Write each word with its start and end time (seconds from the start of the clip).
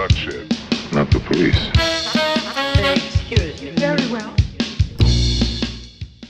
bloodshed, 0.00 0.46
not 0.92 1.10
the 1.10 1.20
police. 1.20 1.60
Excuse 2.96 3.62
me. 3.62 3.70
Very 3.76 4.06
well. 4.10 4.32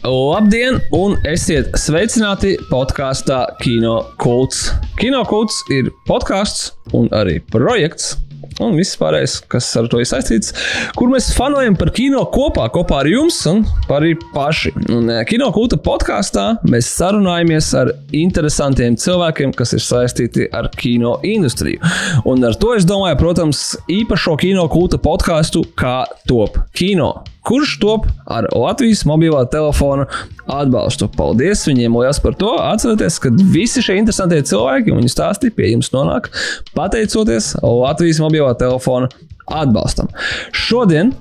Labdien, 0.02 0.80
un 0.96 1.14
esiet 1.28 1.70
sveicināti 1.78 2.56
podkāstā 2.70 3.44
Kino 3.60 4.00
Kults. 4.18 4.72
Kino 4.98 5.22
Kults 5.28 5.60
ir 5.70 5.92
podkāsts 6.08 6.72
un 6.96 7.06
arī 7.14 7.38
projekts. 7.52 8.16
Un 8.60 8.76
viss 8.76 8.98
pārējais, 9.00 9.38
kas 9.50 9.68
ar 9.80 9.88
to 9.90 10.00
ir 10.02 10.08
saistīts, 10.08 10.52
kur 10.98 11.08
mēs 11.12 11.30
fanojam 11.36 11.76
par 11.80 11.92
kino 11.96 12.22
kopā, 12.32 12.66
kopā 12.72 13.00
ar 13.02 13.08
jums 13.08 13.38
un 13.48 13.62
arī 13.92 14.12
paši. 14.34 14.74
Un 14.92 15.08
eh, 15.12 15.22
kino 15.28 15.48
kulta 15.54 15.78
podkāstā 15.80 16.46
mēs 16.68 16.90
sarunājamies 16.98 17.72
ar 17.80 17.94
interesantiem 18.16 18.98
cilvēkiem, 19.00 19.54
kas 19.56 19.74
ir 19.76 19.84
saistīti 19.84 20.48
ar 20.56 20.70
kino 20.76 21.16
industriju. 21.26 21.80
Un 22.28 22.44
ar 22.46 22.56
to 22.60 22.74
es 22.76 22.88
domāju, 22.88 23.20
protams, 23.20 23.64
īpašo 23.90 24.36
kino 24.40 24.68
kulta 24.72 25.00
podkāstu 25.00 25.64
kā 25.78 26.02
top 26.28 26.60
kino 26.76 27.14
kurš 27.42 27.78
top 27.80 28.06
ar 28.30 28.46
Latvijas 28.54 29.02
mobilā 29.08 29.42
telefona 29.50 30.04
atbalstu. 30.50 31.08
Paldies 31.16 31.62
viņiem 31.66 31.96
liels 31.98 32.20
par 32.22 32.36
to. 32.38 32.52
Atcerieties, 32.62 33.18
ka 33.22 33.32
visi 33.54 33.82
šie 33.84 33.96
interesantie 34.00 34.40
cilvēki 34.46 34.92
un 34.92 35.00
viņu 35.00 35.12
stāsti 35.12 35.52
pie 35.54 35.72
jums 35.72 35.90
nonāk 35.94 36.28
pateicoties 36.76 37.54
Latvijas 37.62 38.20
mobilā 38.22 38.29
telefona 38.58 39.08
atbalstam. 39.46 40.06
Šodien 40.52 41.12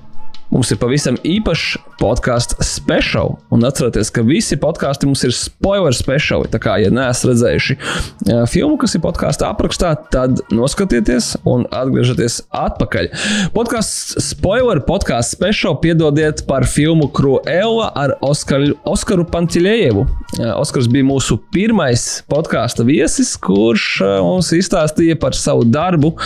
Mums 0.50 0.72
ir 0.74 0.80
pavisam 0.82 1.14
īpašs 1.22 1.76
podkāstu 2.00 2.56
special. 2.64 3.36
Un 3.54 3.62
atcerieties, 3.66 4.08
ka 4.10 4.24
visi 4.26 4.56
podkāsti 4.58 5.06
mums 5.06 5.22
ir 5.26 5.34
spoiler 5.36 5.94
speciāli. 5.94 6.48
Tā 6.50 6.58
kā, 6.62 6.74
ja 6.82 6.90
neesat 6.90 7.28
redzējuši 7.30 7.76
filmu, 8.50 8.78
kas 8.80 8.96
ir 8.96 9.02
podkāstu 9.04 9.46
aprakstā, 9.46 9.92
tad 10.10 10.40
noskatieties 10.50 11.36
un 11.46 11.66
atgriezieties 11.70 12.40
atpakaļ. 12.56 13.10
Podkāsts 13.54 14.16
spoiler, 14.30 14.80
podkāsts 14.86 15.36
special 15.36 15.76
piedodiet 15.82 16.42
par 16.48 16.66
filmu 16.66 17.06
Cruella 17.14 17.92
ar 17.94 18.16
Oskaru, 18.26 18.74
Oskaru 18.88 19.28
Pantilējevu. 19.30 20.06
Oskars 20.56 20.88
bija 20.90 21.06
mūsu 21.06 21.38
pirmais 21.54 22.24
podkāstu 22.30 22.88
viesis, 22.88 23.36
kurš 23.38 24.00
mums 24.24 24.50
izstāstīja 24.56 25.18
par 25.20 25.36
savu 25.38 25.68
darbu 25.68 26.16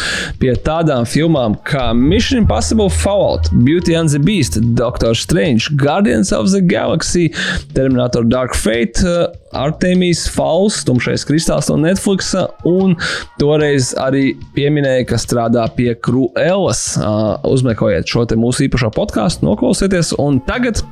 pie 0.41 0.55
tādām 0.65 1.05
filmām 1.09 1.59
kā 1.67 1.91
Mission 1.98 2.45
Impossible 2.45 2.89
Fallout, 2.89 3.53
Beauty 3.67 3.98
and 3.98 4.14
the 4.15 4.20
Beast, 4.23 4.59
Doctor 4.75 5.15
Strange, 5.15 5.77
Guardians 5.77 6.33
of 6.33 6.51
the 6.51 6.61
Galaxy, 6.61 7.29
Terminator 7.75 8.23
Dark 8.23 8.55
Fate, 8.55 9.03
uh, 9.05 9.29
Artemis 9.53 10.29
Falls, 10.29 10.84
Tumšais 10.87 11.27
kristāls 11.27 11.69
no 11.70 11.77
Netflix, 11.83 12.33
un 12.65 12.95
toreiz 13.42 13.92
arī 13.98 14.33
pieminēja, 14.55 15.09
ka 15.11 15.19
strādā 15.20 15.67
pie 15.77 15.92
Cruellas. 15.98 16.95
Uh, 16.97 17.35
uzmeklējiet 17.51 18.11
šo 18.11 18.27
mūsu 18.39 18.69
īpašo 18.69 18.92
podkāstu, 18.95 19.48
noklausieties, 19.51 20.15
un 20.23 20.39
tagad 20.47 20.83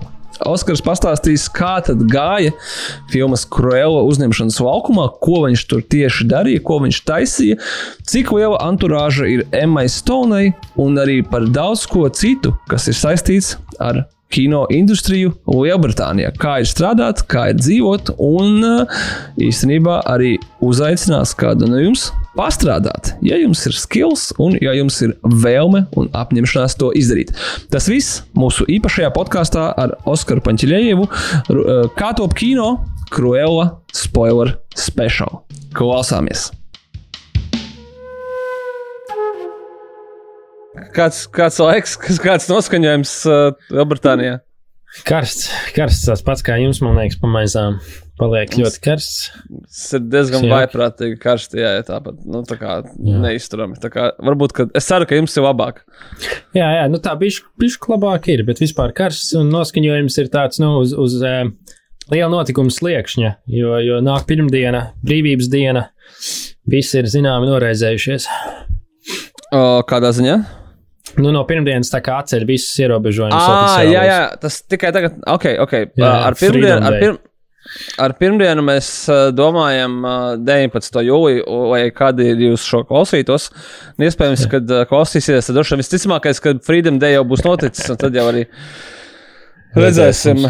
Oskars 0.49 0.83
pastāstīs, 0.85 1.49
kā 1.53 1.77
tad 1.87 2.05
gāja 2.11 2.53
filmas 3.13 3.45
Cruella 3.49 4.03
uzņemšanas 4.09 4.61
laukumā, 4.65 5.09
ko 5.23 5.45
viņš 5.47 5.67
tur 5.71 5.85
tieši 5.95 6.29
darīja, 6.31 6.63
ko 6.67 6.81
viņš 6.85 7.03
taisīja, 7.09 7.59
cik 8.09 8.33
liela 8.37 8.61
anturāža 8.67 9.29
ir 9.31 9.45
Emmai 9.57 9.89
Stonei 9.93 10.53
un 10.81 10.99
arī 11.03 11.21
par 11.27 11.47
daudz 11.51 11.87
ko 11.91 12.09
citu, 12.09 12.55
kas 12.71 12.89
ir 12.91 12.99
saistīts 12.99 13.57
ar 13.83 14.05
kino 14.33 14.65
industriju 14.73 15.35
Lielbritānijā. 15.49 16.33
Kā 16.41 16.59
ir 16.63 16.69
strādāt, 16.71 17.25
kā 17.31 17.51
ir 17.53 17.61
dzīvot, 17.61 18.15
un 18.23 18.65
īstenībā 19.41 20.01
arī 20.11 20.35
uzaicinās 20.65 21.35
kādu 21.39 21.69
no 21.71 21.81
jums 21.83 22.09
pastrādāt, 22.37 23.13
ja 23.25 23.37
jums 23.41 23.65
ir 23.69 23.77
skills 23.77 24.31
un 24.41 24.57
ja 24.63 24.73
jums 24.77 25.03
ir 25.05 25.15
vēlme 25.45 25.85
un 26.01 26.09
apņemšanās 26.17 26.79
to 26.81 26.93
izdarīt. 26.97 27.35
Tas 27.73 27.91
viss 27.93 28.23
mūsu 28.39 28.67
īpašajā 28.79 29.13
podkāstā 29.17 29.69
ar 29.77 29.99
Oskaru 30.09 30.45
Pančelējevu, 30.45 31.09
kā 31.99 32.15
top 32.17 32.39
kino, 32.39 32.73
Cruella 33.13 33.69
spoiler 33.93 34.57
special. 34.73 35.43
Klausāmies! 35.77 36.49
Kāds, 40.97 41.27
kāds 41.29 41.59
laiks, 41.61 41.99
kāds 42.01 42.49
noskaņojums 42.49 43.13
uh, 43.29 43.51
Lielbritānijā? 43.75 44.39
Karsts, 45.09 45.49
karsts 45.73 46.07
tas 46.09 46.23
pats 46.25 46.45
kā 46.45 46.59
jums, 46.61 46.83
man 46.85 46.99
liekas, 47.01 47.19
pamaizām. 47.21 47.79
Paliek 48.21 48.53
ļoti 48.61 48.81
karsts. 48.85 49.31
Tas 49.65 49.97
ir 49.97 50.03
diezgan 50.13 50.45
Jā. 50.45 50.53
vaiprātīgi 50.53 51.17
karsts, 51.21 51.57
jā, 51.59 51.71
ja 51.79 51.85
tāpat, 51.87 52.21
nu, 52.29 52.43
tā 52.47 52.59
kā 52.61 52.77
neizturami. 53.01 53.79
Tā 53.83 53.89
kā 53.91 54.11
varbūt, 54.21 54.55
ka 54.55 54.67
es 54.79 54.87
ceru, 54.87 55.09
ka 55.09 55.17
jums 55.17 55.35
ir 55.37 55.47
labāk. 55.47 55.81
Jā, 56.55 56.69
jā, 56.77 56.85
nu 56.93 57.01
tā 57.03 57.17
bišķi 57.19 57.93
labāk 57.95 58.29
ir, 58.35 58.45
bet 58.47 58.61
vispār 58.63 58.93
karsts 58.97 59.33
un 59.41 59.51
noskaņojums 59.53 60.21
ir 60.23 60.31
tāds, 60.33 60.61
nu, 60.63 60.75
uz, 60.85 60.93
uz 60.93 61.19
uh, 61.25 61.49
liela 62.13 62.31
notikuma 62.31 62.73
sliekšņa, 62.73 63.35
jo, 63.59 63.75
jo 63.83 64.01
nāk 64.05 64.29
pirmdiena, 64.29 64.91
brīvības 65.03 65.51
diena, 65.53 65.89
visi 66.69 67.01
ir 67.01 67.11
zināmi 67.11 67.49
noraizējušies. 67.51 68.29
O, 69.53 69.63
kādā 69.89 70.13
ziņā? 70.15 70.62
Nu, 71.19 71.33
no 71.35 71.43
pirmdienas 71.49 71.91
tā 71.93 72.01
kā 72.05 72.21
atceļ 72.23 72.47
visus 72.49 72.79
ierobežojumus. 72.81 73.37
Ah, 73.37 73.83
jā, 73.85 74.05
jā, 74.07 74.21
tas 74.41 74.61
tikai 74.71 74.93
tagad, 74.95 75.19
ok, 75.29 75.47
ok. 75.65 75.75
Jā, 75.99 76.11
ar, 76.29 76.37
pirmdienu, 76.39 76.79
ar, 76.79 76.95
Day. 76.95 77.03
pirm, 77.03 77.19
ar 78.07 78.15
pirmdienu 78.21 78.65
mēs 78.65 78.91
domājam 79.37 79.99
uh, 80.07 80.15
19. 80.41 81.03
jūliju, 81.09 81.59
vai 81.73 81.83
kad 81.97 82.23
ir 82.23 82.41
jūs 82.47 82.65
šo 82.71 82.85
klausītos. 82.89 83.51
Iespējams, 84.01 84.47
kad 84.55 84.75
klausīsieties, 84.89 85.51
tad 85.51 85.59
droši 85.59 85.77
vien 85.77 85.85
visticamākais, 85.85 86.43
ka 86.45 86.55
Freedom 86.65 87.03
Day 87.03 87.19
jau 87.19 87.27
būs 87.29 87.45
noticis, 87.47 87.91
un 87.93 88.01
tad 88.01 88.17
jau 88.17 88.29
arī 88.31 88.47
redzēsim. 89.77 90.47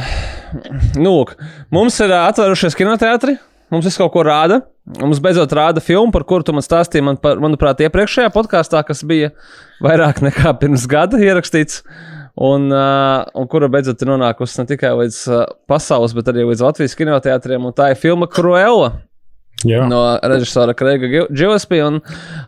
Nu, 1.01 1.17
lūk, 1.17 1.35
mums 1.75 1.97
ir 2.05 2.13
atvērušies 2.21 2.77
kinoteātri. 2.79 3.39
Mums 3.73 3.87
viss 3.89 4.01
kaut 4.01 4.13
ko 4.13 4.25
rāda. 4.27 4.61
Mums 5.01 5.21
beidzot 5.23 5.53
rāda 5.57 5.81
filmu, 5.81 6.13
par 6.13 6.27
kuru 6.29 6.45
tu 6.45 6.53
man 6.53 6.65
stāstīji, 6.65 7.05
man, 7.07 7.19
par, 7.23 7.39
manuprāt, 7.41 7.81
iepriekšējā 7.87 8.33
podkāstā, 8.35 8.83
kas 8.85 9.01
bija 9.09 9.31
vairāk 9.85 10.21
nekā 10.27 10.53
pirms 10.61 10.85
gada 10.91 11.21
ierakstīts. 11.23 11.81
Un, 12.33 12.71
uh, 12.73 13.29
un 13.37 13.49
kura 13.49 13.69
beidzot 13.73 14.01
ir 14.01 14.09
nonākusi 14.09 14.61
ne 14.61 14.69
tikai 14.71 14.93
līdz 15.03 15.17
uh, 15.29 15.43
pasaules, 15.69 16.15
bet 16.17 16.31
arī 16.33 16.47
līdz 16.49 16.65
Latvijas 16.65 16.97
kinoteātriem. 16.97 17.69
Tā 17.77 17.93
ir 17.93 18.01
filma 18.01 18.29
Cruella 18.29 18.95
Jā. 19.69 19.85
no 19.91 20.01
režisora 20.23 20.75
Kreiga 20.77 21.09
Gillespie 21.31 21.83
un 21.85 22.01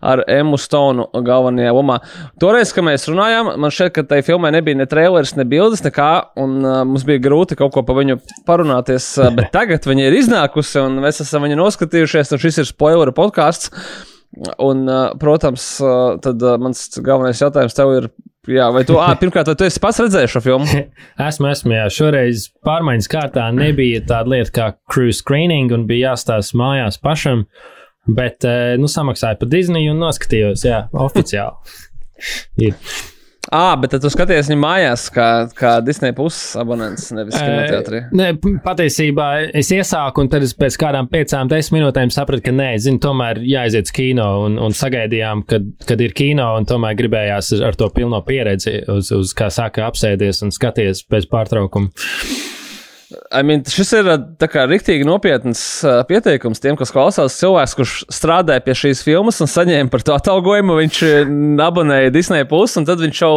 ar 0.03 0.25
Emu 0.31 0.59
Stonu 0.61 1.07
galvenajā 1.27 1.75
lomā. 1.75 1.99
Toreiz, 2.43 2.73
kad 2.75 2.87
mēs 2.87 3.07
runājām, 3.11 3.53
man 3.61 3.75
šķiet, 3.75 3.93
ka 3.95 4.07
tai 4.11 4.21
filmai 4.27 4.53
nebija 4.55 4.79
ne 4.79 4.89
trailers, 4.91 5.35
ne 5.39 5.47
bildes, 5.49 5.85
nekā, 5.85 6.11
un 6.41 6.59
uh, 6.63 6.81
mums 6.89 7.07
bija 7.09 7.23
grūti 7.25 7.59
kaut 7.59 7.75
ko 7.75 7.85
par 7.87 8.01
viņu 8.01 8.19
parunāties, 8.49 9.13
uh, 9.21 9.31
bet 9.37 9.53
tagad 9.57 9.87
viņa 9.89 10.09
ir 10.09 10.19
iznākusi, 10.23 10.81
un 10.83 11.01
mēs 11.05 11.23
esam 11.25 11.47
viņu 11.47 11.61
noskatījušies, 11.61 12.35
un 12.35 12.45
šis 12.47 12.63
ir 12.63 12.71
spoiler 12.71 13.15
podkāsts. 13.17 13.73
Un, 14.59 14.83
uh, 14.91 15.13
protams, 15.21 15.65
uh, 15.83 16.17
tad 16.23 16.43
uh, 16.43 16.57
mans 16.59 16.89
galvenais 16.99 17.39
jautājums 17.39 17.77
tev 17.77 17.93
ir, 17.95 18.09
jā, 18.51 18.67
vai 18.75 18.83
tu, 18.89 18.99
ā, 19.01 19.11
pirmkārt, 19.21 19.51
vai 19.51 19.57
tu 19.59 19.67
esi 19.67 19.83
pats 19.83 20.01
redzējis 20.03 20.35
šo 20.35 20.43
filmu? 20.45 20.83
Esmu, 21.29 21.49
esmu, 21.53 21.77
jā. 21.77 21.87
Šoreiz 21.93 22.49
pārmaiņas 22.67 23.11
kārtā 23.13 23.49
nebija 23.57 24.03
tāda 24.09 24.35
lieta 24.35 24.55
kā 24.55 24.69
cruise 24.91 25.23
screening 25.23 25.75
un 25.75 25.89
bija 25.91 26.13
jāstāsta 26.13 26.59
mājās 26.61 27.01
pašam, 27.03 27.47
bet, 28.11 28.45
eh, 28.49 28.77
nu, 28.81 28.91
samaksāju 28.91 29.41
par 29.41 29.53
Disney 29.53 29.91
un 29.93 30.03
noskatījos, 30.05 30.67
jā, 30.69 30.85
oficiāli. 31.07 31.77
Ir. 32.69 32.79
Ā, 33.53 33.75
bet 33.81 33.93
tu 34.01 34.09
skaties 34.11 34.49
viņu 34.51 34.61
mājās, 34.63 35.05
kā, 35.13 35.27
kā 35.59 35.75
Disney 35.85 36.15
puses 36.17 36.55
abonents, 36.61 37.11
nevis 37.15 37.37
kinoteātrī. 37.37 38.01
Nē, 38.17 38.31
p- 38.41 38.55
patiesībā 38.65 39.29
es 39.61 39.69
iesāku, 39.75 40.25
un 40.25 40.31
tad 40.33 40.47
es 40.47 40.55
pēc 40.57 40.79
kādām 40.81 41.11
piecām, 41.13 41.51
desmit 41.51 41.81
minūtēm 41.83 42.13
sapratu, 42.15 42.47
ka 42.49 42.55
nē, 42.57 42.71
zinu, 42.83 43.03
tomēr 43.05 43.43
jāaiziet 43.45 43.91
uz 43.91 43.95
kino, 43.95 44.29
un, 44.47 44.57
un 44.63 44.75
sagaidījām, 44.77 45.45
kad, 45.51 45.69
kad 45.89 46.01
ir 46.01 46.17
kino, 46.17 46.49
un 46.59 46.69
tomēr 46.71 46.97
gribējās 46.99 47.53
ar 47.67 47.77
to 47.79 47.91
pilno 47.95 48.23
pieredzi, 48.27 48.79
uz, 48.95 49.13
uz 49.15 49.35
kā 49.37 49.51
saka, 49.53 49.89
apsēties 49.91 50.45
un 50.47 50.55
skaties 50.55 51.05
bez 51.11 51.29
pārtraukuma. 51.31 51.93
I 53.35 53.43
mean, 53.47 53.63
šis 53.67 53.91
ir 53.99 54.09
rīktīgi 54.71 55.07
nopietns 55.07 55.61
pieteikums 56.09 56.63
tiem, 56.63 56.77
kas 56.79 56.93
klausās. 56.95 57.37
Cilvēks, 57.41 57.75
kurš 57.79 57.95
strādāja 58.13 58.63
pie 58.65 58.77
šīs 58.79 59.03
filmas 59.07 59.41
un 59.43 59.51
saņēma 59.51 59.93
par 59.93 60.05
to 60.07 60.15
atalgojumu, 60.17 60.77
viņš 60.83 61.01
abonēja 61.65 62.13
Disney 62.15 62.47
Plus, 62.49 62.77
un 62.81 62.87
tad 62.89 63.03
viņš 63.03 63.23
jau 63.25 63.33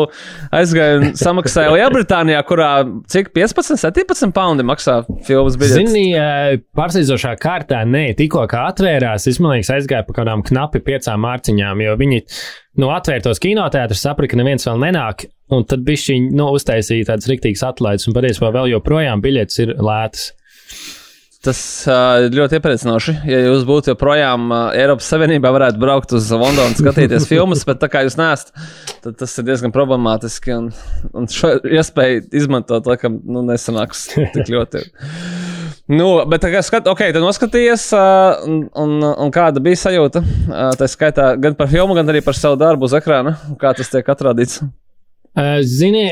aizgāja 0.56 1.00
un 1.00 1.16
samaksāja 1.26 1.74
Lielbritānijā, 1.76 2.44
kurā 2.48 2.72
cik 3.12 3.34
15, 3.38 3.80
17 3.82 4.36
poundi 4.36 4.68
maksā 4.68 5.00
filmas 5.28 5.58
biļete. 5.60 5.88
Zini, 5.88 6.06
pārsteidzošā 6.78 7.34
kārtā, 7.42 7.82
nē, 7.88 8.12
tikko 8.20 8.46
kā 8.52 8.68
atvērās, 8.72 9.28
es 9.32 9.42
man 9.42 9.58
liekas, 9.58 9.74
aizgāju 9.80 10.10
pa 10.10 10.22
kādām 10.22 10.46
knapi 10.48 10.84
piecām 10.86 11.26
mārciņām, 11.26 11.84
jo 11.88 11.98
viņi 12.00 12.24
nu, 12.78 12.92
atvērtos 12.94 13.42
kinoteātrus, 13.44 14.04
saprata, 14.06 14.32
ka 14.32 14.40
neviens 14.40 14.68
vēl 14.68 14.80
nenāk. 14.86 15.28
Un 15.54 15.64
tad 15.64 15.86
viņi 15.88 16.34
nu, 16.36 16.50
uztaisīja 16.58 17.08
tādas 17.08 17.30
rīktīgas 17.32 17.64
atlaides, 17.70 18.08
un 18.10 18.16
patiesībā 18.18 18.50
vēl 18.52 18.74
joprojām 18.74 19.22
biļetes 19.24 19.62
ir 19.64 19.70
lētas. 19.88 20.32
Tas 21.48 21.60
ļoti 22.34 22.58
iepriecinoši. 22.58 23.14
Ja 23.30 23.38
jūs 23.46 23.62
būtu 23.68 23.94
joprojām 23.94 24.50
Eiropas 24.76 25.08
Savienībā, 25.14 25.52
varētu 25.56 25.80
braukt 25.80 26.12
uz 26.18 26.28
Londonu, 26.34 26.76
skatīties 26.76 27.28
filmas, 27.32 27.64
bet 27.68 27.80
tā 27.80 27.88
kā 27.94 28.02
jūs 28.04 28.18
neesat, 28.20 28.52
tad 29.06 29.20
tas 29.22 29.36
ir 29.38 29.46
diezgan 29.48 29.72
problemātiski. 29.76 30.56
Un, 30.58 30.72
un 31.16 31.30
šo 31.32 31.54
iespēju 31.62 32.26
izmantot, 32.36 32.90
laikam, 32.90 33.22
nu, 33.24 33.46
nesanāks 33.48 34.10
tik 34.34 34.52
ļoti. 34.52 34.84
Nu, 35.88 36.10
bet 36.28 36.42
tā 36.44 36.50
kā 36.52 36.60
skat, 36.66 36.90
okay, 36.92 37.14
tad 37.16 37.24
noskatījies, 37.24 37.86
un, 38.50 38.66
un, 38.76 38.98
un 39.08 39.32
kāda 39.32 39.64
bija 39.64 39.80
sajūta? 39.86 40.24
Tā 40.76 40.90
skaitā 40.92 41.30
gan 41.40 41.56
par 41.56 41.72
filmu, 41.72 41.96
gan 41.96 42.12
arī 42.12 42.20
par 42.26 42.36
savu 42.36 42.60
darbu 42.60 42.90
uz 42.90 42.98
ekrāna. 42.98 43.38
Kā 43.62 43.72
tas 43.78 43.94
tiek 43.94 44.12
atrādīts? 44.12 44.60
Uh, 45.38 45.62
Zini, 45.64 46.10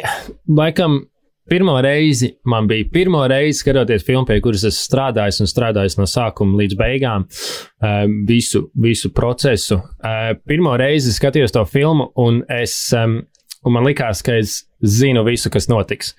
laikam 0.48 1.02
pirmo 1.50 1.76
reizi 1.82 2.32
man 2.46 2.68
bija 2.68 2.88
pirmo 2.94 3.22
reizi 3.28 3.60
skatoties 3.60 4.06
filmu, 4.06 4.26
pie 4.26 4.40
kuras 4.42 4.66
es 4.68 4.80
strādāju 4.88 5.44
un 5.44 5.52
strādāju 5.52 6.00
no 6.00 6.08
sākuma 6.10 6.60
līdz 6.62 6.78
beigām, 6.80 7.26
uh, 7.26 8.04
visu, 8.28 8.66
visu 8.82 9.12
procesu. 9.14 9.80
Uh, 9.80 10.34
pirmo 10.48 10.76
reizi 10.80 11.14
skatījos 11.16 11.56
to 11.56 11.66
filmu, 11.70 12.10
un, 12.22 12.42
es, 12.50 12.78
un 12.96 13.76
man 13.76 13.88
likās, 13.88 14.24
ka 14.26 14.40
es 14.42 14.64
zinu 14.82 15.26
visu, 15.28 15.52
kas 15.54 15.70
notiks. 15.72 16.16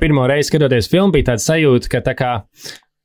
Pirmo 0.00 0.26
reizi 0.26 0.50
skatoties 0.50 0.90
filmu, 0.90 1.14
bija 1.14 1.32
tāds 1.32 1.46
sajūta, 1.50 1.90
ka 1.92 2.02
tā 2.10 2.16
kā 2.18 2.32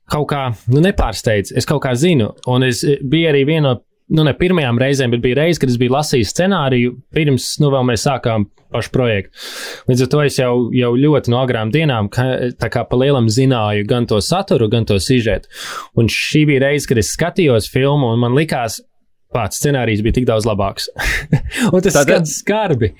kaut 0.09 0.29
kā 0.31 0.47
nu, 0.73 0.81
nepārsteidz. 0.83 1.53
Es 1.57 1.67
kaut 1.69 1.83
kā 1.85 1.93
zinu, 1.97 2.31
un 2.49 2.65
es 2.65 2.81
biju 2.81 3.29
arī 3.29 3.45
viena 3.45 3.67
no 3.69 3.75
nu, 4.09 4.23
ne 4.25 4.33
pirmajām 4.37 4.79
reizēm, 4.81 5.13
bet 5.13 5.23
bija 5.23 5.41
reize, 5.43 5.61
kad 5.61 5.71
es 5.71 5.77
biju 5.81 5.93
lasījis 5.95 6.33
scenāriju 6.33 6.95
pirms 7.15 7.51
nu, 7.61 7.71
mēs 7.85 8.05
sākām 8.07 8.47
pašu 8.73 8.91
projektu. 8.93 9.33
Līdz 9.89 10.03
ar 10.05 10.09
to 10.13 10.21
es 10.25 10.37
jau, 10.39 10.51
jau 10.75 10.91
ļoti 10.97 11.33
no 11.33 11.39
agrām 11.41 11.71
dienām, 11.73 12.09
ka, 12.13 12.25
tā 12.59 12.69
kā 12.73 12.83
pa 12.89 12.99
lielam 13.01 13.29
zināju 13.33 13.87
gan 13.89 14.05
to 14.09 14.19
saturu, 14.21 14.69
gan 14.71 14.85
to 14.89 14.99
sižetu. 15.01 15.49
Un 15.97 16.09
šī 16.13 16.45
bija 16.49 16.67
reize, 16.67 16.89
kad 16.89 17.01
es 17.01 17.13
skatījos 17.15 17.69
filmu, 17.73 18.11
un 18.13 18.21
man 18.21 18.37
likās, 18.37 18.79
pats 19.33 19.61
scenārijs 19.61 20.03
bija 20.05 20.19
tik 20.19 20.29
daudz 20.29 20.47
labāks. 20.49 20.89
un 21.73 21.81
tas 21.81 21.97
Tātad- 21.97 22.05
skats 22.05 22.37
skarbi, 22.43 22.93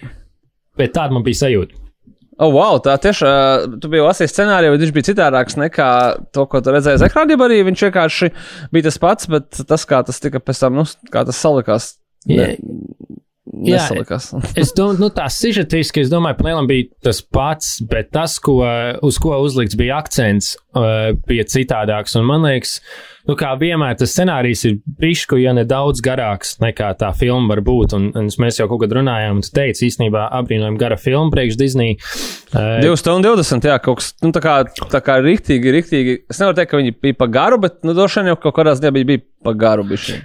bet 0.77 0.93
tāda 0.97 1.15
man 1.17 1.25
bija 1.25 1.45
sajūta. 1.45 1.88
Oh, 2.39 2.53
wow, 2.55 2.77
tā 2.79 2.93
tiešām, 3.03 3.79
tu 3.83 3.91
biji 3.91 4.05
lasījis 4.05 4.31
scenāriju, 4.31 4.71
bet 4.71 4.83
viņš 4.85 4.93
bija 4.95 5.07
citādāks 5.09 5.57
nekā 5.59 5.89
to, 6.35 6.45
ko 6.47 6.61
tu 6.63 6.71
redzēji 6.71 7.01
uz 7.01 7.03
ekrāna. 7.09 7.35
Arī 7.49 7.57
viņš 7.67 7.83
vienkārši 7.89 8.29
bija 8.71 8.87
tas 8.87 8.99
pats, 9.03 9.27
bet 9.31 9.59
tas, 9.67 9.83
kā 9.89 9.99
tas 10.07 10.23
tika 10.23 10.39
pēc 10.39 10.61
tam, 10.63 10.79
nu, 10.79 10.87
kā 11.11 11.25
tas 11.27 11.41
salikās. 11.43 11.93
Jā. 12.29 12.53
Jā, 13.49 13.79
Nesalikās. 13.81 14.29
Es 14.61 14.71
domāju, 14.77 15.01
nu, 15.01 15.07
tā 15.13 15.25
sižetiski, 15.33 16.03
es 16.05 16.11
domāju, 16.11 16.37
plēlam 16.37 16.67
bija 16.69 16.85
tas 17.09 17.19
pats, 17.25 17.79
bet 17.89 18.11
tas, 18.13 18.37
ko, 18.43 18.59
uz 19.05 19.17
ko 19.21 19.39
uzlikts 19.41 19.77
bija 19.79 19.97
akcents, 20.03 20.53
uh, 20.77 21.09
bija 21.27 21.47
citādāks. 21.49 22.13
Un 22.19 22.27
man 22.29 22.45
liekas, 22.45 22.77
nu, 23.27 23.35
kā 23.39 23.51
vienmēr 23.59 23.97
tas 23.99 24.13
scenārijs 24.15 24.65
ir 24.69 24.77
pišku, 25.01 25.39
ja 25.41 25.53
ne 25.55 25.65
daudz 25.67 26.03
garāks 26.05 26.57
nekā 26.63 26.91
tā 26.99 27.11
filma 27.17 27.53
var 27.53 27.63
būt. 27.65 27.95
Un, 27.97 28.09
un 28.17 28.29
mēs 28.41 28.59
jau 28.61 28.69
kaut 28.71 28.83
kad 28.83 28.95
runājām, 28.99 29.39
un 29.39 29.45
tu 29.45 29.51
teici, 29.55 29.89
īstenībā 29.89 30.27
apbrīnojami 30.39 30.79
gara 30.79 30.99
filma 30.99 31.33
priekš 31.33 31.59
Disney. 31.59 31.97
Uh, 32.53 32.79
2 32.85 32.95
stundu 32.99 33.35
20, 33.37 33.67
jā, 33.69 33.77
kaut 33.83 34.01
kas 34.01 34.13
nu, 34.23 34.31
tā 34.35 34.43
kā, 34.43 34.55
tā 34.93 35.01
kā 35.05 35.19
riktīgi, 35.23 35.73
riktīgi. 35.75 36.15
Es 36.31 36.41
nevaru 36.41 36.57
teikt, 36.59 36.71
ka 36.71 36.81
viņi 36.81 36.95
bija 37.03 37.19
pa 37.19 37.29
garu, 37.31 37.59
bet, 37.61 37.79
nu, 37.87 37.95
droši 37.97 38.21
vien 38.21 38.31
jau 38.31 38.39
kaut 38.45 38.57
kādā 38.57 38.75
ziņā 38.79 38.93
bija, 38.95 39.09
bija 39.11 39.25
pa 39.45 39.53
garu. 39.57 39.85
Bišķi. 39.89 40.17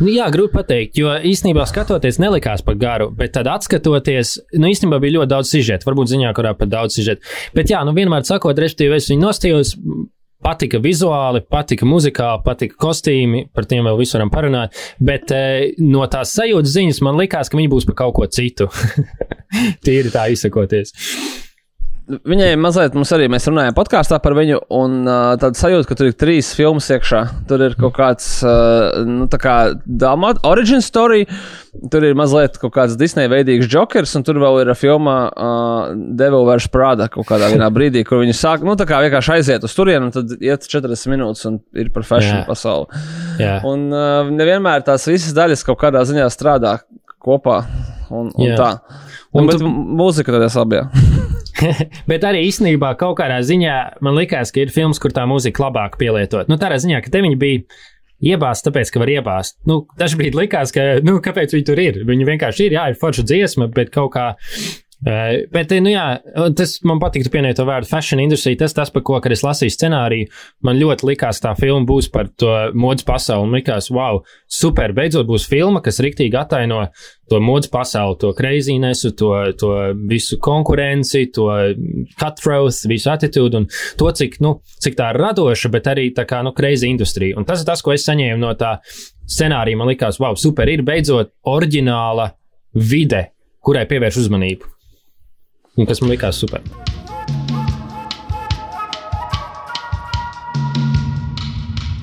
Nu, 0.00 0.10
jā, 0.12 0.28
grūti 0.32 0.54
pateikt, 0.54 1.00
jo 1.00 1.12
īstenībā 1.30 1.66
skatoties, 1.68 2.20
nelikās 2.22 2.64
par 2.66 2.78
garu, 2.80 3.10
bet 3.16 3.34
tad 3.36 3.50
skatoties, 3.64 4.36
nu, 4.56 4.70
īstenībā 4.70 5.00
bija 5.02 5.18
ļoti 5.18 5.32
daudz 5.34 5.52
sižeta. 5.52 5.88
Varbūt 5.88 6.12
ziņā, 6.12 6.32
kurā 6.36 6.54
pat 6.58 6.70
daudz 6.72 6.98
sižeta. 6.98 7.24
Bet, 7.56 7.72
jā, 7.72 7.82
nu, 7.86 7.94
vienmēr 7.96 8.26
sakot, 8.28 8.58
respektīvi, 8.58 9.00
es 9.00 9.10
viņu 9.10 9.26
nostījos. 9.26 9.76
Patika 10.40 10.80
vizuāli, 10.80 11.42
patika 11.44 11.84
muzikāli, 11.88 12.40
patika 12.46 12.78
kostīmi, 12.80 13.44
par 13.52 13.66
tiem 13.68 13.84
vēl 13.84 13.98
visu 14.00 14.16
varam 14.16 14.32
parunāt. 14.32 14.78
Bet 14.96 15.34
e, 15.36 15.42
no 15.84 16.06
tās 16.10 16.32
sajūtas 16.38 16.72
ziņas 16.78 17.02
man 17.04 17.20
likās, 17.20 17.52
ka 17.52 17.60
viņi 17.60 17.72
būs 17.72 17.88
par 17.90 17.98
kaut 18.00 18.16
ko 18.16 18.28
citu. 18.32 18.70
Tīri 19.84 20.12
tā 20.14 20.30
izsakoties. 20.32 20.94
Viņai 22.10 22.54
mazliet, 22.58 22.94
mums 22.96 23.10
arī 23.14 23.28
mēs 23.30 23.46
runājām 23.46 23.74
podkāstā 23.76 24.18
par 24.22 24.34
viņu, 24.34 24.58
un 24.74 24.96
uh, 25.04 25.34
tāda 25.38 25.58
sajūta, 25.58 25.86
ka 25.86 25.96
tur 25.98 26.08
ir 26.10 26.16
trīs 26.18 26.48
filmas 26.56 26.88
iekšā. 26.90 27.20
Tur 27.50 27.62
ir 27.66 27.76
kaut 27.78 27.94
kāds, 27.98 28.26
uh, 28.42 29.02
nu, 29.06 29.28
tā 29.30 29.38
kā 29.42 29.54
Dalmat, 29.84 30.40
origin 30.48 30.82
story, 30.82 31.26
tur 31.92 32.06
ir 32.08 32.16
mazliet 32.18 32.58
kaut 32.62 32.74
kāds 32.74 32.96
Disneja 32.98 33.30
veidīgs 33.30 33.70
jokers, 33.70 34.14
un 34.18 34.26
tur 34.26 34.40
vēl 34.42 34.62
ir 34.64 34.72
filma 34.78 35.16
uh, 35.30 35.92
Devil 36.18 36.48
vs. 36.48 36.70
Prada 36.74 37.06
kaut 37.12 37.28
kādā 37.30 37.70
brīdī, 37.74 38.02
kur 38.06 38.24
viņi 38.24 38.34
sāk, 38.36 38.64
nu, 38.66 38.74
tā 38.78 38.88
kā 38.90 38.98
vienkārši 39.04 39.36
aiziet 39.36 39.66
uz 39.66 39.76
turieni, 39.76 40.08
un 40.08 40.14
tad 40.14 40.34
iet 40.38 40.66
40 40.70 41.14
minūtes 41.14 41.46
un 41.50 41.60
ir 41.78 41.92
par 41.94 42.06
fashion 42.08 42.40
Jā. 42.40 42.46
pasauli. 42.48 43.04
Jā. 43.42 43.58
Un 43.70 43.86
uh, 43.94 44.32
nevienmēr 44.34 44.82
tās 44.86 45.06
visas 45.10 45.36
daļas 45.36 45.66
kaut 45.68 45.78
kādā 45.84 46.02
ziņā 46.08 46.26
strādā 46.34 46.80
kopā, 47.20 47.62
un, 48.10 48.32
un 48.34 48.50
Jā. 48.50 48.58
tā. 48.58 48.70
Un 49.32 49.44
Un, 49.44 49.46
bet 49.46 49.60
tu- 49.62 49.68
mūzika 49.70 50.32
ir 50.34 50.42
labā. 50.42 50.80
Bet 52.10 52.24
arī 52.24 52.40
īstenībā 52.48 52.94
kaut 52.98 53.18
kādā 53.20 53.36
ziņā 53.44 53.74
man 54.02 54.16
likās, 54.16 54.50
ka 54.54 54.62
ir 54.64 54.70
filmas, 54.74 54.98
kur 55.02 55.12
tā 55.14 55.26
mūzika 55.28 55.66
labāk 55.66 55.98
pielietot. 56.00 56.48
Nu, 56.50 56.56
tādā 56.58 56.78
ziņā, 56.80 57.02
ka 57.04 57.12
te 57.12 57.20
viņi 57.22 57.36
bija 57.38 57.60
iebāzt, 58.32 58.64
tāpēc, 58.66 58.90
ka 58.94 59.02
var 59.02 59.12
iebāzt. 59.12 59.58
Nu, 59.68 59.82
dažkārt 60.00 60.38
likās, 60.38 60.72
ka, 60.74 60.86
nu, 61.04 61.18
kāpēc 61.24 61.54
viņi 61.56 61.66
tur 61.68 61.82
ir? 61.82 62.00
Viņi 62.08 62.26
vienkārši 62.32 62.66
ir, 62.70 62.78
jā, 62.78 62.86
ir 62.94 62.98
forša 63.00 63.26
dziesma, 63.28 63.68
bet 63.76 63.92
kaut 63.94 64.14
kā. 64.16 64.26
Eh, 65.06 65.46
Bet, 65.52 65.72
nu 65.80 65.92
jā, 65.92 66.04
tas 66.56 66.76
man 66.86 67.00
patīk, 67.02 67.24
tu 67.24 67.32
pieminēji 67.32 67.58
to 67.60 67.66
vārdu 67.68 67.88
fashion 67.88 68.20
industry. 68.22 68.56
Tas, 68.58 68.74
tas, 68.76 68.92
par 68.92 69.04
ko, 69.06 69.18
kad 69.22 69.32
es 69.32 69.44
lasīju 69.46 69.72
scenāriju, 69.74 70.28
man 70.66 70.80
ļoti 70.80 71.08
likās, 71.08 71.40
tā 71.42 71.54
filma 71.58 71.88
būs 71.88 72.10
par 72.12 72.28
to 72.40 72.52
modes 72.74 73.06
pasauli. 73.08 73.48
Man 73.48 73.60
likās, 73.60 73.90
wow, 73.94 74.22
super, 74.50 74.94
beidzot 74.96 75.28
būs 75.28 75.48
filma, 75.50 75.82
kas 75.84 76.02
riktīgi 76.04 76.38
ataino 76.40 76.86
to 77.30 77.38
modes 77.40 77.70
pasauli, 77.70 78.18
to 78.20 78.32
kreizīnesu, 78.36 79.12
to, 79.18 79.30
to 79.60 79.70
visu 80.10 80.40
konkurenci, 80.42 81.28
to 81.34 81.46
cutthroat, 82.18 82.82
visu 82.90 83.12
attitūdu 83.12 83.62
un 83.62 83.68
to, 83.70 84.10
cik, 84.20 84.40
nu, 84.44 84.56
cik 84.82 84.98
tā 84.98 85.12
radoša, 85.16 85.70
bet 85.72 85.88
arī 85.92 86.08
tā 86.16 86.26
kā, 86.28 86.42
nu, 86.46 86.52
kreizi 86.56 86.90
industrija. 86.90 87.38
Un 87.38 87.46
tas 87.48 87.62
ir 87.62 87.70
tas, 87.70 87.84
ko 87.86 87.94
es 87.94 88.04
saņēmu 88.08 88.42
no 88.42 88.52
tā 88.58 88.78
scenārija. 89.30 89.78
Man 89.78 89.92
likās, 89.92 90.18
wow, 90.22 90.36
super, 90.38 90.70
ir 90.70 90.82
beidzot 90.86 91.32
oriģināla 91.48 92.32
vide, 92.90 93.28
kurai 93.64 93.86
pievērš 93.90 94.24
uzmanību. 94.24 94.74
Un 95.80 95.88
kas 95.88 96.02
man 96.04 96.12
likās 96.12 96.36
super. 96.36 96.60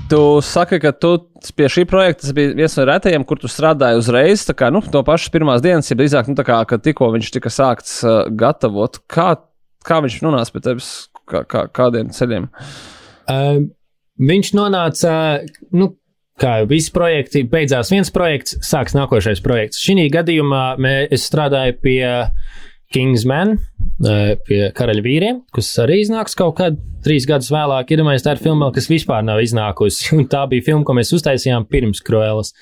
Tu 0.07 0.19
saki, 0.41 0.79
ka 0.79 0.94
tu 0.95 1.12
pie 1.57 1.68
šī 1.69 1.83
projekta 1.89 2.24
tas 2.24 2.33
bija 2.33 2.56
viens 2.56 2.77
no 2.79 2.85
retajiem, 2.88 3.25
kur 3.27 3.41
tu 3.41 3.50
strādāji 3.51 4.00
uzreiz, 4.00 4.45
tā 4.47 4.56
kā 4.57 4.69
nu, 4.71 4.79
no 4.93 5.01
pašas 5.05 5.34
pirmās 5.34 5.62
dienas, 5.62 5.91
ja 5.91 5.98
drīzāk, 6.00 6.29
nu, 6.31 6.38
tā 6.39 6.46
kā, 6.48 6.62
kad 6.69 6.84
tikko 6.86 7.12
viņš 7.13 7.31
tika 7.36 7.51
sākts 7.51 8.00
uh, 8.07 8.22
gatavot. 8.31 9.01
Kā, 9.12 9.34
kā 9.86 10.00
viņš 10.05 10.22
nonāca 10.24 10.55
pie 10.55 10.63
tevis, 10.63 10.91
kā, 11.27 11.43
kā, 11.43 11.65
kādiem 11.75 12.13
ceļiem? 12.15 12.48
Uh, 13.27 13.67
viņš 14.31 14.53
nonāca, 14.55 15.12
nu, 15.75 15.91
kā 16.39 16.62
jau 16.62 16.72
visi 16.72 16.93
projekti, 16.96 17.43
beidzās 17.51 17.91
viens 17.91 18.13
projekts, 18.15 18.55
sāks 18.65 18.96
nākošais 18.96 19.43
projekts. 19.43 19.84
Šī 19.84 20.07
gadījumā 20.13 20.63
mē, 20.79 20.96
es 21.12 21.27
strādāju 21.27 21.77
pie 21.84 22.01
Kingsman, 22.94 23.58
uh, 23.58 24.36
pie 24.48 24.62
karaļa 24.75 25.03
vīriem, 25.03 25.41
kas 25.56 25.74
arī 25.84 26.01
iznāks 26.03 26.38
kaut 26.39 26.56
kad 26.60 26.77
trīs 27.03 27.27
gadus 27.27 27.51
vēlāk. 27.53 27.91
Iedomājieties, 27.91 28.25
tā 28.25 28.36
ir 28.36 28.44
filma, 28.44 28.70
kas 28.75 28.88
vispār 28.91 29.25
nav 29.27 29.41
iznākusi. 29.44 30.12
Un 30.17 30.29
tā 30.32 30.46
bija 30.51 30.70
filma, 30.70 30.86
ko 30.88 30.96
mēs 30.98 31.13
uztaisījām 31.17 31.67
pirms 31.72 32.03
Kruēlas. 32.06 32.53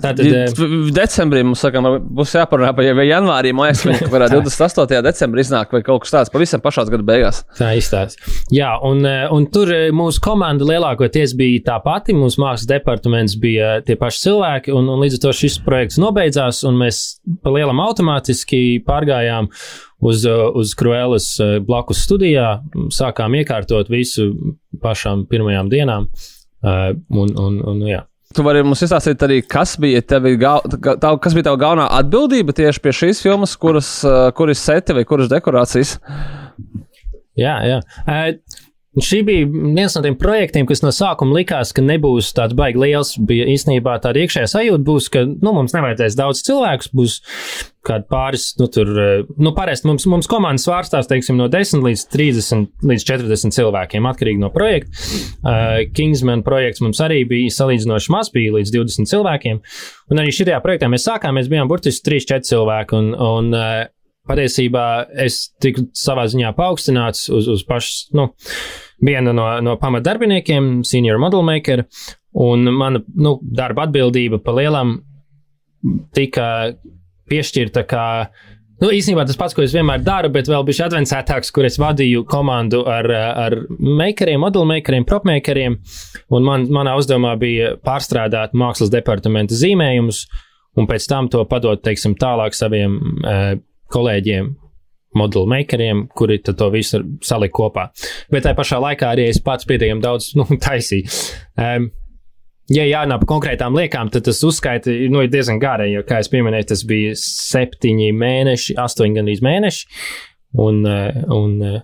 Tātad, 0.00 0.24
uh, 0.24 0.88
Decembrī 0.96 1.42
mums 1.44 1.60
sakām, 1.60 1.84
būs 2.16 2.32
jāparunā 2.38 2.70
par 2.76 2.86
jau 2.86 3.04
janvārī, 3.04 3.52
mājas, 3.56 3.82
viņa 3.84 4.08
varētu 4.12 4.38
28. 4.40 5.02
decembrī 5.04 5.44
iznāk 5.44 5.74
vai 5.74 5.82
kaut 5.84 6.04
kas 6.06 6.14
tāds 6.14 6.32
pavisam 6.32 6.62
pašās 6.64 6.88
gada 6.92 7.04
beigās. 7.04 7.42
Tā 7.58 7.74
izstāsta. 7.76 8.32
Jā, 8.54 8.72
un, 8.88 9.04
eh, 9.08 9.26
un 9.34 9.46
tur 9.52 9.72
eh, 9.74 9.90
mūsu 9.92 10.22
komanda 10.24 10.64
lielākoties 10.68 11.36
bija 11.36 11.66
tā 11.68 11.78
pati. 11.84 12.16
Mūsu 12.16 12.40
mākslas 12.40 12.68
departaments 12.70 13.36
bija 13.40 13.78
tie 13.84 13.98
paši 14.00 14.26
cilvēki, 14.26 14.72
un, 14.72 14.88
un 14.92 15.04
līdz 15.04 15.18
ar 15.20 15.24
to 15.26 15.36
šis 15.42 15.60
projekts 15.66 16.00
nobeidzās, 16.00 16.64
un 16.68 16.80
mēs 16.80 17.02
pa 17.44 17.52
lielam 17.52 17.82
automātiski 17.84 18.82
pārgājām 18.88 19.50
uz, 20.02 20.24
eh, 20.26 20.44
uz 20.54 20.74
Kruēlas 20.78 21.28
eh, 21.40 21.58
blakus 21.64 22.02
studijā, 22.06 22.60
sākām 22.92 23.36
iekārtot 23.38 23.90
visu 23.92 24.30
pašām 24.82 25.26
pirmajām 25.30 25.70
dienām. 25.72 26.08
eh, 26.64 26.94
Un, 27.10 27.36
un, 27.36 27.60
un, 27.66 27.84
jā. 27.86 28.06
Tu 28.32 28.44
vari 28.46 28.62
mums 28.64 28.82
izstāstīt 28.84 29.22
arī, 29.26 29.40
kas 29.44 29.74
bija, 29.80 30.02
gal, 30.40 30.62
tā, 30.80 31.12
kas 31.22 31.34
bija 31.36 31.50
tava 31.50 31.60
galvenā 31.60 31.88
atbildība 31.98 32.54
tieši 32.56 32.82
pie 32.84 32.94
šīs 32.96 33.22
filmas, 33.24 33.56
kuras, 33.60 33.90
uh, 34.06 34.30
kuras 34.36 34.62
seti 34.62 34.96
vai 34.96 35.04
kuras 35.08 35.30
dekorācijas. 35.32 35.96
Jā, 37.38 37.56
jā. 37.64 37.78
Šī 38.92 39.22
bija 39.24 39.46
viens 39.48 39.94
no 39.96 40.02
tiem 40.04 40.18
projektiem, 40.20 40.66
kas 40.68 40.82
no 40.84 40.90
sākuma 40.92 41.38
likās, 41.38 41.70
ka 41.72 41.80
nebūs 41.80 42.28
tāds 42.36 42.52
baigi 42.56 42.80
liels. 42.82 43.14
Bija 43.16 43.46
īstenībā 43.48 43.94
tāda 44.04 44.20
iekšējā 44.20 44.50
sajūta, 44.52 44.84
būs, 44.84 45.06
ka 45.14 45.22
nu, 45.30 45.54
mums 45.56 45.72
nevajadzēs 45.72 46.16
daudz 46.18 46.42
cilvēku, 46.44 46.90
būs 46.98 47.14
kādi 47.88 48.04
pāris, 48.12 48.50
nu, 48.60 48.68
tur, 48.68 48.90
eh, 49.00 49.22
nu, 49.40 49.54
parasti 49.56 49.88
mums, 49.88 50.04
mums 50.12 50.28
komandas 50.28 50.66
svārstās, 50.68 51.08
teiksim, 51.08 51.40
no 51.40 51.48
10 51.48 51.80
līdz 51.86 52.04
30 52.12 52.68
līdz 52.92 53.08
40 53.08 53.56
cilvēkiem, 53.56 54.10
atkarīgi 54.12 54.42
no 54.44 54.52
projekta. 54.52 54.92
Uh, 55.40 55.80
Kingsman 55.96 56.44
projekts 56.44 56.84
mums 56.84 57.00
arī 57.02 57.22
bija 57.28 57.56
salīdzinoši 57.56 58.12
maz, 58.12 58.28
bija 58.34 58.58
līdz 58.58 58.76
20 58.76 59.08
cilvēkiem. 59.08 59.64
Un 60.12 60.20
arī 60.20 60.36
šajā 60.36 60.60
projektā 60.60 60.92
mēs 60.92 61.08
sākām, 61.08 61.40
mēs 61.40 61.48
bijām 61.48 61.72
burtiski 61.72 62.10
3-4 62.12 62.44
cilvēki. 62.52 63.00
Un, 63.00 63.10
un, 63.16 63.50
uh, 63.56 63.88
patiesībā 64.28 64.86
es 65.24 65.48
tiku 65.62 65.88
savā 65.98 66.26
ziņā 66.30 66.52
paaugstināts 66.56 67.26
uz, 67.34 67.48
uz 67.50 67.64
pašas, 67.66 68.06
nu, 68.16 68.28
viena 69.02 69.34
no, 69.34 69.48
no 69.64 69.76
pamatdarbiniekiem, 69.80 70.82
senior 70.86 71.18
model 71.22 71.44
maker, 71.46 71.86
un 72.38 72.70
mana, 72.76 73.02
nu, 73.18 73.36
darba 73.42 73.88
atbildība 73.88 74.40
pa 74.44 74.54
lielam 74.56 75.00
tika 76.14 76.46
piešķirta 77.30 77.82
kā, 77.90 78.04
nu, 78.82 78.92
īstenībā 78.94 79.24
tas 79.26 79.38
pats, 79.40 79.56
ko 79.56 79.64
es 79.64 79.74
vienmēr 79.74 80.04
daru, 80.06 80.30
bet 80.34 80.50
vēl 80.50 80.62
bija 80.68 80.86
advancētāks, 80.86 81.50
kur 81.54 81.66
es 81.66 81.80
vadīju 81.82 82.22
komandu 82.30 82.84
ar, 82.90 83.10
ar 83.46 83.58
makeriem, 83.72 84.40
model 84.44 84.68
makeriem, 84.70 85.06
prop 85.08 85.26
makeriem, 85.28 85.80
un 86.30 86.46
man, 86.46 86.68
manā 86.70 86.94
uzdevumā 87.00 87.34
bija 87.42 87.74
pārstrādāt 87.82 88.54
mākslas 88.54 88.92
departamenta 88.94 89.58
zīmējumus, 89.58 90.24
un 90.78 90.88
pēc 90.88 91.10
tam 91.10 91.28
to 91.32 91.42
padot, 91.50 91.82
teiksim, 91.82 92.14
tālāk 92.20 92.54
saviem 92.56 92.96
uh, 93.02 93.52
kolēģiem, 93.92 94.52
modelu 95.18 95.48
makeriem, 95.52 96.06
kuri 96.16 96.38
to 96.44 96.68
visu 96.72 97.02
salika 97.24 97.56
kopā. 97.58 97.88
Bet 98.32 98.46
tajā 98.46 98.56
pašā 98.58 98.80
laikā 98.82 99.12
arī 99.12 99.28
es 99.30 99.42
pats 99.44 99.68
pietiekami 99.68 100.04
daudz 100.04 100.32
nu, 100.38 100.46
taisīju. 100.56 101.12
Um, 101.60 101.90
ja 102.72 102.86
jārunā 102.88 103.18
par 103.20 103.30
konkrētām 103.34 103.76
liekām, 103.76 104.10
tad 104.12 104.26
tas 104.28 104.42
uzskaita 104.46 104.92
nu, 105.12 105.22
ir 105.24 105.30
diezgan 105.32 105.60
gara, 105.62 105.86
jo, 105.90 106.04
kā 106.06 106.22
jau 106.22 106.44
minēju, 106.46 106.70
tas 106.72 106.84
bija 106.88 107.14
septiņi 107.18 108.12
mēneši, 108.16 108.76
astoņi 108.80 109.18
gandrīz 109.18 109.42
mēneši. 109.44 109.88
Un, 110.62 110.82
eh, 110.84 111.22
un 111.32 111.54
eh, 111.64 111.78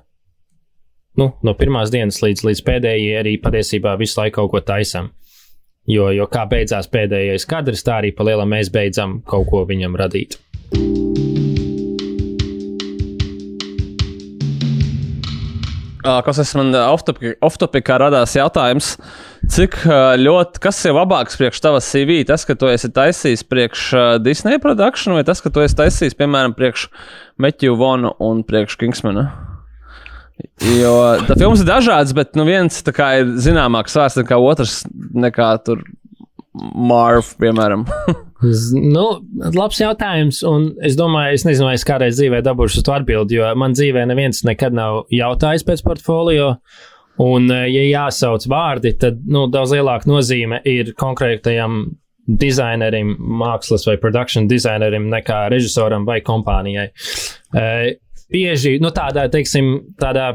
nu, 1.17 1.31
no 1.43 1.55
pirmās 1.57 1.93
dienas 1.93 2.21
līdz, 2.25 2.45
līdz 2.51 2.65
pēdējai 2.67 3.15
arī 3.23 3.39
patiesībā 3.41 3.97
visu 4.01 4.21
laiku 4.21 4.43
kaut 4.43 4.53
ko 4.53 4.65
taisām. 4.75 5.13
Jo, 5.89 6.11
jo 6.13 6.27
kā 6.29 6.45
beidzās 6.51 6.91
pēdējais 6.93 7.49
kadrs, 7.49 7.87
tā 7.87 8.03
arī 8.03 8.13
pa 8.13 8.29
lielam 8.29 8.53
mēs 8.53 8.69
beidzam 8.73 9.23
kaut 9.25 9.49
ko 9.49 9.65
viņam 9.69 9.97
radīt. 9.97 10.37
Kas 16.27 16.55
man 16.59 16.73
off-topikā 16.75 17.99
radās 18.03 18.37
jautājums, 18.37 18.95
cik 19.55 19.81
ļoti, 20.21 20.63
kas 20.65 20.81
ir 20.89 20.97
labāks 20.97 21.39
priekš 21.41 21.63
tavas 21.65 21.89
CV? 21.91 22.23
Tas, 22.29 22.47
ka 22.49 22.57
tu 22.59 22.71
esi 22.71 22.91
taisījis 22.95 23.45
priekš 23.49 23.89
Disney 24.25 24.61
produkciju, 24.63 25.19
vai 25.19 25.27
tas, 25.29 25.43
ka 25.45 25.53
tu 25.55 25.65
esi 25.65 25.79
taisījis, 25.79 26.19
piemēram, 26.19 26.57
priekš 26.59 26.89
Metju 27.41 27.77
Vonu 27.81 28.15
un 28.25 28.43
priekš 28.47 28.79
Kingsmana? 28.81 29.29
Jo 30.63 30.93
tā 31.27 31.35
filmas 31.35 31.65
ir 31.65 31.67
dažādas, 31.67 32.15
bet 32.15 32.39
nu, 32.39 32.47
viens 32.47 32.79
ir 32.79 33.33
zināmāks 33.43 33.97
vārds 33.99 34.21
nekā 34.21 34.39
otrs, 34.39 34.81
nekā 34.95 35.51
tur 35.67 35.83
Marv, 36.59 37.35
piemēram. 37.39 37.87
nu, 38.43 39.05
labs 39.55 39.81
jautājums, 39.83 40.43
un 40.47 40.69
es 40.87 40.95
domāju, 40.99 41.39
es 41.39 41.47
nezinu, 41.47 41.67
vai 41.69 41.79
es 41.79 41.87
kādreiz 41.87 42.19
dzīvē 42.19 42.43
dabūšu 42.47 42.85
to 42.87 42.95
atbildi, 42.95 43.39
jo 43.41 43.49
man 43.59 43.75
dzīvē 43.75 44.05
neviens 44.11 44.45
nekad 44.47 44.77
nav 44.79 45.05
jautājis 45.15 45.67
pēc 45.67 45.83
portfolio. 45.87 46.53
Un, 47.19 47.49
eh, 47.51 47.67
ja 47.73 47.83
jāsauc 47.83 48.45
vārdi, 48.47 48.93
tad 48.95 49.25
nu, 49.27 49.49
daudz 49.51 49.73
lielāka 49.75 50.07
nozīme 50.07 50.61
ir 50.71 50.93
konkrētajam 50.95 51.81
dizainerim, 52.29 53.17
mākslas 53.41 53.89
vai 53.89 53.97
produkcijas 53.99 54.47
dizainerim 54.47 55.09
nekā 55.11 55.49
režisoram 55.51 56.05
vai 56.07 56.21
kompānijai. 56.21 56.91
Uh, 57.57 57.89
bieži, 58.33 58.77
nu, 58.83 58.93
tādā, 58.95 59.25
teiksim, 59.33 59.71
tādā 60.01 60.35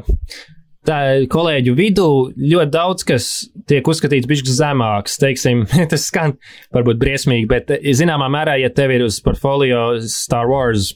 tā 0.88 1.00
kolēģu 1.32 1.76
vidū 1.78 2.08
ļoti 2.38 2.74
daudz 2.74 3.06
kas 3.08 3.30
tiek 3.70 3.88
uzskatīts 3.88 4.30
bišķi 4.30 4.56
zemāks. 4.58 5.20
Teiksim, 5.22 5.66
tas 5.92 6.08
skan 6.10 6.36
varbūt 6.76 7.00
briesmīgi, 7.02 7.50
bet 7.52 7.72
zināmā 7.98 8.30
mērā, 8.34 8.58
ja 8.62 8.72
tev 8.74 8.96
ir 8.96 9.06
uz 9.08 9.20
portfolio 9.24 9.94
Star 10.10 10.50
Wars 10.52 10.94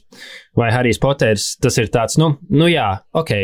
vai 0.58 0.72
Harijs 0.74 1.00
Poters, 1.02 1.52
tas 1.62 1.78
ir 1.80 1.90
tāds, 1.94 2.18
nu, 2.20 2.34
nu 2.50 2.68
jā, 2.70 2.90
ok, 3.16 3.34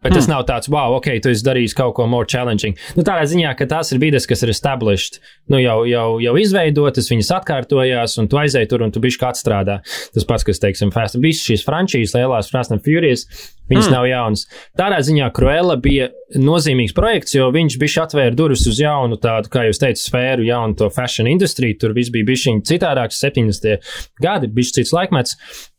Bet 0.00 0.14
tas 0.16 0.24
hmm. 0.24 0.32
nav 0.32 0.46
tāds, 0.48 0.70
wow, 0.72 0.94
ok, 0.96 1.10
tu 1.20 1.28
esi 1.28 1.44
darījis 1.44 1.74
kaut 1.76 1.92
ko 1.98 2.06
more 2.08 2.24
challenging. 2.24 2.78
Nu, 2.96 3.04
tādā 3.04 3.26
ziņā, 3.28 3.52
ka 3.58 3.66
tās 3.68 3.92
ir 3.92 4.00
vides, 4.00 4.24
kas 4.28 4.40
ir 4.46 4.52
established, 4.52 5.18
nu, 5.52 5.58
jau, 5.60 5.82
jau, 5.84 6.06
jau 6.24 6.32
izveidotas, 6.40 7.10
viņas 7.12 7.32
atkārtojās, 7.36 8.16
un 8.22 8.30
tu 8.32 8.40
aizēji 8.40 8.70
tur 8.70 8.86
un 8.86 8.94
tu 8.94 9.02
bišķi 9.04 9.26
atstrādā. 9.28 9.80
Tas 10.16 10.28
pats, 10.28 10.46
kas, 10.48 10.62
teiksim, 10.62 10.92
Fast 10.94 11.18
and 11.18 11.24
Beast, 11.26 11.44
šīs 11.44 11.66
frančīzes, 11.66 12.16
lielās 12.16 12.48
Fast 12.48 12.72
and 12.72 12.80
Furious, 12.86 13.26
viņas 13.68 13.90
hmm. 13.90 13.96
nav 13.98 14.08
jaunas. 14.08 14.46
Tādā 14.80 15.02
ziņā 15.04 15.28
Cruella 15.36 15.76
bija 15.84 16.08
nozīmīgs 16.40 16.96
projekts, 16.96 17.36
jo 17.36 17.50
viņš 17.52 17.76
bišķi 17.82 18.00
atvēra 18.06 18.36
durvis 18.38 18.64
uz 18.70 18.80
jaunu 18.80 19.20
tādu, 19.20 19.52
kā 19.52 19.66
jūs 19.68 19.82
teicat, 19.82 20.00
sfēru, 20.00 20.46
jaunu 20.48 20.80
to 20.80 20.88
fashion 20.94 21.28
industriju. 21.28 21.76
Tur 21.84 21.92
viss 21.96 22.12
bija 22.14 22.28
bišķiņi 22.30 22.64
citādāks, 22.72 23.20
70. 23.20 23.92
gadi, 24.22 24.48
bišķi 24.56 24.80
cits 24.80 24.96
laikmets. 24.96 25.36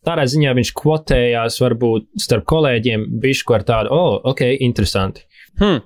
Tādā 0.08 0.26
ziņā 0.26 0.56
viņš 0.58 0.72
kvotējās 0.80 1.60
varbūt 1.62 2.08
starp 2.24 2.48
kolēģiem 2.50 3.06
bišku 3.22 3.54
ar 3.54 3.66
tādu, 3.68 3.94
oh, 3.94 4.16
ok, 4.32 4.48
interesanti. 4.66 5.28
Hmm. 5.62 5.84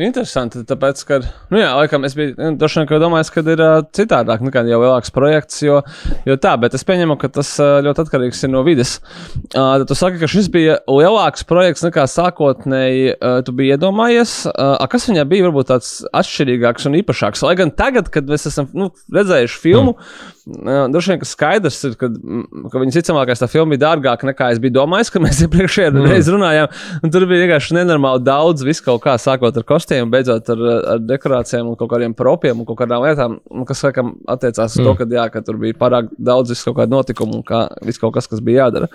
Interesanti, 0.00 0.62
tāpēc, 0.64 1.02
ka, 1.04 1.18
nu 1.52 1.58
jā, 1.60 1.68
laikam, 1.76 2.06
es 2.08 2.14
biju 2.16 2.32
nu, 2.38 2.54
vien 2.56 3.02
domājis, 3.02 3.30
ka 3.34 3.42
ir 3.44 3.60
uh, 3.60 3.82
citādāk 3.92 4.40
nekā 4.40 4.62
jau 4.64 4.78
lielāks 4.80 5.12
projekts, 5.12 5.58
jo, 5.66 5.82
jo 6.24 6.36
tā, 6.40 6.54
bet 6.62 6.72
es 6.78 6.86
pieņemu, 6.88 7.18
ka 7.20 7.28
tas 7.36 7.50
uh, 7.60 7.74
ļoti 7.84 8.00
atkarīgs 8.06 8.40
ir 8.46 8.52
no 8.54 8.62
vides. 8.64 8.94
Uh, 9.52 9.84
tu 9.84 9.96
saki, 9.98 10.16
ka 10.22 10.30
šis 10.32 10.48
bija 10.54 10.78
lielāks 10.88 11.44
projekts 11.44 11.84
nekā 11.84 12.06
sākotnēji 12.08 13.12
uh, 13.18 13.42
tu 13.44 13.52
biji 13.58 13.76
iedomājies. 13.76 14.36
Uh, 14.48 14.80
kas 14.88 15.10
viņā 15.10 15.26
bija 15.28 15.50
varbūt 15.50 15.74
tāds 15.74 15.98
atšķirīgāks 16.08 16.88
un 16.88 16.96
īpašāks? 17.02 17.44
Lai 17.44 17.58
gan 17.60 17.76
tagad, 17.76 18.08
kad 18.14 18.32
mēs 18.32 18.48
esam 18.48 18.72
nu, 18.72 18.88
redzējuši 19.12 19.60
filmu, 19.60 19.98
mm 19.98 20.42
Droši 20.90 21.12
vien, 21.12 21.18
ka 21.22 21.26
skaidrs 21.28 21.76
ir, 21.86 21.92
ka, 21.94 22.08
ka 22.72 22.80
viņas 22.82 22.96
ticamākais 22.96 23.38
tā 23.38 23.46
filma 23.50 23.76
bija 23.76 23.84
dārgāka 23.84 24.26
nekā 24.26 24.48
es 24.50 24.58
biju 24.62 24.74
domājis, 24.74 25.12
ka 25.14 25.22
mēs 25.22 25.38
iepriekšējā 25.46 25.92
mm. 25.92 26.06
reizē 26.10 26.34
runājām. 26.34 26.72
Tur 27.14 27.26
bija 27.30 27.44
vienkārši 27.44 27.76
nenormāli 27.78 28.24
daudz, 28.26 28.64
visu 28.66 28.82
kaut 28.88 29.04
kā, 29.04 29.14
sākot 29.22 29.60
ar 29.60 29.66
kostiem, 29.82 30.10
beidzot 30.10 30.48
ar, 30.54 30.62
ar 30.94 31.02
dekorācijām 31.02 31.72
un 31.72 31.76
kaut 31.78 31.90
kādiem 31.90 32.14
propiem 32.16 32.60
un 32.62 32.68
kaut 32.68 32.78
kādām 32.80 33.02
lietām, 33.04 33.38
kas, 33.68 33.82
laikam, 33.86 34.14
attiecās 34.30 34.76
uz 34.76 34.80
mm. 34.80 34.86
to, 34.86 34.94
ka, 35.00 35.06
jā, 35.18 35.26
ka 35.34 35.42
tur 35.46 35.58
bija 35.60 35.76
pārāk 35.78 36.10
daudz 36.18 36.54
kaut 36.62 36.78
kādu 36.78 36.94
notikumu 36.94 37.40
un 37.40 37.44
kā, 37.46 37.64
viss 37.86 38.00
kaut 38.00 38.14
kas, 38.14 38.28
kas 38.30 38.42
bija 38.44 38.66
jādara. 38.66 38.88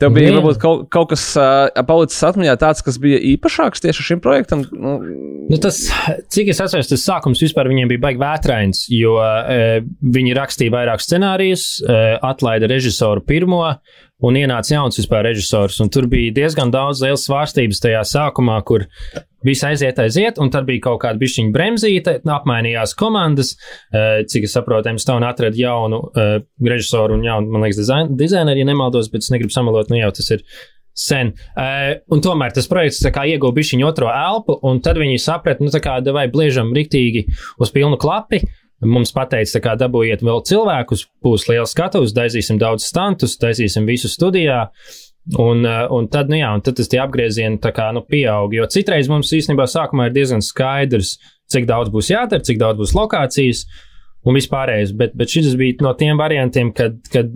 Tev 0.00 0.12
bija, 0.16 0.30
mm. 0.30 0.40
varbūt, 0.40 0.60
kaut, 0.62 0.86
kaut 0.92 1.10
kas 1.14 1.24
uh, 1.40 1.68
palicis 1.88 2.22
atmiņā 2.28 2.56
tāds, 2.60 2.84
kas 2.84 3.00
bija 3.02 3.20
īpašāks 3.32 3.84
tieši 3.84 4.08
šim 4.10 4.22
projektam. 4.24 4.64
Nu, 4.72 4.96
nu, 5.48 5.60
tas, 5.62 5.80
cik 6.32 6.52
es 6.52 6.62
atceros, 6.62 6.90
tas 6.92 7.06
sākums 7.06 7.42
vispār 7.42 7.70
viņiem 7.72 7.94
bija 7.94 8.04
baigi 8.08 8.22
vētrains, 8.22 8.86
jo 8.92 9.16
uh, 9.20 9.80
viņi 10.16 10.36
rakstīja 10.36 10.74
vairāk 10.74 11.02
scenārijus, 11.02 11.66
eh, 11.86 12.16
atlaida 12.24 12.68
režisoru 12.70 13.22
pirmo 13.26 13.62
un 14.24 14.36
ienāca 14.38 14.76
jauns 14.76 14.98
vispār 15.00 15.26
režisors. 15.28 15.78
Tur 15.92 16.08
bija 16.10 16.34
diezgan 16.36 16.72
daudz 16.72 17.02
liels 17.04 17.26
svārstības 17.28 17.82
tajā 17.84 18.02
sākumā, 18.08 18.58
kur 18.66 18.86
viss 19.46 19.64
aiziet, 19.66 19.98
aiziet, 20.02 20.40
un 20.42 20.50
tad 20.52 20.66
bija 20.68 20.86
kaut 20.88 21.02
kāda 21.04 21.20
bišķiņa 21.20 21.52
bremzīte, 21.54 22.16
apmainījās 22.36 22.96
komandas. 22.98 23.54
Eh, 23.92 24.22
cik 24.30 24.48
es 24.48 24.56
saprotu, 24.56 24.94
Stone 25.02 25.26
atrada 25.28 25.58
jaunu 25.58 25.98
uh, 26.08 26.38
režisoru 26.62 27.18
un 27.18 27.24
jaunu, 27.26 27.50
man 27.52 27.66
liekas, 27.66 27.82
dizain, 27.82 28.14
dizaineru, 28.18 28.62
ja 28.62 28.68
nemaldos, 28.68 29.10
bet 29.12 29.26
es 29.26 29.30
negribu 29.34 29.54
samalot, 29.54 29.90
nu 29.92 30.00
jau 30.00 30.10
tas 30.16 30.30
ir 30.34 30.44
sen. 30.96 31.34
Uh, 31.52 31.98
un 32.12 32.22
tomēr 32.24 32.54
tas 32.56 32.68
projekts 32.70 33.04
ieguva 33.04 33.52
bišķiņu 33.58 33.86
otro 33.86 34.08
elpu, 34.10 34.56
un 34.66 34.80
tad 34.84 34.98
viņi 35.02 35.20
saprata, 35.22 35.64
nu 35.64 35.74
tā 35.74 35.82
kā 35.84 35.98
vai 36.16 36.26
bliežam 36.32 36.72
riktīgi 36.74 37.26
uz 37.60 37.74
pilnu 37.74 38.00
klapi. 38.00 38.40
Mums 38.84 39.12
pateica, 39.16 39.60
kā 39.64 39.72
dabūjiet 39.80 40.20
vēl 40.26 40.42
cilvēkus, 40.44 41.06
būs 41.24 41.46
liels 41.48 41.72
skatuves, 41.72 42.12
taisīsim 42.16 42.58
daudz 42.60 42.84
stantus, 42.84 43.38
taisīsim 43.40 43.86
visu 43.88 44.10
studijā. 44.12 44.66
Un, 45.40 45.64
eh, 45.66 45.86
un 45.90 46.06
tad, 46.12 46.28
nu 46.30 46.36
jā, 46.36 46.52
un 46.54 46.60
tad 46.62 46.76
tas 46.76 46.90
tie 46.92 47.00
apgriezieni 47.02 47.58
tā 47.58 47.72
kā, 47.74 47.88
nu, 47.96 48.04
pieaug. 48.04 48.52
Jo 48.54 48.68
citreiz 48.70 49.08
mums 49.08 49.32
īstenībā 49.32 49.64
sākumā 49.66 50.06
ir 50.06 50.12
diezgan 50.14 50.44
skaidrs, 50.44 51.16
cik 51.50 51.66
daudz 51.66 51.90
būs 51.90 52.12
jādara, 52.12 52.44
cik 52.44 52.60
daudz 52.60 52.78
būs 52.78 52.94
lokācijas 52.94 53.64
un 54.26 54.36
vispārējais. 54.36 54.92
Bet, 54.94 55.16
bet 55.16 55.32
šis 55.32 55.56
bija 55.58 55.80
no 55.80 55.94
tiem 55.98 56.20
variantiem, 56.20 56.70
kad, 56.76 57.00
kad 57.10 57.32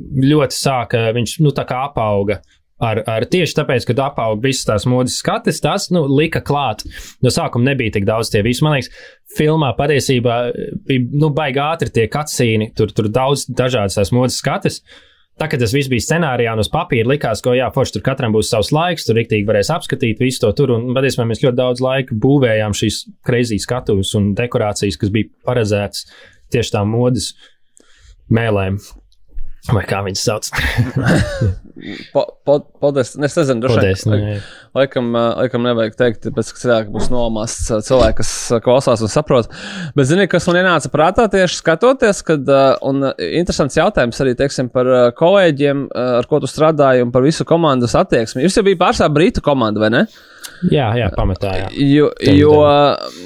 ļoti 0.00 0.56
sāka, 0.56 1.10
viņš, 1.14 1.38
nu, 1.44 1.52
tā 1.54 1.68
kā 1.68 1.84
apauga 1.90 2.40
Ar, 2.80 3.02
ar 3.04 3.26
tieši 3.28 3.58
tāpēc, 3.58 3.84
ka 3.90 3.94
apaug 4.06 4.40
visas 4.40 4.64
tās 4.64 4.86
modes 4.88 5.18
skates, 5.20 5.60
tas 5.60 5.90
nu, 5.92 6.06
lika 6.08 6.40
klāt. 6.40 6.86
No 7.20 7.32
sākuma 7.32 7.68
nebija 7.68 7.92
tik 7.98 8.06
daudz 8.08 8.30
tie 8.32 8.40
visi. 8.46 8.64
Man 8.64 8.78
liekas, 8.78 8.88
filmā 9.36 9.70
patiesībā 9.78 10.40
bija 10.88 11.06
nu, 11.22 11.30
baigi 11.34 11.62
ātri 11.62 11.92
tie 11.94 12.08
kacīni, 12.10 12.70
tur, 12.76 12.92
tur 12.94 13.10
daudz 13.12 13.46
dažādas 13.46 13.98
tās 13.98 14.12
modes 14.14 14.40
skates. 14.40 14.80
tā, 15.40 15.48
kad 15.48 15.62
tas 15.62 15.72
viss 15.72 15.88
bija 15.88 16.04
scenārijā 16.04 16.52
un 16.52 16.60
uz 16.60 16.68
papīra, 16.68 17.08
likās, 17.08 17.40
ka, 17.40 17.54
jā, 17.56 17.70
forši 17.72 17.94
tur 17.96 18.02
katram 18.04 18.34
būs 18.34 18.50
savs 18.52 18.72
laiks, 18.76 19.06
tur 19.06 19.16
rīktīgi 19.16 19.48
varēs 19.48 19.70
apskatīt 19.72 20.20
visu 20.20 20.42
to 20.44 20.52
tur. 20.58 20.74
Un, 20.74 20.90
patiesībā, 20.96 21.24
mēs 21.30 21.40
ļoti 21.44 21.60
daudz 21.62 21.80
laika 21.84 22.18
būvējām 22.26 22.76
šīs 22.76 23.04
kreizīs 23.26 23.64
skatuves 23.64 24.12
un 24.18 24.34
dekorācijas, 24.36 25.00
kas 25.00 25.14
bija 25.14 25.30
paredzētas 25.48 26.04
tieši 26.52 26.76
tām 26.76 26.92
modes 26.92 27.32
mēlēm. 28.28 28.76
Vai 29.76 29.84
kā 29.88 30.00
viņas 30.06 30.26
sauc? 30.28 30.50
Po, 32.12 32.26
po, 32.44 32.58
podest, 32.80 33.14
es 33.24 33.36
nezinu, 33.38 33.68
Podest, 33.70 34.04
vien. 34.04 34.20
nē. 34.20 34.32
Laikam, 34.76 35.06
laikam 35.14 35.64
nevajag 35.64 35.94
teikt, 35.96 36.18
tāpēc, 36.26 36.50
ka 36.52 36.60
cilvēki 36.60 36.92
būs 36.92 37.08
nomāsts 37.08 37.70
cilvēki, 37.86 38.18
kas 38.20 38.32
klausās 38.64 39.00
un 39.04 39.08
saprot. 39.08 39.48
Bet, 39.96 40.08
zini, 40.10 40.26
kas 40.30 40.44
man 40.50 40.60
ienāca 40.60 40.90
prātā 40.92 41.24
tieši 41.32 41.60
skatoties, 41.62 42.20
kad, 42.26 42.50
un 42.86 43.06
interesants 43.16 43.78
jautājums 43.80 44.20
arī, 44.20 44.34
teiksim, 44.38 44.68
par 44.74 44.90
kolēģiem, 45.16 45.86
ar 46.20 46.28
ko 46.28 46.42
tu 46.42 46.50
strādāji 46.50 47.06
un 47.06 47.14
par 47.14 47.24
visu 47.24 47.48
komandas 47.48 47.96
attieksmi. 47.98 48.44
Jūs 48.44 48.60
jau 48.60 48.66
bija 48.66 48.82
pārstāv 48.84 49.16
Brītu 49.16 49.44
komanda, 49.44 49.80
vai 49.80 49.92
ne? 49.94 50.04
Jā, 50.68 50.90
jā, 50.98 51.06
pamatā. 51.16 51.54
Jā. 51.56 51.68
Jo, 51.72 52.10
jo 52.20 52.52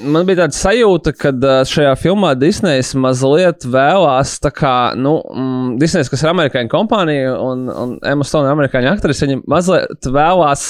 man 0.07 0.23
bija 0.27 0.45
tāda 0.45 0.55
sajūta, 0.55 1.11
ka 1.19 1.33
šajā 1.67 1.91
filmā 1.99 2.31
Disneja 2.39 2.83
mazliet 3.01 3.65
vēlās, 3.67 4.37
tā 4.43 4.53
kā, 4.55 4.75
nu, 4.95 5.17
mm, 5.19 5.73
Disneja, 5.81 6.07
kas 6.11 6.23
ir 6.25 6.31
amerikāņu 6.31 6.71
kompānija 6.71 7.35
un, 7.41 7.65
un 7.69 7.93
Emma 8.05 8.25
Stone 8.27 8.49
ir 8.49 8.55
amerikāņu 8.55 8.91
aktrise, 8.91 9.27
viņi 9.27 9.43
mazliet 9.51 10.09
vēlās 10.15 10.67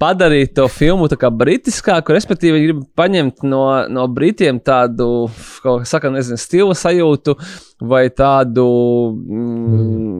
padarīt 0.00 0.54
to 0.58 0.68
filmu 0.72 1.10
tā 1.10 1.18
kā 1.20 1.32
britiskāku, 1.34 2.14
respektīvi, 2.16 2.56
viņi 2.56 2.70
grib 2.70 2.84
paņemt 2.98 3.44
no, 3.48 3.64
no 3.92 4.06
britiem 4.12 4.60
tādu, 4.62 5.26
kā 5.64 5.76
saka, 5.88 6.12
nezinu, 6.14 6.40
stila 6.40 6.78
sajūtu 6.78 7.36
vai 7.82 8.06
tādu 8.14 8.66
mm, 9.18 10.11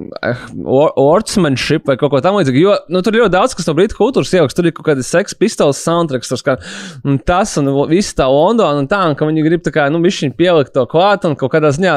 or- 0.65 0.93
ortsmanship 0.99 1.87
vai 1.89 1.97
kaut 2.01 2.13
ko 2.13 2.21
tamlīdzīgu. 2.25 2.63
Jo 2.63 2.77
nu, 2.93 3.03
tur 3.05 3.17
ļoti 3.19 3.35
daudz, 3.35 3.57
kas 3.59 3.69
no 3.69 3.77
brītu 3.79 3.99
kultūras 3.99 4.33
ieaugs. 4.37 4.57
Tur 4.57 4.69
ir 4.69 4.75
kaut 4.77 4.89
kāda 4.91 5.05
seksa 5.07 5.39
pistoles 5.41 5.81
soundtracks, 5.83 6.33
kā, 6.47 6.59
un 7.07 7.21
tas 7.23 7.55
un 7.61 7.71
viss 7.91 8.17
tā 8.19 8.29
Londona 8.31 8.83
un 8.83 8.91
tā, 8.91 9.03
un 9.09 9.17
ka 9.19 9.29
viņi 9.29 9.47
grib 9.47 9.65
tā 9.65 9.75
kā, 9.75 9.89
nu, 9.93 10.03
višķiņ 10.05 10.35
pielikt 10.39 10.75
to 10.77 10.85
klāt 10.91 11.27
un 11.29 11.39
kaut 11.39 11.55
kādā 11.55 11.73
ziņā 11.75 11.97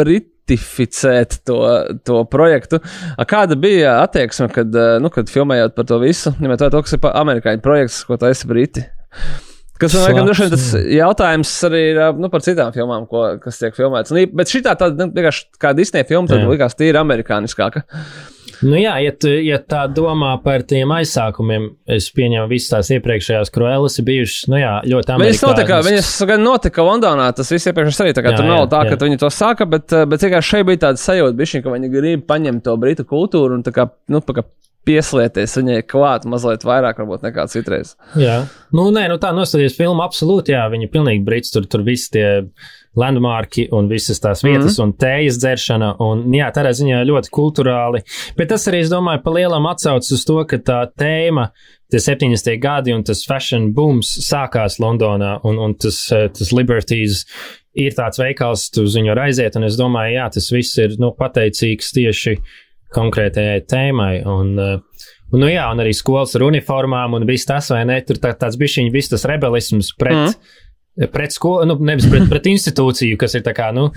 britificēt 0.00 1.40
to, 1.48 1.60
to 2.06 2.20
projektu. 2.32 2.82
Kāda 3.30 3.58
bija 3.60 3.98
attieksme, 4.02 4.50
kad, 4.52 4.74
eh, 4.74 4.98
nu, 5.02 5.12
kad 5.14 5.32
filmējot 5.32 5.76
par 5.78 5.88
to 5.90 6.00
visu? 6.02 6.34
Ņemot 6.40 6.66
vērā 6.66 6.74
to, 6.74 6.84
kas 6.84 6.96
ir 6.98 7.10
amerikāņu 7.10 7.64
projekts, 7.64 8.04
ko 8.08 8.20
esi 8.28 8.50
briti. 8.50 8.86
Kas 9.80 9.94
man 9.96 10.04
liekas, 10.06 10.26
droši 10.28 10.44
vien 10.44 10.52
tas 10.54 10.66
jautājums 10.94 11.54
arī 11.66 11.80
ir 11.90 12.02
nu, 12.22 12.30
par 12.30 12.44
citām 12.46 12.70
filmām, 12.74 13.08
ko, 13.10 13.24
kas 13.42 13.58
tiek 13.58 13.74
filmētas. 13.74 14.14
Bet 14.30 14.52
šī 14.52 14.62
tāda 14.68 14.92
nu, 14.94 15.08
vienkārši 15.16 15.48
kā 15.60 15.74
Disneja 15.74 16.06
filma, 16.06 16.30
tad 16.30 16.46
likās 16.46 16.78
tīri 16.78 17.00
amerikāniskāka. 17.00 17.82
Nu, 18.62 18.76
jā, 18.78 18.94
ja, 19.02 19.12
tu, 19.18 19.28
ja 19.42 19.58
tā 19.58 19.82
domā 19.90 20.34
par 20.44 20.62
tiem 20.68 20.92
aizsākumiem, 20.94 21.66
es 21.90 22.06
pieņemu, 22.14 22.46
visas 22.48 22.70
tās 22.70 22.90
iepriekšējās 22.96 23.50
kruēlas 23.54 23.98
ir 23.98 24.06
bijušas 24.08 24.48
nu, 24.52 24.58
jā, 24.60 24.72
ļoti 24.88 25.16
Viņas 25.20 25.42
notika, 25.44 25.80
viņas 25.84 26.10
gan 26.30 26.44
notika 26.46 26.86
Londonā, 26.86 27.26
tas 27.36 27.50
viss 27.52 27.68
iepriekš 27.68 28.00
arī 28.04 28.14
tā 28.16 28.24
kā 28.24 28.32
Jā, 28.32 28.40
tur 28.40 28.48
nav 28.48 28.62
jā, 28.62 28.68
tā, 28.72 28.82
jā. 28.86 28.94
ka 28.94 29.08
viņi 29.08 29.20
to 29.20 29.30
sāka, 29.34 29.66
bet, 29.68 29.92
bet 30.10 30.26
vienkārši 30.26 30.54
šeit 30.54 30.68
bija 30.70 30.82
tāda 30.86 31.02
sajūta, 31.02 31.36
bišķiņ, 31.40 31.64
ka 31.64 31.74
viņi 31.74 31.92
grib 31.92 32.26
paņemt 32.30 32.64
to 32.64 32.76
britu 32.80 33.06
kultūru 33.10 33.58
un 33.58 33.66
tā 33.66 33.74
kā, 33.74 33.88
nu, 34.12 34.22
tā 34.24 34.38
kā 34.38 34.46
pieslieties 34.86 35.56
viņai 35.58 35.80
klāt 35.88 36.26
mazliet 36.28 36.64
vairāk, 36.66 37.00
varbūt 37.00 37.26
nekā 37.26 37.46
citreiz. 37.52 37.94
Jā, 38.20 38.42
nu, 38.76 38.88
nē, 38.94 39.06
nu 39.12 39.18
tā 39.22 39.32
nostāties 39.36 39.76
filmu 39.78 40.04
absolūti, 40.04 40.54
jā, 40.54 40.64
viņi 40.72 40.88
ir 40.88 40.92
pilnīgi 40.94 41.24
brits, 41.26 41.52
tur, 41.54 41.68
tur 41.70 41.84
viss 41.86 42.12
tie 42.12 42.26
landmarki 42.98 43.66
un 43.74 43.88
visas 43.90 44.20
tās 44.22 44.44
vietas, 44.44 44.76
mm 44.76 44.82
-hmm. 44.82 44.84
un 44.84 44.92
tējas 45.02 45.38
dzeršana, 45.42 45.94
un 46.04 46.24
jā, 46.34 46.50
tādā 46.54 46.70
ziņā 46.70 47.02
ļoti 47.08 47.30
kulturāli, 47.30 48.04
bet 48.36 48.48
tas 48.48 48.68
arī, 48.68 48.84
es 48.84 48.92
domāju, 48.92 49.22
pa 49.24 49.30
lielam 49.30 49.66
atsaucas 49.66 50.12
uz 50.12 50.24
to, 50.24 50.44
ka 50.44 50.56
tā 50.56 50.80
tēma, 50.98 51.48
tie 51.90 51.98
70. 51.98 52.58
gadi 52.60 52.92
un 52.94 53.02
tas 53.04 53.24
fashion 53.26 53.72
booms 53.74 54.08
sākās 54.30 54.78
Londonā, 54.78 55.40
un, 55.44 55.58
un 55.58 55.74
tas, 55.74 56.12
eh, 56.12 56.28
tas 56.28 56.52
Liberties 56.52 57.24
ir 57.74 57.92
tāds 57.92 58.18
veikals, 58.18 58.70
tu 58.70 58.82
uz 58.82 58.96
viņu 58.96 59.18
aiziet, 59.18 59.56
un 59.56 59.64
es 59.64 59.76
domāju, 59.76 60.14
jā, 60.14 60.28
tas 60.30 60.50
viss 60.52 60.78
ir, 60.78 60.94
nu, 60.98 61.10
pateicīgs 61.18 61.92
tieši 61.94 62.36
konkrētajai 62.94 63.60
tēmai, 63.70 64.14
un, 64.30 64.56
eh, 64.58 65.10
Un, 65.34 65.42
nu, 65.42 65.48
jā, 65.50 65.64
un 65.72 65.82
arī 65.82 65.90
skolas 65.96 66.36
ar 66.38 66.44
uniformām 66.46 67.16
un 67.18 67.24
viss 67.26 67.48
tas, 67.48 67.72
vai 67.74 67.82
ne? 67.88 67.96
Tur 68.06 68.20
tā, 68.22 68.34
tāds 68.38 68.58
bišķiņš, 68.60 68.92
viss 68.94 69.10
tas 69.10 69.26
rebelisms 69.26 69.94
pret. 69.98 70.30
Mm. 70.30 70.60
Pret 71.10 71.34
skolu, 71.34 71.64
nu, 71.66 71.74
nevis 71.82 72.04
pret, 72.06 72.28
pret 72.30 72.44
institūciju, 72.46 73.16
kas 73.18 73.32
ir 73.34 73.42
tā 73.42 73.50
kā, 73.50 73.72
nu, 73.74 73.88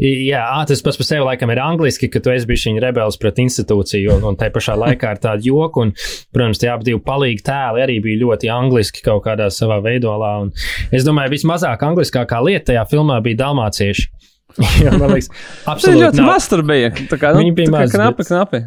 jā, 0.00 0.40
tas 0.64 0.80
pats 0.80 0.96
par 0.96 1.04
sevi 1.04 1.26
laikam 1.26 1.50
ir 1.52 1.58
angliski, 1.60 2.08
ka 2.08 2.22
tu 2.24 2.32
esi 2.32 2.48
bijis 2.48 2.64
viņa 2.70 2.80
rebels 2.80 3.20
pret 3.20 3.42
institūciju, 3.44 4.14
un, 4.14 4.24
un 4.30 4.38
tai 4.40 4.48
pašā 4.54 4.72
laikā 4.80 5.10
ir 5.12 5.20
tāda 5.20 5.44
joka, 5.44 5.84
un, 5.84 5.92
protams, 6.32 6.62
tie 6.62 6.70
abi 6.72 6.88
divi 6.88 7.02
palīgi 7.04 7.44
tēli 7.44 7.84
arī 7.84 7.98
bija 8.06 8.22
ļoti 8.22 8.48
angliski 8.54 9.04
kaut 9.04 9.26
kādā 9.28 9.50
savā 9.52 9.82
veidolā, 9.84 10.32
un 10.46 10.54
es 10.96 11.04
domāju, 11.04 11.34
vismazāk 11.36 11.84
angliskākā 11.90 12.40
lieta 12.48 12.70
tajā 12.70 12.86
filmā 12.88 13.20
bija 13.28 13.42
dalmācieši. 13.44 14.08
Jā, 14.84 14.92
man 14.96 15.12
liekas, 15.12 15.28
Tas 15.32 15.70
absolūti 15.74 16.02
ļoti 16.02 16.26
maz 16.26 16.48
tur 16.52 16.62
bija. 16.66 16.90
Tā 17.10 17.18
kā, 17.20 17.32
nu, 17.34 17.42
Viņi 17.44 17.54
bija 17.58 17.70
tā 17.70 17.72
kā 17.74 17.78
maz, 17.82 17.94
knapi, 17.96 18.18
bet- 18.22 18.30
knapi. 18.32 18.60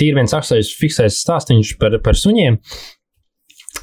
tīri 0.00 0.18
viens 0.18 0.34
aksais, 0.36 0.72
fiksēts 0.80 1.20
stāstīns 1.24 1.74
par, 1.80 1.96
par 2.04 2.18
suņiem. 2.18 2.60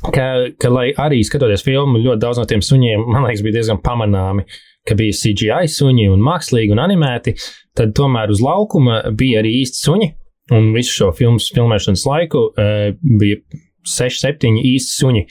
Ka, 0.01 0.25
ka, 0.57 0.69
lai 0.73 0.87
arī 0.97 1.19
skatoties 1.27 1.61
filmu, 1.65 1.99
ļoti 2.01 2.21
daudz 2.23 2.39
no 2.41 2.45
tiem 2.49 2.63
suņiem, 2.65 3.03
man 3.11 3.27
liekas, 3.27 3.43
bija 3.45 3.59
diezgan 3.59 3.81
pamanāmi, 3.85 4.47
ka 4.87 4.95
bija 4.97 5.13
CGI 5.13 5.67
suņi 5.69 6.07
un 6.09 6.23
mākslīgi 6.25 6.73
un 6.73 6.81
animēti, 6.81 7.35
tad 7.77 7.91
tomēr 7.99 8.31
uz 8.33 8.41
laukuma 8.41 9.01
bija 9.17 9.43
arī 9.43 9.51
īsti 9.61 9.83
suņi. 9.85 10.07
Un 10.51 10.71
visu 10.73 10.91
šo 10.97 11.11
filmu 11.15 11.39
filmēšanas 11.39 12.01
laiku 12.09 12.39
uh, 12.49 12.89
bija 13.21 13.37
seši, 13.87 14.17
septiņi 14.23 14.63
īsti 14.73 14.95
suņi, 14.97 15.21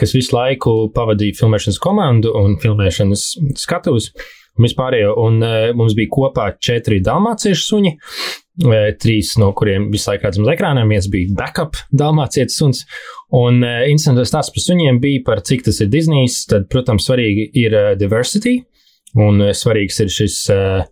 kas 0.00 0.14
visu 0.16 0.32
laiku 0.36 0.76
pavadīja 0.94 1.36
filmēšanas 1.40 1.80
komandu 1.82 2.30
un 2.38 2.54
filmēšanas 2.62 3.24
skatuves. 3.60 4.12
Un 4.58 4.66
vispārējo, 4.66 5.14
un 5.22 5.38
uh, 5.44 5.70
mums 5.76 5.94
bija 5.98 6.10
kopā 6.12 6.46
četri 6.62 6.98
dalmāciešu 7.04 7.62
suņi, 7.64 7.92
uh, 8.66 8.88
trīs 9.00 9.32
no 9.40 9.52
kuriem 9.56 9.88
visu 9.92 10.10
laiku 10.10 10.26
redzam 10.26 10.46
uz 10.46 10.52
ekrāniem. 10.54 10.90
viens 10.90 11.08
bija 11.12 11.30
backup 11.38 11.78
dalmācietis 11.92 12.58
suns. 12.58 12.82
Un 13.36 13.62
uh, 13.62 13.86
interesants 13.88 14.32
stāsts 14.32 14.54
par 14.56 14.66
suņiem 14.66 15.00
bija 15.00 15.24
par 15.26 15.44
cik 15.46 15.64
tas 15.68 15.80
ir 15.80 15.92
Disney's. 15.92 16.42
Tad, 16.50 16.68
protams, 16.72 17.06
svarīgi 17.06 17.50
ir 17.62 17.76
uh, 17.78 17.92
diversity, 18.00 18.58
un 19.16 19.40
uh, 19.40 19.54
svarīgs 19.56 20.02
ir 20.04 20.12
šis, 20.12 20.42
uh, 20.54 20.84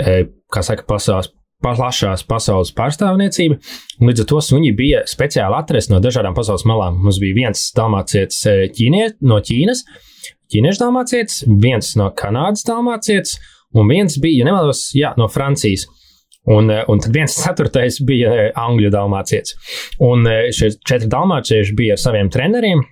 uh, 0.00 0.20
kā 0.52 0.64
saka, 0.64 0.88
pasaules. 0.88 1.30
Plašās 1.64 2.26
pasaules 2.28 2.72
pārstāvniecība. 2.76 3.56
Līdz 4.04 4.24
ar 4.24 4.28
to 4.28 4.40
suņi 4.44 4.72
bija 4.76 5.00
speciāli 5.08 5.56
atrasti 5.56 5.94
no 5.94 6.00
dažādām 6.04 6.36
pasaules 6.36 6.66
malām. 6.68 6.98
Mums 7.00 7.20
bija 7.22 7.38
viens 7.38 7.62
dalmācietis 7.76 8.40
eh, 8.50 8.64
ķīnie, 8.74 9.06
no 9.24 9.38
Ķīnas, 9.44 9.80
ķīniešu 10.52 10.82
dalmācietis, 10.82 11.40
viens 11.62 11.94
no 11.96 12.10
Kanādas 12.18 12.66
dalmācietis, 12.68 13.38
un 13.80 13.88
viens 13.88 14.18
bija, 14.20 14.42
ja 14.42 14.50
nemaldos, 14.50 14.90
jā, 14.98 15.14
no 15.20 15.30
Francijas. 15.32 15.86
Un, 16.52 16.68
eh, 16.68 16.84
un 16.92 17.00
tad 17.00 17.16
viens 17.16 17.38
ceturtais 17.42 18.00
bija 18.04 18.36
eh, 18.36 18.52
angļu 18.60 18.92
dalmācietis. 18.92 19.56
Un 20.04 20.28
šie 20.52 20.74
četri 20.84 21.08
dalmācieši 21.16 21.78
bija 21.80 21.96
ar 21.96 22.04
saviem 22.04 22.28
treneriem, 22.34 22.84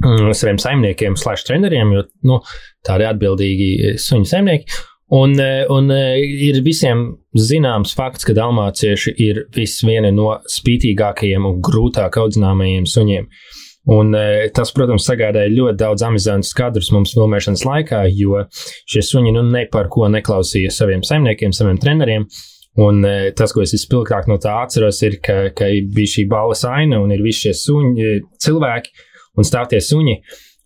mm, 0.00 0.32
saviem 0.32 0.64
saimniekiem, 0.64 1.20
slash 1.20 1.44
treneriem, 1.50 1.92
jo 1.92 2.08
nu, 2.30 2.40
tādi 2.88 3.10
atbildīgi 3.12 3.98
suņu 4.00 4.32
saimnieki. 4.32 4.80
Un, 5.16 5.38
un 5.72 5.86
ir 5.88 6.58
visiem 6.60 7.06
zināms 7.40 7.94
fakts, 7.96 8.26
ka 8.26 8.34
dalmācieši 8.36 9.14
ir 9.24 9.44
viena 9.86 10.10
no 10.14 10.34
spītīgākajiem 10.50 11.46
un 11.48 11.62
grūtāk 11.64 12.20
audzināmajiem 12.20 12.86
suņiem. 12.88 13.28
Un, 13.88 14.12
eh, 14.12 14.50
tas, 14.52 14.68
protams, 14.76 15.06
sagādāja 15.08 15.48
ļoti 15.48 15.78
daudz 15.80 16.04
amizantus 16.04 16.52
kadrus 16.56 16.90
mums 16.92 17.14
filmēšanas 17.16 17.64
laikā, 17.64 18.02
jo 18.12 18.42
šie 18.90 19.00
suņi 19.06 19.32
nu, 19.32 19.46
ne 19.48 19.64
par 19.72 19.88
ko 19.88 20.10
neklausīja 20.12 20.72
saviem 20.74 21.04
saimniekiem, 21.06 21.54
saviem 21.56 21.80
treneriem. 21.80 22.26
Un 22.84 23.00
eh, 23.08 23.30
tas, 23.34 23.54
ko 23.54 23.64
es 23.64 23.72
vispilgtāk 23.72 24.28
no 24.28 24.36
tā 24.42 24.58
atceros, 24.60 25.00
ir, 25.06 25.16
ka, 25.24 25.48
ka 25.56 25.70
bija 25.94 26.12
šī 26.18 26.26
balva 26.28 26.58
aina 26.74 27.00
un 27.00 27.14
ir 27.16 27.24
visi 27.24 27.46
šie 27.46 27.54
suņi, 27.62 28.04
eh, 28.04 28.20
cilvēki 28.44 28.92
un 29.40 29.48
stāv 29.48 29.72
tie 29.72 29.80
suņi. 29.80 30.18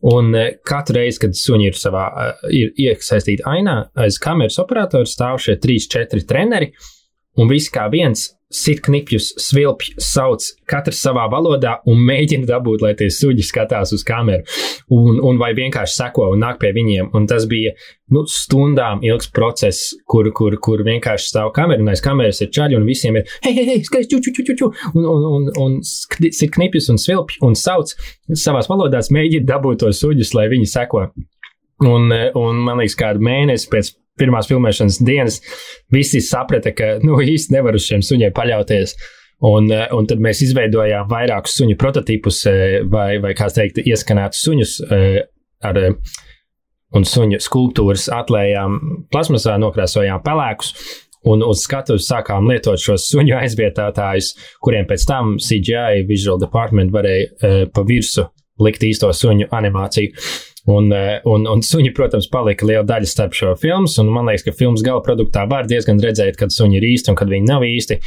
Un 0.03 0.35
eh, 0.35 0.57
katru 0.67 0.99
reizi, 0.99 1.21
kad 1.23 1.37
suņi 1.39 1.69
ir 1.71 1.79
savā, 1.79 2.07
eh, 2.11 2.47
ir 2.59 2.73
iesaistīti 2.89 3.45
ainā, 3.47 3.77
aiz 4.03 4.19
kameras 4.23 4.59
operatora 4.63 5.07
stāv 5.07 5.39
šie 5.45 5.55
trīs, 5.63 5.87
četri 5.91 6.25
treneri, 6.27 6.73
un 7.41 7.53
visi 7.53 7.73
kā 7.73 7.89
viens 7.93 8.31
sit 8.53 8.83
knipjus, 8.85 9.33
svilpj, 9.41 9.95
sauc 10.03 10.45
katrs 10.69 11.01
savā 11.03 11.25
valodā 11.33 11.79
un 11.89 12.03
mēģina 12.05 12.47
dabūt, 12.49 12.85
lai 12.85 12.93
tie 12.99 13.09
suģi 13.13 13.45
skatās 13.49 13.95
uz 13.97 14.05
kameru, 14.07 14.45
un, 14.93 15.19
un 15.25 15.41
vai 15.41 15.53
vienkārši 15.57 15.97
seko 15.97 16.29
un 16.35 16.43
nāk 16.45 16.61
pie 16.61 16.73
viņiem. 16.77 17.11
Un 17.17 17.27
tas 17.31 17.47
bija 17.49 17.73
nu, 18.13 18.27
stundām 18.29 19.01
ilgs 19.09 19.31
process, 19.33 19.95
kur, 20.05 20.29
kur, 20.37 20.59
kur 20.63 20.85
vienkārši 20.85 21.33
stāv 21.33 21.53
kamera, 21.57 21.81
un 21.83 21.93
aiz 21.93 22.05
kameras 22.05 22.43
ir 22.45 22.53
čaļi, 22.53 22.77
un 22.79 22.87
visiem 22.89 23.19
ir 23.19 23.27
hei, 23.47 23.55
hei, 23.57 23.67
hei, 23.71 23.81
skaties, 23.87 24.11
ču, 24.13 24.21
ču, 24.21 24.35
ču, 24.37 24.47
ču, 24.51 24.59
ču, 24.61 24.71
un, 24.93 25.09
un, 25.09 25.27
un, 25.33 25.51
un 25.65 25.81
sit 25.83 26.53
knipjus 26.53 26.93
un 26.93 27.01
svilpj 27.01 27.41
un 27.49 27.57
sauc 27.59 27.97
savās 28.37 28.69
valodās, 28.69 29.13
mēģina 29.15 29.49
dabūt 29.49 29.87
tos 29.87 30.05
suģus, 30.05 30.37
lai 30.37 30.51
viņi 30.53 30.69
seko. 30.77 31.09
Un, 31.83 32.13
un 32.39 32.61
man 32.63 32.79
liekas, 32.79 32.95
kādu 33.01 33.25
mēnesi 33.25 33.67
pēc 33.73 33.95
pirmās 34.21 34.49
filmēšanas 34.51 35.01
dienas 35.05 35.41
visi 35.93 36.21
saprata, 36.25 36.73
ka 36.77 36.97
nu, 37.05 37.19
īsti 37.23 37.57
nevar 37.57 37.77
uz 37.79 37.87
šiem 37.89 38.05
suņiem 38.05 38.35
paļauties. 38.37 38.97
Un, 39.43 39.67
eh, 39.75 39.89
un 39.91 40.07
tad 40.07 40.21
mēs 40.23 40.45
izveidojām 40.45 41.09
vairākus 41.11 41.57
suņu 41.59 41.77
prototipus, 41.79 42.45
eh, 42.47 42.83
vai, 42.87 43.19
vai 43.19 43.33
kā 43.35 43.49
teikt, 43.51 43.81
ieskanētus 43.83 44.43
suņus 44.47 44.75
eh, 44.87 45.23
ar 45.63 45.81
un 46.93 47.07
suņu 47.09 47.41
skulptūras 47.41 48.07
atlējām 48.13 48.79
plasmasā, 49.11 49.57
nokrāsojām 49.59 50.23
pelēkus. 50.23 50.75
Un 51.25 51.43
uz 51.47 51.63
skatuves 51.63 52.09
sākām 52.11 52.49
lietot 52.51 52.79
šos 52.83 53.07
suņu 53.11 53.37
aizvietotājus, 53.39 54.33
kuriem 54.61 54.87
pēc 54.87 55.07
tam 55.07 55.37
CGI 55.39 56.03
Visual 56.09 56.41
Department 56.43 56.91
varēja 56.91 57.69
pa 57.73 57.85
virsmu 57.87 58.27
likt 58.59 58.83
īsto 58.83 59.07
suņu 59.15 59.47
animāciju. 59.55 60.11
Uh, 60.11 60.52
un, 60.71 61.47
un 61.51 61.65
suņi, 61.67 61.93
protams, 61.97 62.29
palika 62.33 62.67
liela 62.69 62.85
daļa 62.87 63.09
starp 63.11 63.37
šo 63.39 63.55
filmu. 63.61 63.91
Man 64.13 64.31
liekas, 64.31 64.47
ka 64.47 64.57
filmas 64.57 64.85
gala 64.87 65.03
produktā 65.05 65.47
var 65.51 65.69
diezgan 65.71 66.01
redzēt, 66.03 66.39
kad 66.39 66.55
suņi 66.55 66.79
ir 66.79 66.89
īsti 66.93 67.13
un 67.13 67.19
kad 67.19 67.33
viņi 67.33 67.51
nav 67.51 67.67
īsti. 67.67 67.99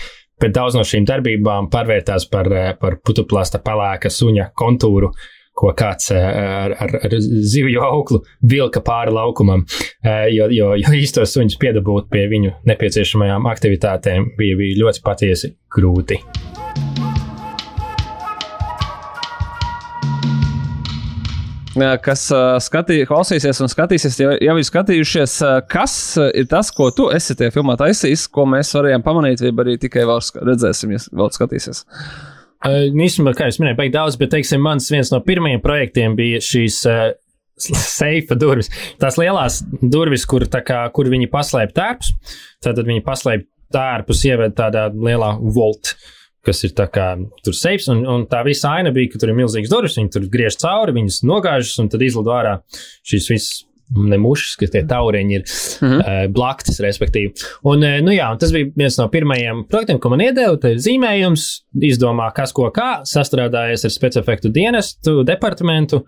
Bet 0.42 0.56
daudz 0.56 0.76
no 0.76 0.84
šīm 0.84 1.06
darbībām 1.08 1.70
pārvērtās 1.72 2.28
par, 2.32 2.50
par 2.82 3.00
putuplāsta 3.08 3.62
pelēka 3.64 4.12
suņa 4.12 4.50
kontūru, 4.60 5.14
ko 5.56 5.72
kāds 5.78 6.12
ar, 6.12 6.76
ar, 6.76 6.98
ar 7.08 7.16
zivju 7.24 7.80
auklu 7.88 8.20
vilka 8.44 8.84
pāri 8.84 9.16
laukumam, 9.16 9.64
jo, 10.36 10.50
jo, 10.52 10.74
jo 10.82 10.94
īstos 11.00 11.38
suņus 11.38 11.56
piedabūt 11.62 12.12
pie 12.12 12.28
viņu 12.36 12.58
nepieciešamajām 12.68 13.48
aktivitātēm 13.56 14.34
bija, 14.36 14.60
bija 14.60 14.84
ļoti 14.84 15.06
patiesi 15.08 15.56
grūti. 15.78 16.20
Kas 22.04 22.28
skatī, 22.66 23.02
klausīsies 23.08 23.60
un 23.64 23.72
skatīsies, 23.72 24.20
jau, 24.22 24.32
jau 24.42 24.56
ir 24.60 24.68
skatījušies, 24.68 25.36
kas 25.72 25.98
ir 26.32 26.48
tas, 26.52 26.72
ko 26.76 26.90
tu 26.96 27.10
esi 27.14 27.36
tajā 27.38 27.54
filmā 27.56 27.78
taisījis, 27.80 28.28
ko 28.34 28.48
mēs 28.50 28.74
varējām 28.78 29.06
pamanīt, 29.06 29.44
vai 29.46 29.66
arī 29.66 29.76
tikai 29.82 30.08
vēl 30.08 30.24
redzēsim, 30.52 30.96
ja 30.96 31.04
vēl 31.12 31.34
skatīsies. 31.36 31.84
Īstenībā, 32.66 33.36
kā 33.38 33.50
jau 33.50 33.62
minēju, 33.62 33.78
baigi 33.78 33.94
daudz, 33.94 34.18
bet, 34.18 34.32
teiksim, 34.34 34.64
mans 34.64 34.88
viens 34.90 35.12
no 35.14 35.20
pirmajiem 35.26 35.62
projektiem 35.62 36.16
bija 36.18 36.40
šīs 36.42 36.80
uh, 36.90 37.04
seifa 37.58 38.38
durvis. 38.40 38.72
Tās 39.02 39.20
lielās 39.22 39.62
durvis, 39.82 40.26
kur, 40.30 40.48
kā, 40.50 40.82
kur 40.96 41.10
viņi 41.12 41.30
paslēp 41.32 41.76
tērpus, 41.76 42.14
tad 42.66 42.82
viņi 42.82 43.04
paslēp 43.06 43.46
tērpus, 43.76 44.26
ieved 44.30 44.56
tādā 44.58 44.88
lielā 44.94 45.36
volta 45.40 45.96
kas 46.46 46.64
ir 46.68 46.74
tā 46.78 46.88
kā 46.92 47.12
tur 47.46 47.56
seifs, 47.58 47.90
un, 47.92 48.04
un 48.10 48.26
tā 48.30 48.44
visa 48.48 48.76
aina 48.78 48.94
bija, 48.96 49.14
ka 49.14 49.22
tur 49.22 49.32
ir 49.32 49.40
milzīgs 49.40 49.72
durvis, 49.72 49.98
viņi 50.00 50.12
tur 50.14 50.28
griež 50.32 50.60
cauri, 50.62 50.96
viņas 50.96 51.24
nogāžas, 51.28 51.78
un 51.82 51.90
tad 51.94 52.06
izlido 52.06 52.36
ārā 52.36 52.60
šīs 53.06 53.32
visas. 53.34 53.64
Ne 53.86 54.18
mušas, 54.18 54.56
ka 54.58 54.66
tie 54.74 54.80
tauriņi 54.90 55.36
ir 55.36 55.44
mm 55.44 55.90
-hmm. 55.90 56.00
uh, 56.00 56.32
blaktis, 56.34 56.80
respektīvi. 56.82 57.36
Un, 57.70 57.84
uh, 57.86 58.00
nu 58.02 58.16
jā, 58.16 58.32
un 58.34 58.40
tas 58.42 58.50
bija 58.52 58.72
viens 58.76 58.98
no 58.98 59.06
pirmajiem 59.14 59.60
projektiem, 59.70 60.00
ko 60.02 60.10
man 60.10 60.24
iedeva. 60.26 60.56
Tā 60.58 60.72
ir 60.74 60.82
zīmējums, 60.82 61.44
izdomā, 61.92 62.32
kas 62.34 62.52
ko 62.52 62.72
kā, 62.74 63.04
sastrādājies 63.06 63.86
ar 63.86 63.94
specifektu 63.94 64.50
dienestu, 64.50 65.22
departamentu 65.24 66.02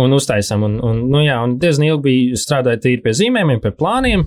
un 0.00 0.16
uztaisām. 0.16 0.64
Un, 0.64 0.78
un, 0.80 1.02
nu 1.12 1.20
jā, 1.20 1.36
un 1.44 1.58
diezgan 1.60 1.90
ilgi 1.90 2.02
bija 2.06 2.40
strādājot 2.40 2.84
tīri 2.86 3.02
pie 3.04 3.14
zīmējumiem, 3.20 3.60
pie 3.60 3.74
plāniem. 3.76 4.24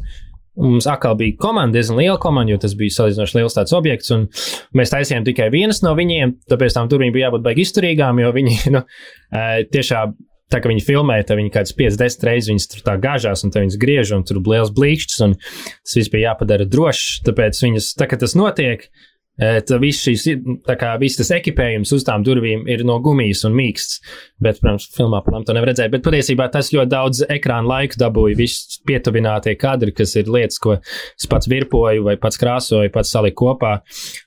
Mums 0.56 0.88
atkal 0.88 1.18
bija 1.20 1.36
komanda, 1.40 1.76
diezgan 1.76 2.00
liela 2.00 2.20
komanda, 2.22 2.54
jo 2.54 2.62
tas 2.64 2.76
bija 2.80 2.94
salīdzinoši 2.96 3.38
liels 3.40 3.58
tāds 3.58 3.76
objekts. 3.76 4.14
Mēs 4.78 4.94
taisījām 4.94 5.26
tikai 5.28 5.50
vienas 5.54 5.82
no 5.84 5.92
viņiem, 5.98 6.38
tāpēc 6.52 6.78
tam 6.78 6.88
turīm 6.92 7.12
bija 7.16 7.28
jābūt 7.28 7.44
baigi 7.44 7.66
izturīgām, 7.66 8.22
jo 8.24 8.32
viņi 8.36 8.62
nu, 8.78 8.86
tiešām. 9.76 10.16
Tā 10.54 10.60
kā 10.62 10.70
viņi 10.70 10.84
filmē, 10.86 11.16
tad 11.26 11.40
viņi 11.40 11.50
kaut 11.50 11.64
kādas 11.64 11.74
50 11.74 12.26
reizes 12.28 12.50
viņas 12.52 12.68
tur 12.70 12.84
tā 12.86 12.94
gāžās, 13.02 13.42
un 13.42 13.50
viņas 13.50 13.78
griež, 13.82 14.12
un 14.14 14.22
tur 14.30 14.38
blēls 14.46 14.70
blīkšķis, 14.78 15.24
un 15.26 15.34
tas 15.42 15.96
viss 15.98 16.12
bija 16.14 16.28
jāpadara 16.30 16.68
drošs. 16.70 17.24
Tāpēc 17.26 17.62
viņas, 17.64 17.88
tā 17.98 18.06
kā 18.12 18.20
tas 18.22 18.38
notiek, 18.38 18.86
Tad 19.36 19.72
viss 19.84 20.06
šīs, 20.06 20.30
tā 20.64 20.78
kā 20.80 20.94
viss 21.02 21.20
tas 21.20 21.34
ekipējums 21.36 21.92
uz 21.96 22.06
tām 22.08 22.24
durvīm 22.24 22.62
ir 22.72 22.86
no 22.88 22.96
gumijas 23.04 23.44
un 23.48 23.56
mīksts. 23.58 23.98
Bet, 24.40 24.62
protams, 24.62 24.86
filmā, 24.96 25.20
protams, 25.24 25.48
to 25.48 25.56
nevar 25.56 25.70
redzēt. 25.72 25.92
Bet 25.92 26.04
patiesībā 26.06 26.48
tas 26.52 26.72
ļoti 26.76 26.92
daudz 26.92 27.22
ekrāna 27.32 27.68
laika 27.68 28.00
dabūja. 28.00 28.38
Viss 28.40 28.80
pietuvinātie 28.88 29.56
kadri, 29.60 29.92
kas 29.96 30.16
ir 30.20 30.32
lietas, 30.32 30.60
ko 30.64 30.78
es 30.78 31.28
pats 31.32 31.50
virpoju 31.52 32.04
vai 32.08 32.16
pats 32.20 32.40
krāsoju, 32.40 32.92
pats 32.96 33.12
saliku 33.16 33.46
kopā. 33.46 33.74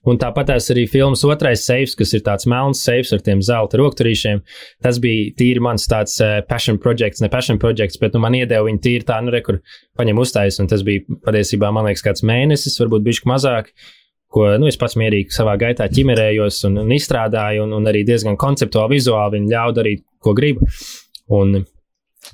Un 0.09 0.21
tāpat 0.21 0.55
arī 0.59 0.85
filmas 0.91 1.25
otrais 1.29 1.65
seifs, 1.65 1.97
kas 1.97 2.13
ir 2.17 2.25
tāds 2.27 2.49
melns 2.49 2.83
seifs 2.85 3.15
ar 3.17 3.25
tiem 3.25 3.41
zelta 3.45 3.81
rokturīšiem. 3.81 4.45
Tas 4.85 5.01
bija 5.01 5.33
tīri 5.41 5.65
mans 5.65 5.89
tāds 5.89 6.19
uh, 6.25 6.39
passion 6.49 6.81
projects, 6.81 7.25
ne 7.25 7.33
passion 7.33 7.61
projects, 7.61 8.01
bet 8.01 8.17
nu, 8.17 8.25
man 8.25 8.37
iedeva 8.37 8.69
viņi 8.69 8.85
tīri 8.85 9.09
tā, 9.09 9.21
nu, 9.25 9.33
re, 9.33 9.41
kur 9.45 9.63
paņem 9.99 10.21
uztais. 10.21 10.61
Un 10.61 10.69
tas 10.69 10.85
bija 10.85 11.05
patiesībā, 11.25 11.73
man 11.73 11.89
liekas, 11.89 12.05
kāds 12.05 12.25
mēnesis, 12.29 12.77
varbūt 12.81 13.09
bišķi 13.09 13.33
mazāk 13.33 13.73
ko 14.33 14.51
nu, 14.61 14.69
es 14.69 14.77
pats 14.81 14.97
mierīgi 15.01 15.33
savā 15.35 15.57
gaitā 15.61 15.89
ķimerējos 15.93 16.61
un, 16.69 16.83
un 16.85 16.95
izstrādāju, 16.97 17.65
un, 17.65 17.75
un 17.79 17.91
arī 17.91 18.05
diezgan 18.09 18.37
konceptuāli, 18.41 18.99
vizuāli 18.99 19.39
viņi 19.39 19.55
ļauj 19.55 19.77
darīt, 19.79 20.05
ko 20.25 20.35
gribu. 20.37 20.69
Un 21.39 21.63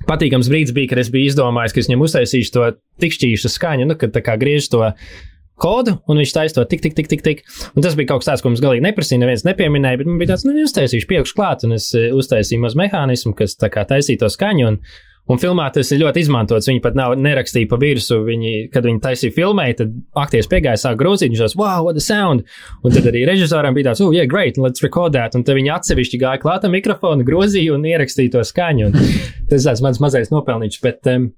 patīkams 0.09 0.51
brīdis 0.51 0.75
bija, 0.75 0.91
kad 0.93 1.05
es 1.05 1.13
biju 1.15 1.31
izdomājis, 1.31 1.75
ka 1.75 1.83
es 1.83 1.91
viņam 1.91 2.03
uztaisīšu 2.09 2.57
to 2.57 2.73
tikšķīšu 3.05 3.53
skaņu, 3.55 3.87
nu, 3.91 3.99
kad 4.01 4.15
tā 4.15 4.25
kā 4.27 4.35
griež 4.41 4.69
to 4.73 4.83
kodu, 5.61 5.97
un 6.11 6.19
viņš 6.19 6.35
taisa 6.35 6.59
to 6.59 6.67
tik, 6.71 6.83
tik, 6.83 6.97
tik, 6.99 7.09
tik, 7.11 7.23
tik. 7.23 7.43
Un 7.77 7.87
tas 7.87 7.95
bija 7.99 8.11
kaut 8.11 8.25
kas 8.25 8.33
tāds, 8.33 8.43
ko 8.43 8.51
mums 8.51 8.63
galīgi 8.65 8.85
neprasīja, 8.89 9.23
neviens 9.23 9.47
nepieminēja, 9.47 10.01
bet 10.01 10.11
man 10.11 10.19
bija 10.19 10.33
tāds, 10.35 10.47
nu, 10.49 10.57
uztaisīšu 10.67 11.11
piekšu 11.11 11.37
klāt, 11.39 11.63
un 11.67 11.77
es 11.79 11.93
eh, 11.95 12.11
uztaisīju 12.15 12.65
mazu 12.65 12.81
mehānismu, 12.83 13.37
kas 13.39 13.55
tā 13.61 13.71
kā 13.73 13.87
taisīja 13.89 14.25
to 14.25 14.33
skaņu. 14.35 14.73
Un, 14.73 14.81
Un 15.25 15.39
filmā 15.41 15.71
tas 15.73 15.89
ir 15.95 16.03
ļoti 16.03 16.21
izmantots. 16.21 16.69
Viņi 16.69 16.83
pat 16.85 16.97
nav 16.99 17.15
nerakstīja 17.17 17.69
pa 17.71 17.79
virsmu. 17.81 18.19
Viņi, 18.27 18.53
kad 18.75 18.85
viņi 18.85 19.01
taisīja 19.05 19.33
filmēju, 19.33 19.77
tad 19.79 19.95
aktieris 20.21 20.51
piegāja, 20.53 20.81
sāk 20.83 20.99
grozīt, 21.01 21.33
viņš 21.33 21.41
teica, 21.41 21.61
wow, 21.61 21.87
what 21.87 21.97
a 21.97 22.05
sound! 22.05 22.45
Un 22.85 22.93
tad 22.93 23.09
arī 23.09 23.25
režisoram 23.29 23.77
bija 23.77 23.91
tāds, 23.91 24.03
oh, 24.05 24.13
yeah, 24.13 24.29
great, 24.29 24.61
let's 24.61 24.85
record 24.85 25.17
that. 25.17 25.33
Un 25.39 25.47
tad 25.47 25.57
viņi 25.57 25.73
atsevišķi 25.79 26.21
gāja 26.21 26.43
klāta 26.43 26.69
mikrofonu, 26.73 27.25
grozīja 27.25 27.73
un 27.73 27.87
ierakstīja 27.89 28.35
to 28.37 28.45
skaņu. 28.45 28.91
Un 28.91 28.99
tas 29.49 29.65
ir 29.65 29.81
mans 29.87 30.01
mazais 30.05 30.29
nopelnīts. 30.33 30.83
Bet, 30.85 31.01
um, 31.09 31.31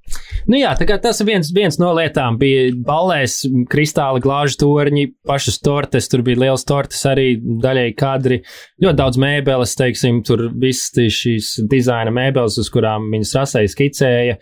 nu 0.50 0.58
jā, 0.58 0.74
tas 0.82 1.22
ir 1.22 1.30
viens, 1.30 1.52
viens 1.54 1.78
no 1.78 1.92
lietām. 1.94 2.40
Bija 2.42 2.74
balēs, 2.90 3.38
kristāli 3.70 4.24
glāžu 4.24 4.58
torņi, 4.64 5.06
pašas 5.30 5.60
tortes, 5.62 6.10
tur 6.10 6.26
bija 6.26 6.42
liels 6.46 6.66
tortes 6.66 7.04
arī, 7.06 7.36
daļai 7.38 7.86
kadri, 7.98 8.40
ļoti 8.82 8.98
daudz 8.98 9.22
mēbeles, 9.22 9.78
teiksim, 9.78 10.24
tur 10.26 10.48
viss 10.58 10.90
šīs 10.90 11.54
dizaina 11.70 12.10
mēbeles, 12.14 12.58
uz 12.58 12.70
kurām 12.74 13.10
viņas 13.14 13.34
rasējas 13.38 13.75
skicēja. 13.76 14.40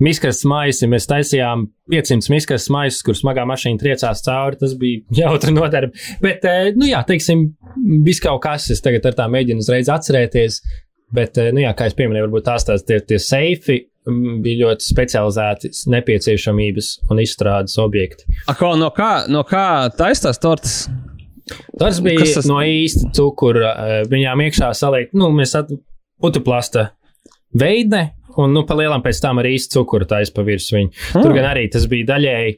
Miskas 0.00 0.40
maisi, 0.48 0.86
mēs 0.88 1.04
taisījām 1.10 1.66
500 1.92 2.32
miskas 2.32 2.70
maisus, 2.72 3.02
kur 3.04 3.16
smagā 3.18 3.44
mašīna 3.48 3.82
triecās 3.82 4.22
cauri. 4.24 4.56
Tas 4.62 4.72
bija 4.80 5.02
jautri 5.18 5.52
nodarbi. 5.52 5.92
Bet, 6.24 6.46
eh, 6.48 6.70
nu 6.72 6.88
jā, 6.88 7.02
teiksim, 7.04 7.50
viss 8.06 8.22
kaut 8.24 8.40
kas, 8.46 8.70
es 8.72 8.80
tagad 8.80 9.10
ar 9.10 9.18
tā 9.18 9.28
mēģinu 9.28 9.60
uzreiz 9.60 9.92
atcerēties. 9.92 10.62
Bet, 11.12 11.36
eh, 11.36 11.50
nu 11.52 11.60
jā, 11.60 11.74
kā 11.76 11.90
es 11.90 11.96
pieminēju, 11.98 12.30
varbūt 12.30 12.46
tās 12.48 12.64
tās 12.64 12.86
tie, 12.88 13.00
tie 13.04 13.18
seifi 13.20 13.76
mm, 14.08 14.40
bija 14.44 14.64
ļoti 14.64 14.88
specializēti 14.88 15.72
nepieciešamības 15.92 16.90
un 17.10 17.20
izstrādes 17.20 17.76
objekti. 17.82 18.24
Ako, 18.48 18.76
no 18.80 18.88
kā, 18.96 19.26
no 19.28 19.44
kā 19.44 19.90
taistās 19.98 20.40
tortes? 20.40 20.86
Tas 21.76 22.00
bija 22.00 22.24
tas... 22.24 22.46
no 22.48 22.62
īsta 22.64 23.10
cukura. 23.16 23.74
Eh, 23.74 24.00
viņām 24.08 24.46
iekšā 24.46 24.72
saliek, 24.78 25.12
nu, 25.12 25.28
mēs 25.34 25.58
putuplasta 26.20 26.90
veidne, 27.56 28.10
Un, 28.40 28.54
nu, 28.56 28.64
pa 28.68 28.76
lielam 28.78 29.02
pēc 29.04 29.20
tam 29.22 29.40
arī 29.42 29.54
īsti 29.58 29.76
cukuru 29.76 30.08
taisa 30.08 30.34
pa 30.36 30.44
virsmu. 30.46 30.86
Mm. 30.86 31.24
Tur 31.24 31.34
gan 31.36 31.50
arī 31.50 31.66
tas 31.72 31.86
bija 31.90 32.14
daļēji. 32.14 32.54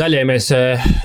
Daļai 0.00 0.20
mēs 0.22 0.46
e, 0.54 0.58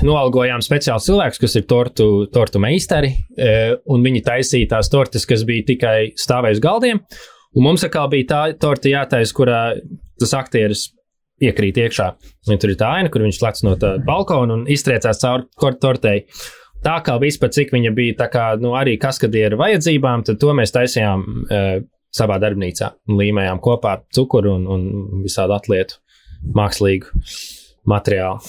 noalgojām 0.06 0.62
speciālus 0.62 1.08
cilvēkus, 1.08 1.40
kas 1.42 1.56
ir 1.58 1.64
tortu, 1.66 2.08
tortu 2.34 2.62
meistari, 2.62 3.16
e, 3.34 3.54
un 3.90 4.04
viņi 4.06 4.22
taisīja 4.28 4.76
tās 4.76 4.92
tortes, 4.94 5.26
kas 5.26 5.42
bija 5.48 5.66
tikai 5.72 5.96
stāvējuši 6.22 6.62
galdiem. 6.62 7.02
Un 7.56 7.66
mums 7.66 7.86
atkal 7.88 8.12
bija 8.12 8.28
tā 8.30 8.42
torta 8.62 8.92
jātaisa, 8.92 9.34
kurā 9.34 9.62
tas 10.22 10.36
aktieris 10.38 10.92
iekrīt 11.42 11.80
iekšā. 11.82 12.12
Un 12.52 12.62
tur 12.62 12.76
ir 12.76 12.78
tā 12.80 12.92
aina, 13.00 13.10
kur 13.12 13.26
viņš 13.26 13.42
lec 13.42 13.64
no 13.66 13.74
tā 13.80 13.96
balkona 14.06 14.60
un 14.60 14.70
iztriecās 14.72 15.24
cauri 15.24 15.82
tortei. 15.82 16.22
Tā 16.86 17.00
kā 17.02 17.16
vispār, 17.18 17.50
cik 17.56 17.74
viņa 17.74 17.92
bija 17.98 18.20
tā 18.22 18.30
kā, 18.30 18.46
nu, 18.62 18.76
arī 18.78 19.00
kaskadieru 19.02 19.58
vajadzībām, 19.58 20.28
tad 20.28 20.38
to 20.42 20.54
mēs 20.54 20.76
taisījām 20.76 21.24
e, 21.26 21.62
savā 22.16 22.38
darbnīcā 22.42 22.92
līmējām 23.12 23.62
kopā 23.64 23.98
cukuru 24.16 24.56
un, 24.60 24.68
un 24.72 25.26
visādi 25.26 25.56
atlietu 25.56 26.00
mākslīgu 26.56 27.12
materiālu. 27.90 28.40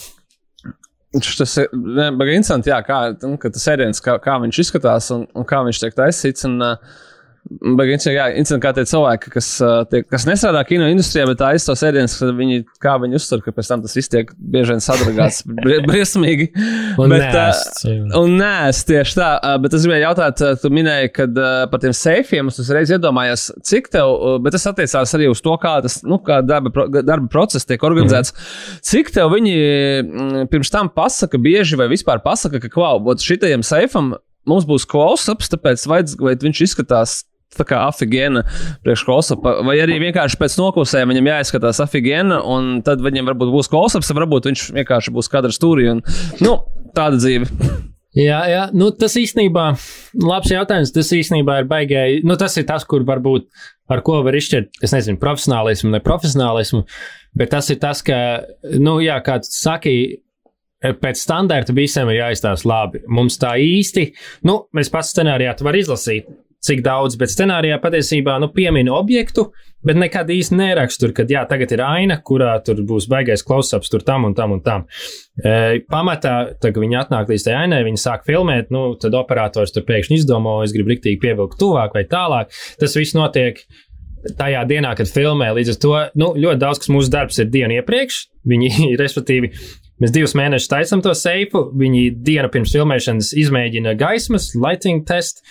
Tas 1.16 1.54
ir 1.62 1.70
interesanti, 1.72 2.68
jā, 2.68 2.78
kā, 2.84 2.98
nu, 3.22 3.36
tas 3.40 3.68
ēdiens, 3.72 4.02
kā, 4.04 4.18
kā 4.22 4.36
viņš 4.42 4.62
izskatās 4.66 5.08
un, 5.14 5.24
un 5.38 5.46
kā 5.48 5.62
viņš 5.64 5.80
tiek 5.80 5.96
taisīts. 5.96 6.44
Un, 6.48 6.58
uh, 6.60 7.04
Bet 7.46 8.02
jā, 8.10 8.24
kā 8.58 8.70
tie 8.74 8.82
cilvēki, 8.90 9.30
kas, 9.30 9.48
tie, 9.90 10.00
kas 10.02 10.24
nestrādā 10.26 10.64
kino 10.66 10.88
industrijā, 10.90 11.28
bet 11.28 11.44
aizstāv 11.46 11.76
sēdienas, 11.78 12.16
viņi, 12.34 12.64
kā 12.82 12.96
viņi 12.98 13.18
uztver, 13.20 13.42
ka 13.44 13.54
pēc 13.54 13.70
tam 13.70 13.84
tas 13.84 13.94
viss 13.94 14.10
tiek 14.10 14.32
bieži 14.34 14.74
vien 14.74 14.82
sadragāts 14.82 15.44
briesmīgi. 15.90 16.48
un 16.98 17.14
bet, 17.14 17.28
nēst, 17.36 17.84
un 18.18 18.34
nēst, 18.40 18.88
tieši 18.90 19.18
tā. 19.20 19.28
Bet 19.62 19.76
es 19.78 19.86
gribēju 19.86 20.06
jautāt, 20.08 20.42
tu 20.62 20.72
minēji, 20.74 21.12
kad 21.20 21.38
par 21.70 21.84
tiem 21.84 21.94
seifiem 21.94 22.50
es 22.50 22.58
uzreiz 22.64 22.90
iedomājos, 22.96 23.46
cik 23.70 23.92
tev, 23.94 24.16
bet 24.42 24.56
tas 24.58 24.66
attiecās 24.72 25.14
arī 25.14 25.30
uz 25.30 25.44
to, 25.44 25.54
kā 25.62 25.76
tas, 25.86 26.00
nu, 26.02 26.18
kā 26.26 26.40
darba, 26.42 26.88
darba 26.98 27.30
process 27.30 27.68
tiek 27.68 27.86
organizēts. 27.86 28.34
Mm. 28.34 28.82
Cik 28.90 29.14
tev 29.14 29.30
viņi 29.36 30.50
pirms 30.50 30.74
tam 30.74 30.90
pasaka 30.90 31.38
bieži 31.38 31.78
vai 31.78 31.86
vispār 31.94 32.24
pasaka, 32.26 32.58
ka, 32.64 32.72
klau, 32.74 32.98
šitajam 33.22 33.62
seifam 33.66 34.16
mums 34.46 34.66
būs 34.66 34.86
close-ups, 34.88 35.50
tāpēc 35.52 35.86
vajadz, 35.90 36.18
vai 36.22 36.36
viņš 36.42 36.66
izskatās 36.68 37.20
tā 37.58 37.66
kā 37.68 37.80
afigēna 37.88 38.44
priekš 38.84 39.06
close-upa, 39.08 39.56
vai 39.66 39.78
arī 39.82 39.98
vienkārši 40.06 40.40
pēc 40.40 40.58
noklusējuma 40.60 41.14
viņam 41.14 41.32
jāizskatās 41.32 41.82
afigēna, 41.84 42.40
un 42.44 42.80
tad 42.86 43.04
viņam 43.04 43.32
varbūt 43.32 43.52
būs 43.54 43.72
close-ups, 43.72 44.14
varbūt 44.16 44.50
viņš 44.50 44.70
vienkārši 44.78 45.14
būs 45.16 45.32
kadra 45.32 45.52
stūrī, 45.54 45.90
un 45.96 46.04
nu, 46.44 46.58
tāda 46.96 47.20
dzīve. 47.20 47.50
Jā, 48.16 48.38
jā. 48.48 48.60
Nu, 48.72 48.88
tas 48.96 49.12
īstenībā, 49.20 49.66
labs 50.24 50.48
jautājums. 50.48 50.92
Tas 50.94 51.10
īstenībā 51.12 51.58
ir 51.60 51.66
baigēji. 51.68 52.22
Nu, 52.24 52.38
tas 52.40 52.54
ir 52.56 52.64
tas, 52.68 52.86
kur 52.88 53.04
varbūt 53.04 53.50
ar 53.92 54.00
ko 54.06 54.22
var 54.24 54.36
izšķirt, 54.38 54.80
es 54.86 54.94
nezinu, 54.96 55.20
profesionālismu, 55.20 55.92
ne 55.92 56.00
profesionālismu, 56.02 56.86
bet 57.36 57.52
tas 57.52 57.68
ir 57.70 57.78
tas, 57.82 58.00
ka, 58.06 58.16
nu, 58.80 58.96
jā, 59.04 59.18
kā 59.26 59.36
tu 59.44 59.52
saki, 59.52 59.92
pēc 60.80 61.20
standarta 61.20 61.74
visiem 61.76 62.08
ir 62.12 62.22
jāizstāsta 62.22 62.68
labi. 62.68 63.04
Mums 63.12 63.38
tā 63.42 63.54
īsti, 63.60 64.08
nu, 64.48 64.62
mēs 64.76 64.90
pats 64.92 65.12
scenārijā 65.14 65.54
tu 65.56 65.68
vari 65.68 65.84
izlasīt, 65.84 66.32
cik 66.66 66.82
daudz, 66.86 67.16
bet 67.20 67.32
scenārijā 67.32 67.78
patiesībā 67.82 68.36
nu, 68.42 68.50
pieminu 68.54 68.94
objektu, 68.96 69.48
bet 69.86 69.98
nekad 70.00 70.30
īsti 70.32 70.58
nerakstu 70.58 71.06
tur, 71.06 71.14
ka 71.16 71.26
jā, 71.30 71.44
tagad 71.48 71.72
ir 71.76 71.82
aina, 71.86 72.18
kurā 72.26 72.56
tur 72.66 72.82
būs 72.86 73.08
baigais 73.10 73.44
klausaps, 73.46 73.90
tur 73.92 74.04
tam 74.06 74.26
un 74.28 74.34
tam 74.36 74.56
un 74.56 74.62
tam. 74.66 74.86
E, 75.38 75.82
pamatā, 75.92 76.36
tad, 76.58 76.72
kad 76.72 76.82
viņi 76.82 77.00
atnāk 77.00 77.30
līdz 77.30 77.46
tai 77.46 77.56
ainai, 77.62 77.82
viņi 77.86 78.02
sāk 78.02 78.26
filmēt, 78.28 78.72
nu, 78.74 78.88
tad 79.00 79.14
operators 79.18 79.74
tur 79.74 79.86
pēkšņi 79.86 80.20
izdomā, 80.20 80.58
es 80.66 80.74
gribu 80.74 80.94
riktīgi 80.94 81.22
pievilkt 81.22 81.58
tuvāk 81.62 81.94
vai 81.96 82.06
tālāk. 82.10 82.54
Tas 82.80 82.98
viss 82.98 83.16
notiek 83.16 83.62
tajā 84.34 84.62
dienā, 84.68 84.94
kad 84.98 85.10
filmē. 85.10 85.50
Līdz 85.56 85.74
ar 85.74 85.80
to 85.82 85.94
nu, 86.18 86.30
ļoti 86.38 86.62
daudz, 86.62 86.80
kas 86.82 86.92
mūsu 86.92 87.12
darbs 87.12 87.38
ir 87.42 87.50
dienu 87.52 87.78
iepriekš. 87.78 88.22
Viņi, 88.48 88.72
respektīvi, 89.02 89.52
mēs 90.02 90.14
divus 90.14 90.34
mēnešus 90.38 90.72
taisām 90.72 91.04
to 91.04 91.14
seifu. 91.16 91.68
Viņi 91.78 92.08
dienu 92.26 92.50
pirms 92.52 92.74
filmēšanas 92.76 93.32
izmēģina 93.44 93.96
gaismas, 94.00 94.52
lighting 94.58 95.06
test 95.08 95.44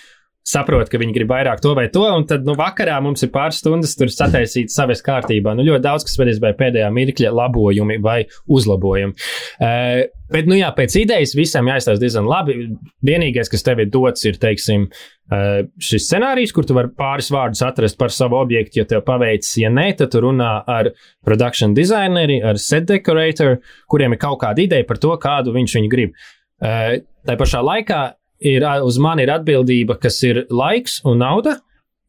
saprot, 0.46 0.90
ka 0.90 1.00
viņi 1.00 1.14
grib 1.16 1.30
vairāk 1.32 1.60
to 1.62 1.72
vai 1.76 1.88
to, 1.92 2.04
un 2.06 2.26
tad, 2.28 2.44
nu, 2.46 2.54
vakarā 2.58 2.96
mums 3.02 3.24
ir 3.26 3.32
pāris 3.34 3.58
stundas 3.62 3.96
tur 3.98 4.10
sataisīt 4.12 4.70
savas 4.72 5.02
kārtībā. 5.04 5.56
Nu, 5.58 5.64
ļoti 5.66 5.82
daudz, 5.82 6.06
kas 6.06 6.18
patiesībā 6.20 6.52
ir 6.52 6.58
pēdējā 6.60 6.90
mirkļa 6.94 7.32
labojumi 7.34 7.98
vai 8.04 8.20
uzlabojumi. 8.54 9.16
Uh, 9.58 10.04
bet, 10.30 10.46
nu, 10.46 10.54
jā, 10.58 10.68
pēc 10.76 10.94
idejas 11.00 11.34
visam 11.38 11.66
jāizstāsta 11.70 12.02
diezgan 12.02 12.28
labi. 12.30 12.68
Vienīgais, 13.06 13.50
kas 13.50 13.66
tev 13.66 13.82
ir 13.82 13.90
dots, 13.90 14.22
ir, 14.28 14.38
teiksim, 14.42 14.86
uh, 14.86 15.64
šis 15.82 16.06
scenārijs, 16.06 16.54
kur 16.54 16.68
tu 16.68 16.76
vari 16.78 16.92
pāris 16.94 17.32
vārdus 17.34 17.64
atrast 17.66 17.98
par 17.98 18.14
savu 18.14 18.38
objektu, 18.38 18.80
ja 18.80 18.86
tev 18.88 19.02
paveicis, 19.08 19.56
ja 19.64 19.72
nē, 19.72 19.88
tad 19.98 20.14
tu 20.14 20.22
runā 20.22 20.52
ar 20.62 20.92
production 21.26 21.74
designeri, 21.74 22.38
ar 22.46 22.60
set 22.62 22.86
decorator, 22.92 23.58
kuriem 23.90 24.14
ir 24.14 24.22
kaut 24.22 24.38
kāda 24.44 24.62
ideja 24.62 24.86
par 24.86 25.02
to, 25.02 25.10
kādu 25.22 25.56
viņš 25.58 25.76
viņu 25.80 25.90
grib. 25.90 26.14
Uh, 26.62 27.02
tā 27.26 27.34
pašā 27.36 27.58
laikā 27.66 28.04
ir, 28.40 28.66
uz 28.84 28.98
mani 29.02 29.26
ir 29.26 29.32
atbildība, 29.36 29.98
kas 30.00 30.20
ir 30.26 30.44
laiks 30.50 31.00
un 31.06 31.22
nauda. 31.24 31.60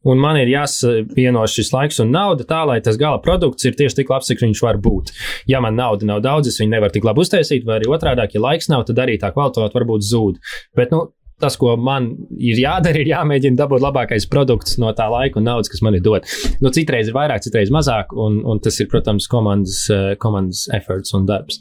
Un 0.08 0.20
man 0.22 0.38
ir 0.38 0.46
jāsavieno 0.46 1.42
šis 1.50 1.72
laiks 1.74 1.98
un 2.00 2.12
nauda 2.14 2.46
tā, 2.46 2.60
lai 2.68 2.78
tas 2.84 2.96
gala 2.96 3.18
produkts 3.20 3.66
ir 3.66 3.74
tieši 3.76 3.98
tik 3.98 4.12
labs, 4.12 4.30
cik 4.30 4.44
viņš 4.44 4.62
var 4.62 4.78
būt. 4.80 5.10
Ja 5.50 5.58
man 5.60 5.74
nauda 5.76 6.06
nav 6.06 6.22
daudz, 6.24 6.52
es 6.52 6.60
viņu 6.62 6.76
nevaru 6.76 6.94
tik 6.94 7.08
labi 7.08 7.24
uztaisīt, 7.24 7.66
vai 7.66 7.80
arī 7.80 7.90
otrādi, 7.90 8.28
ja 8.32 8.44
laiks 8.44 8.70
nav, 8.70 8.86
tad 8.88 9.02
arī 9.02 9.18
tā 9.18 9.32
kvalitāte 9.34 9.74
varbūt 9.74 10.06
zūd. 10.06 10.38
Bet, 10.78 10.94
nu, 10.94 11.08
tas, 11.42 11.58
ko 11.58 11.74
man 11.76 12.12
ir 12.38 12.60
jādara, 12.62 13.02
ir 13.02 13.10
jāmēģina 13.12 13.58
dabūt 13.58 13.82
labākais 13.84 14.28
produkts 14.30 14.78
no 14.82 14.92
tā 14.96 15.08
laika 15.12 15.42
un 15.42 15.48
naudas, 15.50 15.70
kas 15.72 15.82
man 15.84 15.98
ir 15.98 16.04
dot. 16.06 16.30
Nu, 16.62 16.72
citreiz 16.74 17.10
ir 17.10 17.18
vairāk, 17.18 17.42
citreiz 17.46 17.74
mazāk, 17.74 18.14
un, 18.14 18.40
un 18.46 18.62
tas 18.62 18.78
ir, 18.78 18.90
protams, 18.90 19.28
komandas, 19.30 19.84
komandas 20.22 20.66
efforts 20.78 21.14
un 21.18 21.28
darbs. 21.28 21.60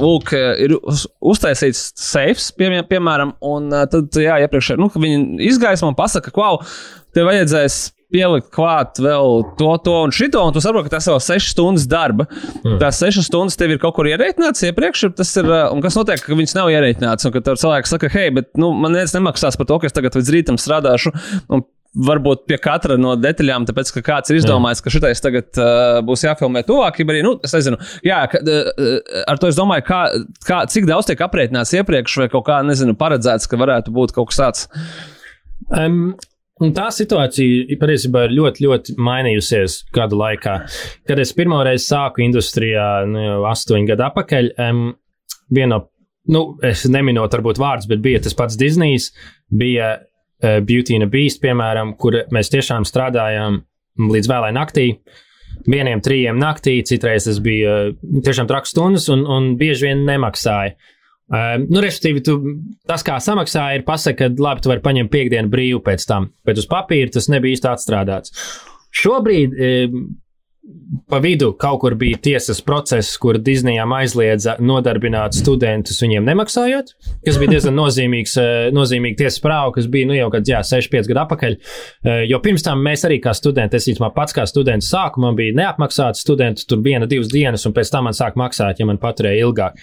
Lūk, 0.00 0.34
ir 0.34 0.76
uz, 0.80 1.06
uztaisīts 1.32 1.90
safes, 2.00 2.50
pie, 2.56 2.72
piemēram, 2.90 3.36
un 3.46 3.70
tad, 3.92 4.10
jā, 4.16 4.40
iepriekš, 4.46 4.74
nu, 4.80 4.90
viņi 4.94 5.40
izgaismo 5.50 5.92
un 5.92 5.98
pasaka, 5.98 6.32
ka, 6.32 6.42
wow, 6.42 6.60
tev 7.14 7.30
vajadzēs 7.30 7.80
pielikt 8.10 8.50
klāt 8.54 8.98
vēl 9.02 9.42
to, 9.58 9.70
to 9.84 9.94
un 10.04 10.14
šito, 10.14 10.42
un 10.42 10.54
tu 10.54 10.62
saproti, 10.62 10.88
ka 10.88 10.96
tas 10.96 11.06
jau 11.06 11.16
ir 11.18 11.24
6 11.24 11.52
stundas 11.52 11.86
darba. 11.90 12.26
Mm. 12.64 12.78
Tās 12.82 13.00
6 13.02 13.22
stundas 13.28 13.58
tev 13.58 13.74
ir 13.74 13.80
kaut 13.82 13.94
kur 13.96 14.08
ierēķināts 14.10 14.66
iepriekš, 14.66 15.06
tas 15.18 15.30
ir, 15.40 15.50
un 15.70 15.82
kas 15.84 15.98
notiek, 15.98 16.22
ka 16.24 16.38
viņas 16.38 16.56
nav 16.58 16.72
ierēķināts, 16.74 17.28
un 17.28 17.34
ka 17.36 17.44
tev 17.46 17.60
cilvēks 17.62 17.94
saka, 17.94 18.10
hei, 18.12 18.32
bet, 18.34 18.50
nu, 18.60 18.72
man 18.74 18.96
neviens 18.96 19.14
nemaksās 19.16 19.58
par 19.60 19.70
to, 19.70 19.78
ka 19.78 19.90
es 19.90 19.94
tagad 19.96 20.18
līdz 20.18 20.32
rītam 20.34 20.58
strādāšu, 20.60 21.14
un 21.54 21.62
varbūt 21.94 22.44
pie 22.46 22.58
katra 22.62 22.94
no 23.00 23.16
detaļām, 23.18 23.66
tāpēc 23.66 23.90
ka 23.96 24.02
kāds 24.06 24.30
ir 24.30 24.38
izdomājis, 24.38 24.82
ka 24.84 24.92
šitais 24.94 25.22
tagad 25.24 25.58
uh, 25.58 25.98
būs 26.06 26.22
jāfilmē 26.26 26.62
tuvāk, 26.66 27.00
arī, 27.02 27.22
nu, 27.26 27.34
es 27.46 27.54
nezinu, 27.56 27.80
jā, 28.06 28.20
ka, 28.30 28.40
uh, 28.40 29.22
ar 29.30 29.40
to 29.42 29.50
es 29.50 29.58
domāju, 29.58 29.86
kā, 29.88 30.00
kā, 30.46 30.62
cik 30.70 30.86
daudz 30.90 31.10
tiek 31.10 31.22
aprēķināts 31.26 31.74
iepriekš, 31.80 32.20
vai 32.22 32.28
kaut 32.30 32.46
kā, 32.46 32.60
nezinu, 32.66 32.94
paredzēts, 32.98 33.50
ka 33.50 33.58
varētu 33.60 33.94
būt 33.96 34.14
kaut 34.16 34.30
kas 34.30 34.42
tāds. 34.44 34.68
Um, 35.70 36.12
Un 36.60 36.74
tā 36.76 36.90
situācija 36.92 37.78
patiesībā 37.80 38.26
ir 38.26 38.34
ļoti, 38.36 38.66
ļoti 38.66 38.94
mainījusies 39.00 39.78
gadu 39.96 40.18
laikā. 40.20 40.58
Kad 41.08 41.22
es 41.22 41.30
pirmoreiz 41.32 41.86
sāku 41.88 42.20
industrijā, 42.20 43.06
nu, 43.08 43.22
jau 43.24 43.38
astoņu 43.48 43.88
gadu 43.88 44.04
atpakaļ, 44.10 44.50
um, 44.66 44.82
viena 45.48 45.78
no, 45.78 45.86
nu, 46.28 46.42
es 46.68 46.84
neminot 46.84 47.32
varbūt 47.32 47.62
vārdus, 47.62 47.88
bet 47.88 48.04
bija 48.04 48.20
tas 48.26 48.36
pats 48.36 48.60
Disney's, 48.60 49.08
bija 49.48 49.88
uh, 49.94 50.09
Beauty 50.40 50.96
and 50.96 51.10
Beast, 51.12 51.42
piemēram, 51.42 51.94
kur 52.00 52.22
mēs 52.34 52.52
tiešām 52.52 52.86
strādājām 52.88 53.60
līdz 54.10 54.30
vēlai 54.30 54.52
naktī. 54.56 54.86
Vieniem 55.68 56.00
trījiem 56.00 56.38
naktī, 56.40 56.78
citreiz 56.86 57.26
tas 57.28 57.40
bija 57.44 57.74
uh, 57.90 58.22
tiešām 58.24 58.48
traks 58.48 58.72
stundas, 58.72 59.10
un, 59.12 59.26
un 59.28 59.52
bieži 59.60 59.90
vien 59.90 60.06
nemaksāja. 60.08 60.76
Uh, 61.30 61.60
nu, 61.66 61.82
respektīvi, 61.84 62.22
tu, 62.26 62.38
tas, 62.88 63.04
kā 63.06 63.18
samaksāja, 63.22 63.78
ir 63.78 63.84
pasaka, 63.86 64.30
ka 64.30 64.42
labi, 64.42 64.64
tu 64.64 64.72
vari 64.72 64.82
paņemt 64.86 65.12
piekdienu 65.12 65.52
brīvu 65.52 65.82
pēc 65.86 66.06
tam, 66.08 66.30
bet 66.48 66.58
uz 66.58 66.66
papīra 66.70 67.12
tas 67.14 67.28
nebija 67.30 67.58
īsti 67.58 67.70
atstrādāts. 67.70 68.34
Šobrīd 68.96 69.54
pa 71.08 71.18
vidu 71.18 71.52
kaut 71.58 71.80
kur 71.80 71.94
bija 71.98 72.18
tiesas 72.22 72.60
process, 72.60 73.16
kur 73.18 73.38
Disneyam 73.40 73.92
aizliedza 73.96 74.56
nodarbināt 74.60 75.34
studentus 75.38 75.98
viņiem 76.02 76.26
nemaksājot, 76.28 76.92
kas 77.26 77.38
bija 77.40 77.54
diezgan 77.56 77.76
nozīmīgs, 77.78 78.36
eh, 78.40 78.68
nozīmīga 78.76 79.22
tiesas 79.22 79.40
prāva, 79.42 79.72
kas 79.74 79.88
bija 79.90 80.06
nu, 80.10 80.14
jau 80.18 80.28
kad, 80.34 80.46
jā, 80.46 80.60
6-5 80.66 81.08
gadu 81.10 81.24
atpakaļ. 81.24 81.56
Eh, 81.56 82.24
jo 82.30 82.38
pirms 82.44 82.66
tam 82.66 82.84
mēs 82.84 83.06
arī 83.08 83.20
kā 83.24 83.34
studenti, 83.36 83.80
es 83.80 83.88
īstenībā 83.88 84.12
pats 84.14 84.36
kā 84.36 84.46
students 84.46 84.92
sāku, 84.92 85.24
man 85.24 85.36
bija 85.36 85.56
neapmaksāts 85.56 86.20
students, 86.20 86.66
tur 86.66 86.78
viena, 86.84 87.08
divas 87.08 87.32
dienas, 87.32 87.66
un 87.66 87.72
pēc 87.72 87.90
tam 87.90 88.04
man 88.04 88.12
sāk 88.12 88.36
maksāt, 88.36 88.78
ja 88.78 88.86
man 88.86 88.98
paturēja 88.98 89.46
ilgāk. 89.46 89.80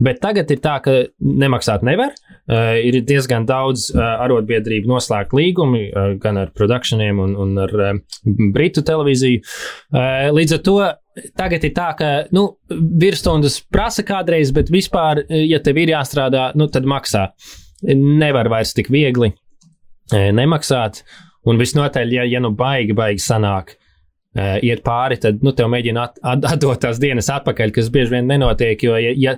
Bet 0.00 0.20
tagad 0.22 0.50
ir 0.52 0.60
tā, 0.64 0.78
ka 0.84 0.94
nemaksāt 1.20 1.84
nevar. 1.84 2.14
Uh, 2.50 2.78
ir 2.80 3.02
diezgan 3.06 3.44
daudz 3.46 3.90
uh, 3.92 4.00
arotbiedrību 4.24 4.88
noslēgt 4.90 5.34
līgumi 5.36 5.84
uh, 5.90 6.14
gan 6.20 6.40
ar 6.40 6.52
produkcijiem, 6.56 7.20
un, 7.20 7.36
un 7.38 7.60
ar 7.66 7.74
uh, 7.76 7.90
Britu 8.54 8.82
televīziju. 8.86 9.42
Uh, 9.92 10.30
līdz 10.34 10.56
ar 10.56 10.62
to 10.66 10.76
tagad 11.36 11.66
ir 11.66 11.74
tā, 11.76 11.90
ka 11.98 12.10
nu, 12.34 12.46
virsstundas 12.70 13.60
prasa 13.72 14.04
kādreiz, 14.06 14.54
bet 14.56 14.72
vispār, 14.72 15.24
ja 15.28 15.60
tev 15.62 15.82
ir 15.82 15.92
jāstrādā, 15.92 16.50
nu, 16.56 16.70
tad 16.72 16.88
maksā. 16.88 17.28
Nevar 17.90 18.48
vairs 18.52 18.72
tik 18.76 18.90
viegli 18.92 19.32
nemaksāt. 20.12 21.04
Un 21.48 21.60
visnotaļ, 21.60 22.12
ja, 22.12 22.24
ja 22.28 22.40
nu 22.42 22.50
baigi, 22.56 22.96
baigi 22.96 23.22
sanāk, 23.24 23.76
iet 24.38 24.84
pāri, 24.86 25.16
tad 25.18 25.40
nu, 25.42 25.50
tev 25.56 25.66
mēģina 25.72 26.02
at, 26.06 26.18
at, 26.22 26.44
atdot 26.52 26.78
tās 26.78 27.00
dienas 27.02 27.26
atpakaļ, 27.34 27.72
kas 27.74 27.88
bieži 27.90 28.14
vien 28.14 28.28
nenotiek. 28.30 28.78
Jo, 28.86 28.94
ja, 29.02 29.10
ja, 29.18 29.32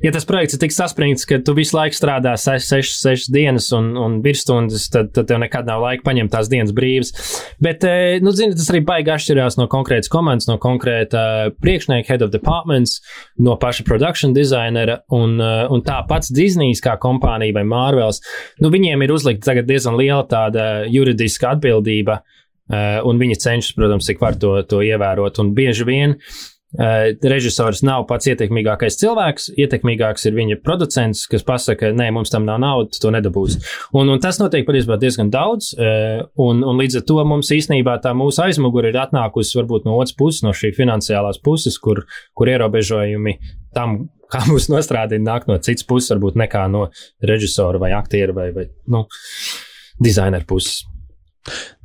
ja 0.00 0.12
tas 0.14 0.24
projekts 0.28 0.56
ir 0.56 0.62
tik 0.62 0.72
saspringts, 0.72 1.26
ka 1.28 1.36
tu 1.44 1.52
visu 1.56 1.76
laiku 1.76 1.98
strādā 1.98 2.32
6 2.40 3.28
dienas 3.34 3.68
un, 3.76 3.90
un 4.00 4.18
virsstundas, 4.24 4.86
tad, 4.94 5.10
tad 5.16 5.28
tev 5.28 5.42
nekad 5.42 5.68
nav 5.68 5.84
laika 5.84 6.06
paņemt 6.06 6.32
tās 6.32 6.48
dienas 6.48 6.72
brīvas. 6.76 7.12
Bet, 7.60 7.84
uh, 7.84 8.16
nu, 8.24 8.32
zini, 8.32 8.56
tas 8.56 8.70
arī 8.72 8.80
baigi 8.88 9.12
atšķirās 9.18 9.58
no 9.60 9.68
konkrētas 9.68 10.12
komandas, 10.12 10.48
no 10.48 10.56
konkrēta 10.62 11.52
priekšnieka, 11.60 12.08
head 12.08 12.24
of 12.24 12.32
departments, 12.32 13.02
no 13.36 13.58
paša 13.60 13.84
production 13.88 14.32
designera 14.36 15.02
un, 15.12 15.36
uh, 15.42 15.66
un 15.68 15.84
tā 15.84 16.00
pats 16.08 16.32
Disneys 16.32 16.80
kā 16.84 16.96
kompānija 17.02 17.58
vai 17.60 17.66
Marvels. 17.68 18.22
Nu, 18.64 18.72
viņiem 18.72 19.04
ir 19.04 19.12
uzlikta 19.12 19.60
diezgan 19.60 20.00
liela 20.00 20.24
tāda 20.28 20.88
juridiska 20.88 21.52
atbildība 21.58 22.22
Uh, 22.22 22.37
un 22.68 23.20
viņi 23.20 23.40
cenšas, 23.40 23.74
protams, 23.78 24.06
cik 24.08 24.22
var 24.22 24.38
to, 24.40 24.58
to 24.68 24.82
ievērot. 24.84 25.40
Un 25.42 25.52
bieži 25.56 25.86
vien 25.88 26.16
uh, 26.18 26.58
režisors 27.32 27.80
nav 27.86 28.04
pats 28.10 28.28
ietekmīgākais 28.28 28.98
cilvēks, 29.00 29.48
ietekmīgāks 29.56 30.28
ir 30.28 30.36
viņa 30.36 30.58
producents, 30.64 31.24
kas 31.30 31.46
pasaka, 31.46 31.92
nē, 31.96 32.10
mums 32.14 32.32
tam 32.34 32.44
nav 32.48 32.60
naudas, 32.62 33.00
to 33.00 33.12
nedabūs. 33.14 33.56
Un, 33.96 34.10
un 34.12 34.20
tas 34.22 34.40
notiek 34.42 34.66
patiesībā 34.68 34.98
diezgan 35.00 35.32
daudz, 35.32 35.72
uh, 35.78 36.26
un, 36.44 36.60
un 36.66 36.82
līdz 36.82 37.00
ar 37.00 37.06
to 37.08 37.16
mums 37.28 37.52
īstenībā 37.54 37.98
tā 38.04 38.12
mūsu 38.16 38.44
aizmugure 38.44 38.92
ir 38.92 39.00
atnākusi 39.00 39.58
varbūt 39.60 39.88
no 39.88 39.96
otras 39.96 40.16
puses, 40.18 40.44
no 40.44 40.52
šī 40.56 40.74
finansiālās 40.76 41.40
puses, 41.44 41.80
kur, 41.80 42.04
kur 42.36 42.52
ierobežojumi 42.52 43.38
tam, 43.76 44.02
kā 44.28 44.44
mūsu 44.50 44.74
nostrādājumi 44.74 45.24
nāk 45.24 45.48
no 45.48 45.56
citas 45.64 45.88
puses, 45.88 46.12
varbūt 46.12 46.36
nekā 46.44 46.68
no 46.72 46.90
režisora 47.24 47.80
vai 47.80 47.94
aktiera 47.96 48.36
vai, 48.36 48.50
vai 48.52 48.68
nu, 48.92 49.06
dizaineru 50.04 50.48
puses. 50.48 50.84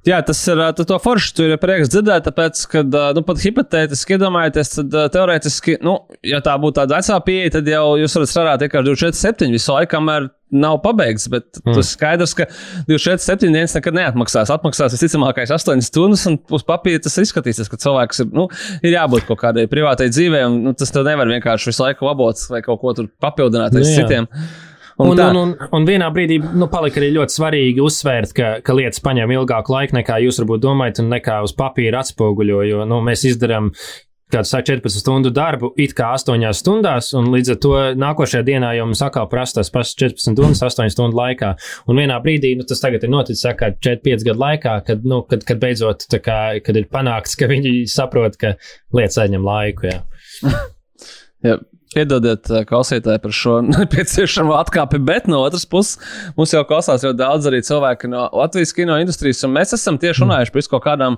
Jā, 0.03 0.17
tas 0.27 0.39
ir 0.51 0.59
tu 0.75 0.83
to 0.87 0.97
forši. 0.99 1.31
Tur 1.37 1.53
ir 1.53 1.59
prieks 1.61 1.87
dzirdēt, 1.91 2.25
tāpēc, 2.27 2.61
ka, 2.71 2.81
nu, 3.15 3.21
pat 3.23 3.39
hipotētiski 3.39 4.17
iedomājieties, 4.17 4.71
tad 4.75 4.95
teorētiski, 5.13 5.77
nu, 5.85 5.95
ja 6.27 6.41
tā 6.43 6.57
būtu 6.59 6.81
tāda 6.81 6.99
vecā 6.99 7.19
pieeja, 7.23 7.53
tad 7.55 7.69
jau 7.71 7.85
jūs 8.01 8.17
varat 8.19 8.31
strādāt 8.31 8.65
tikai 8.65 8.81
24, 8.83 9.15
7 9.15 9.55
visu 9.55 9.71
laiku, 9.71 9.93
kamēr 9.93 10.27
nav 10.53 10.81
pabeigts. 10.83 11.29
Bet 11.31 11.47
mm. 11.61 11.77
tas 11.77 11.93
skaidrs, 11.95 12.35
ka 12.35 12.49
24, 12.89 13.23
7 13.23 13.55
dienas 13.55 13.77
nekad 13.77 13.95
neatmaksās. 13.95 14.51
Atmaksās 14.51 14.97
visticamākais 14.97 15.55
8 15.55 15.87
stundas, 15.87 16.27
un 16.27 16.35
uz 16.51 16.67
papīra 16.67 17.05
tas 17.07 17.15
izskatīsies, 17.23 17.71
ka 17.71 17.79
cilvēks 17.85 18.25
ir, 18.25 18.29
nu, 18.35 18.49
ir 18.83 18.97
jābūt 18.97 19.29
kaut 19.29 19.39
kādai 19.45 19.69
privātai 19.71 20.11
dzīvei, 20.11 20.43
un 20.49 20.59
nu, 20.67 20.75
tas 20.75 20.91
tev 20.91 21.07
nevar 21.07 21.31
vienkārši 21.31 21.71
visu 21.71 21.87
laiku 21.87 22.11
labot 22.11 22.43
vai 22.51 22.59
kaut 22.65 22.83
ko 22.83 22.95
tur 22.99 23.07
papildināt 23.23 23.71
aiz 23.79 23.87
Nu 23.87 23.95
jā. 23.95 24.33
Un, 25.01 25.09
un, 25.09 25.17
tā. 25.17 25.27
un, 25.31 25.41
un, 25.41 25.53
un 25.73 25.85
vienā 25.89 26.07
brīdī 26.13 26.37
nu, 26.43 26.69
palika 26.71 27.01
arī 27.01 27.11
ļoti 27.15 27.37
svarīgi 27.39 27.83
uzsvērt, 27.83 28.33
ka, 28.37 28.53
ka 28.65 28.77
lietas 28.77 29.01
paņem 29.03 29.33
ilgāku 29.33 29.73
laiku 29.73 29.97
nekā 29.97 30.19
jūs 30.25 30.41
varbūt 30.43 30.63
domājat, 30.63 31.03
un 31.03 31.13
nekā 31.15 31.41
uz 31.45 31.55
papīra 31.57 32.03
atspoguļo. 32.03 32.63
Jo 32.69 32.87
nu, 32.89 32.99
mēs 33.05 33.25
izdarām 33.29 33.71
kādu 34.33 34.49
sāk 34.49 34.65
14 34.69 35.01
stundu 35.01 35.31
darbu, 35.33 35.71
it 35.81 35.93
kā 35.97 36.11
8 36.17 36.45
stundās, 36.57 37.11
un 37.17 37.29
līdz 37.33 37.53
ar 37.53 37.59
to 37.65 37.73
nākošajā 38.01 38.45
dienā 38.47 38.71
jau 38.77 38.87
mums 38.89 39.03
atkal 39.05 39.27
prasa 39.29 39.59
tas 39.59 39.69
pats 39.73 39.93
14 39.99 40.25
stundas, 40.25 40.63
8 40.65 40.93
stundu 40.93 41.19
laikā. 41.19 41.53
Un 41.89 42.01
vienā 42.01 42.17
brīdī, 42.23 42.55
nu, 42.57 42.65
tas 42.69 42.81
tagad 42.81 43.05
ir 43.05 43.13
noticis, 43.13 43.43
saka, 43.45 43.73
4-5 43.77 44.25
gadu 44.29 44.41
laikā, 44.45 44.77
kad, 44.87 45.05
nu, 45.09 45.21
kad, 45.29 45.45
kad 45.47 45.61
beidzot, 45.61 46.07
tā 46.09 46.21
kā, 46.23 46.39
kad 46.65 46.79
ir 46.79 46.89
panākts, 46.93 47.37
ka 47.39 47.49
viņi 47.51 47.83
saprot, 47.93 48.39
ka 48.41 48.55
lietas 48.95 49.21
aizņem 49.25 49.45
laiku. 49.45 49.91
Jā. 49.91 50.01
Jā. 51.47 51.59
Piedodiet, 51.93 52.49
ā, 52.49 52.63
klausītāji, 52.67 53.21
par 53.23 53.33
šo 53.35 53.59
nepieciešamo 53.73 54.55
atkāpi, 54.57 54.99
bet 55.03 55.27
no 55.31 55.43
otras 55.45 55.65
puses 55.69 55.99
mums 56.37 56.53
jau 56.53 56.63
klausās 56.67 57.05
ļoti 57.05 57.19
daudz 57.19 57.49
arī 57.49 57.61
cilvēki 57.65 58.09
no 58.11 58.25
Latvijas 58.33 58.73
kino 58.75 58.97
industrijas. 59.01 59.43
un 59.45 59.53
Mēs 59.55 59.75
esam 59.77 59.99
tieši 60.01 60.25
runājuši 60.25 60.53
par 60.55 60.69
kaut 60.73 60.85
kādām, 60.87 61.17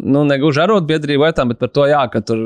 nu, 0.00 0.24
negluži 0.28 0.62
arotbiedrību 0.64 1.26
lietām, 1.26 1.52
bet 1.52 1.60
par 1.60 1.72
to, 1.74 1.86
jā, 1.90 2.02
ka 2.12 2.22
tur 2.24 2.40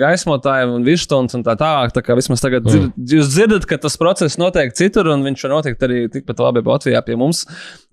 gaismotājiem 0.00 0.74
un 0.74 0.86
virstundas 0.86 1.38
un 1.38 1.44
tā 1.46 1.54
tālāk. 1.60 1.94
Tā 1.94 2.02
kā 2.04 2.16
vismaz 2.18 2.42
tagad 2.42 2.66
dzir, 2.66 2.88
jūs 3.14 3.30
dzirdat, 3.34 3.66
ka 3.70 3.78
tas 3.82 3.98
process 4.00 4.38
notiek 4.40 4.74
citur, 4.76 5.10
un 5.14 5.24
viņš 5.26 5.46
var 5.46 5.54
notikt 5.56 5.86
arī 5.86 6.02
tikpat 6.12 6.42
labi 6.42 6.64
Latvijā 6.66 7.02
pie 7.06 7.18
mums. 7.20 7.44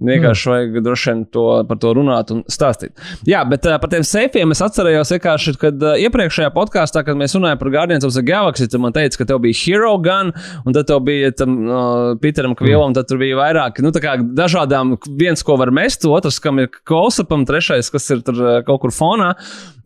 Vienkārši 0.08 0.52
vajag 0.52 0.80
droši 0.86 1.12
vien 1.12 1.24
to, 1.34 1.46
par 1.70 1.80
to 1.82 1.94
runāt 1.98 2.34
un 2.34 2.44
stāstīt. 2.52 2.94
Jā, 3.28 3.44
bet 3.50 3.66
uh, 3.66 3.78
par 3.82 3.92
tiem 3.94 4.06
seifiem 4.06 4.54
es 4.54 4.62
atcerējos 4.66 5.14
vienkārši, 5.16 5.56
kad 5.62 5.82
uh, 5.84 5.96
iepriekšējā 6.06 6.52
podkāstā, 6.56 7.04
kad 7.08 7.18
mēs 7.20 7.36
runājām 7.38 7.62
par 7.62 7.72
Guardians 7.74 8.06
of 8.08 8.14
the 8.14 8.24
Galaxy, 8.26 8.70
tu 8.70 8.82
man 8.82 8.96
teici, 8.96 9.18
ka 9.20 9.27
tev 9.30 9.42
bija 9.44 9.58
Hero 9.62 9.94
Gun, 10.04 10.34
un 10.66 10.76
tad 10.76 10.90
tev 10.90 11.02
bija 11.08 11.32
tam 11.38 11.58
uh, 11.66 12.16
Piteram 12.22 12.56
Kvilam, 12.58 12.96
tad 12.98 13.10
tur 13.10 13.22
bija 13.22 13.38
vairāk, 13.40 13.82
nu, 13.86 13.92
tā 13.96 14.04
kā 14.04 14.18
dažādām, 14.22 14.96
viens, 15.20 15.44
ko 15.46 15.58
var 15.60 15.72
mest, 15.76 16.08
otrs, 16.08 16.40
kam 16.44 16.62
ir 16.64 16.72
klausapam, 16.88 17.46
trešais, 17.48 17.92
kas 17.94 18.10
ir 18.14 18.24
tur 18.26 18.42
uh, 18.44 18.54
kaut 18.68 18.82
kur 18.86 18.96
fonā. 18.96 19.34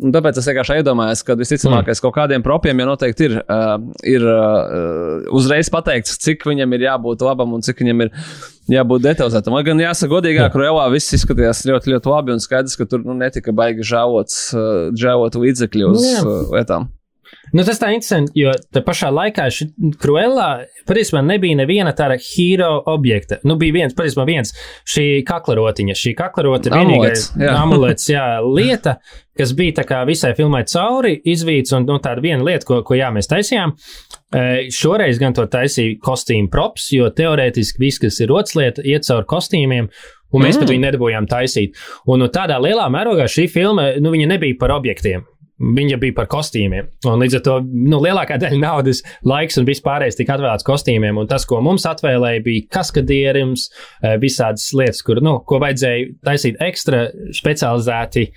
Un 0.02 0.14
tāpēc 0.14 0.40
es 0.42 0.48
vienkārši 0.50 0.80
iedomājos, 0.82 1.22
ka 1.26 1.36
visticamākais 1.38 2.02
kaut 2.02 2.16
kādiem 2.16 2.42
propiem 2.46 2.80
jau 2.82 2.88
noteikti 2.90 3.28
ir, 3.28 3.36
uh, 3.44 3.76
ir 4.08 4.26
uh, 4.26 5.28
uzreiz 5.38 5.70
pateikts, 5.74 6.18
cik 6.24 6.48
viņam 6.50 6.74
ir 6.74 6.88
jābūt 6.88 7.22
labam 7.26 7.54
un 7.54 7.62
cik 7.66 7.84
viņam 7.84 8.08
ir 8.08 8.16
jābūt 8.72 9.06
detalizētam. 9.06 9.56
Lai 9.58 9.66
gan 9.68 9.84
jāsaka, 9.84 10.10
godīgāk, 10.16 10.58
Ruelā 10.58 10.88
viss 10.94 11.14
izskatījās 11.18 11.66
ļoti, 11.70 11.94
ļoti 11.94 12.12
labi 12.14 12.36
un 12.36 12.42
skaidrs, 12.44 12.78
ka 12.80 12.90
tur 12.90 13.06
nu, 13.06 13.18
netika 13.18 13.54
baigi 13.56 13.86
žēlots, 13.92 14.42
uh, 14.56 14.72
žēlot 14.98 15.38
līdzekļi 15.42 15.88
uz 15.92 16.02
Nu 16.02 16.10
jā. 16.10 16.24
uh, 16.26 16.42
lietām. 16.56 16.90
Nu, 17.52 17.66
tas 17.68 17.82
tā 17.82 17.90
interesanti, 17.92 18.32
jo 18.40 18.54
te 18.72 18.84
pašā 18.86 19.10
laikā 19.12 19.48
Cruella 20.00 20.64
patiesībā 20.88 21.20
nebija 21.26 21.58
neviena 21.60 21.92
tāda 21.96 22.16
hero 22.22 22.70
objekta. 22.94 23.42
Nu, 23.48 23.58
bija 23.60 23.76
viens, 23.82 23.96
patiesībā 23.98 24.26
viens 24.30 24.54
šī 24.88 25.08
kaklarotiņa. 25.28 25.98
Šī 25.98 26.14
kaklarota 26.18 26.72
vienīgā 26.74 27.12
Amulets, 27.62 28.08
jā. 28.12 28.24
lieta, 28.46 28.98
kas 29.38 29.52
bija 29.58 29.82
tā 29.82 29.86
kā 29.90 30.00
visai 30.08 30.32
filmai 30.38 30.64
cauri, 30.72 31.18
izvīts 31.34 31.76
un 31.76 31.88
nu, 31.90 32.00
tāda 32.04 32.24
viena 32.24 32.46
lieta, 32.48 32.68
ko, 32.68 32.80
ko 32.88 32.98
jā, 32.98 33.12
mēs 33.14 33.30
taisījām. 33.32 33.76
Šoreiz 34.72 35.20
gan 35.20 35.36
to 35.36 35.44
taisīja 35.52 36.00
kostīmu 36.04 36.48
props, 36.54 36.88
jo 36.96 37.12
teorētiski 37.12 37.84
viss, 37.84 38.00
kas 38.00 38.22
ir 38.24 38.32
rotslieta, 38.32 38.86
iet 38.88 39.08
cauri 39.08 39.28
kostīmiem. 39.28 39.92
Un 40.32 40.46
mēs 40.46 40.56
mm. 40.56 40.64
pat 40.64 40.72
viņu 40.72 40.86
nedabūjām 40.86 41.28
taisīt. 41.28 41.76
Un 42.08 42.24
nu, 42.24 42.30
tādā 42.32 42.56
lielā 42.64 42.88
mērogā 42.94 43.28
šī 43.28 43.50
filma, 43.52 43.90
nu, 44.00 44.14
viņa 44.16 44.30
nebija 44.32 44.56
par 44.62 44.72
objektiem. 44.78 45.26
Viņa 45.62 45.98
bija 46.02 46.16
par 46.18 46.26
kostīmiem. 46.32 46.88
Un 47.06 47.22
līdz 47.22 47.38
ar 47.38 47.42
to 47.46 47.56
nu, 47.62 48.00
lielākā 48.02 48.40
daļa 48.42 48.58
naudas, 48.64 49.04
laiks 49.28 49.60
un 49.62 49.68
vispārējais 49.68 50.18
tika 50.18 50.34
atvēlēts 50.38 50.66
kostīmiem. 50.66 51.20
Un 51.22 51.30
tas, 51.30 51.46
ko 51.46 51.60
mums 51.62 51.86
atvēlēja, 51.90 52.42
bija 52.46 52.66
kaskadierums, 52.74 53.68
eh, 54.02 54.16
visādas 54.22 54.72
lietas, 54.74 55.04
kur, 55.06 55.22
nu, 55.22 55.38
ko 55.46 55.60
vajadzēja 55.62 56.16
taisīt 56.26 56.58
ekstra 56.66 57.04
specializēti, 57.38 58.32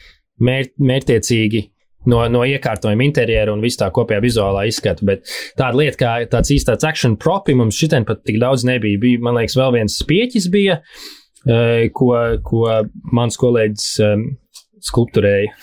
mēr, 0.45 0.69
mērķtiecīgi. 0.77 1.71
No, 2.13 2.21
no 2.29 2.43
iekārtojuma 2.45 3.07
interjera 3.07 3.55
un 3.55 3.65
visu 3.65 3.81
tā 3.81 3.89
kopējā 3.95 4.21
vizuālā 4.21 4.67
izskata. 4.69 5.07
Bet 5.09 5.25
tāda 5.57 5.81
lieta, 5.81 5.97
kā 6.03 6.13
tāds 6.29 6.53
īstais 6.53 6.85
action 6.85 7.17
propi, 7.17 7.57
mums 7.57 7.79
šitien 7.81 8.05
pat 8.05 8.21
tik 8.29 8.37
daudz 8.43 8.67
nebija. 8.69 9.01
Bija, 9.01 9.23
man 9.25 9.39
liekas, 9.39 9.57
vēl 9.57 9.79
viens 9.79 9.97
spieķis 10.03 10.51
bija, 10.53 10.83
eh, 11.49 11.89
ko, 11.97 12.13
ko 12.45 12.67
mans 13.17 13.41
kolēģis 13.41 13.89
um, 14.05 14.29
skulptūrēja. 14.85 15.57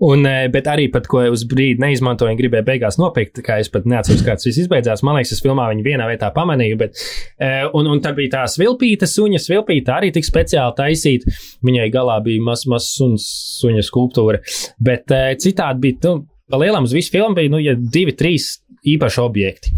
Un, 0.00 0.24
eh, 0.24 0.46
bet 0.48 0.68
arī 0.70 0.86
pat, 0.92 1.04
ko 1.10 1.20
uz 1.28 1.42
brīdi 1.48 1.82
neizmantoju, 1.82 2.32
gribēju 2.38 2.64
beigās 2.64 2.96
nopirkt, 2.96 3.42
kā 3.44 3.58
es 3.60 3.68
pat 3.68 3.84
neatceros, 3.84 4.22
kā 4.24 4.32
tas 4.38 4.46
viss 4.48 4.62
izbeidzās. 4.62 5.02
Man 5.04 5.18
liekas, 5.18 5.34
es 5.36 5.44
filmā 5.44 5.66
viņu 5.68 5.84
vienā 5.84 6.06
vietā 6.08 6.30
pamanīju, 6.32 6.78
bet, 6.80 6.96
eh, 7.36 7.66
un, 7.76 7.90
un 7.92 8.00
tad 8.00 8.16
bija 8.16 8.38
tā 8.38 8.46
svilpīta 8.48 9.04
suņa, 9.04 9.42
svilpīta 9.44 9.98
arī 9.98 10.08
tik 10.14 10.24
speciāli 10.24 10.76
taisīta. 10.78 11.34
Viņai 11.68 11.90
galā 11.92 12.16
bija 12.24 12.40
mazs 12.46 12.64
maz 12.72 12.88
suns, 12.94 13.28
suņa 13.60 13.84
skulptūra, 13.84 14.40
bet 14.80 15.12
eh, 15.12 15.34
citādi 15.36 15.84
bija, 15.84 16.00
nu, 16.08 16.24
pa 16.48 16.62
lielam 16.64 16.88
uz 16.88 16.96
visu 16.96 17.12
filmu 17.12 17.36
bija, 17.36 17.52
nu, 17.52 17.60
ja 17.60 17.76
divi, 17.76 18.16
trīs 18.16 18.54
īpaši 18.88 19.20
objekti, 19.20 19.74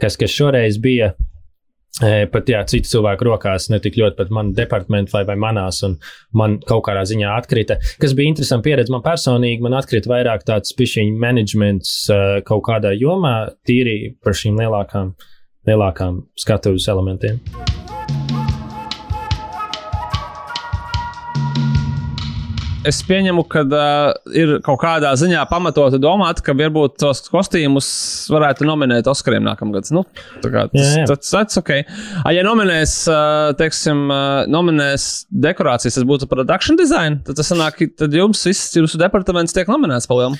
kas, 0.00 0.16
kas 0.16 0.32
šoreiz 0.32 0.80
bija 0.80 1.12
pat 2.32 2.50
jā, 2.50 2.62
citu 2.70 2.92
cilvēku 2.92 3.26
rokās, 3.28 3.68
ne 3.72 3.80
tik 3.82 3.98
ļoti 3.98 4.18
pat 4.20 4.32
manā 4.34 4.54
departamentā 4.56 5.18
vai, 5.18 5.24
vai 5.32 5.38
manās, 5.48 5.82
un 5.86 5.98
man 6.38 6.58
kaut 6.68 6.84
kādā 6.88 7.04
ziņā 7.08 7.34
atkrita. 7.40 7.78
Kas 8.02 8.14
bija 8.18 8.32
interesanti 8.32 8.70
pieredze 8.70 8.94
man 8.94 9.04
personīgi, 9.06 9.62
man 9.64 9.78
atkrita 9.80 10.12
vairāk 10.12 10.46
tāds 10.48 10.76
pišķiņu 10.78 11.18
menedžments 11.26 11.94
uh, 12.14 12.26
kaut 12.46 12.66
kādā 12.70 12.94
jomā, 12.98 13.36
tīri 13.68 14.14
par 14.24 14.38
šīm 14.38 14.60
lielākām, 14.62 15.14
lielākām 15.68 16.22
skatuves 16.38 16.88
elementiem. 16.92 17.42
Es 22.88 23.00
pieņemu, 23.04 23.42
ka 23.52 23.62
uh, 23.66 24.10
ir 24.32 24.54
kaut 24.64 24.80
kādā 24.80 25.10
ziņā 25.18 25.42
pamatoti 25.50 26.00
domāt, 26.00 26.40
ka 26.44 26.54
varbūt 26.56 26.96
tos 27.02 27.20
kostīmus 27.28 27.88
varētu 28.32 28.64
nominēt 28.68 29.10
Oskariem 29.10 29.44
nākamgad. 29.44 29.90
Nu, 29.92 30.04
tā 30.44 30.52
kā 30.54 30.64
tas, 30.72 30.94
tas, 31.10 31.34
tas 31.34 31.60
ok. 31.60 31.74
A, 32.22 32.32
ja 32.32 32.44
nominēs, 32.46 32.94
uh, 33.12 33.50
teiksim, 33.58 34.06
uh, 34.08 34.46
nominēs 34.48 35.26
dekorācijas, 35.28 35.98
tas 35.98 36.08
būtu 36.08 36.30
production 36.30 36.80
design, 36.80 37.20
tad 37.26 37.36
tas 37.40 37.52
sanāk, 37.52 37.82
tad 38.00 38.16
jums 38.16 38.46
viss 38.48 38.72
jūsu 38.78 39.00
departaments 39.00 39.56
tiek 39.56 39.68
nominēts 39.68 40.08
palielam. 40.08 40.38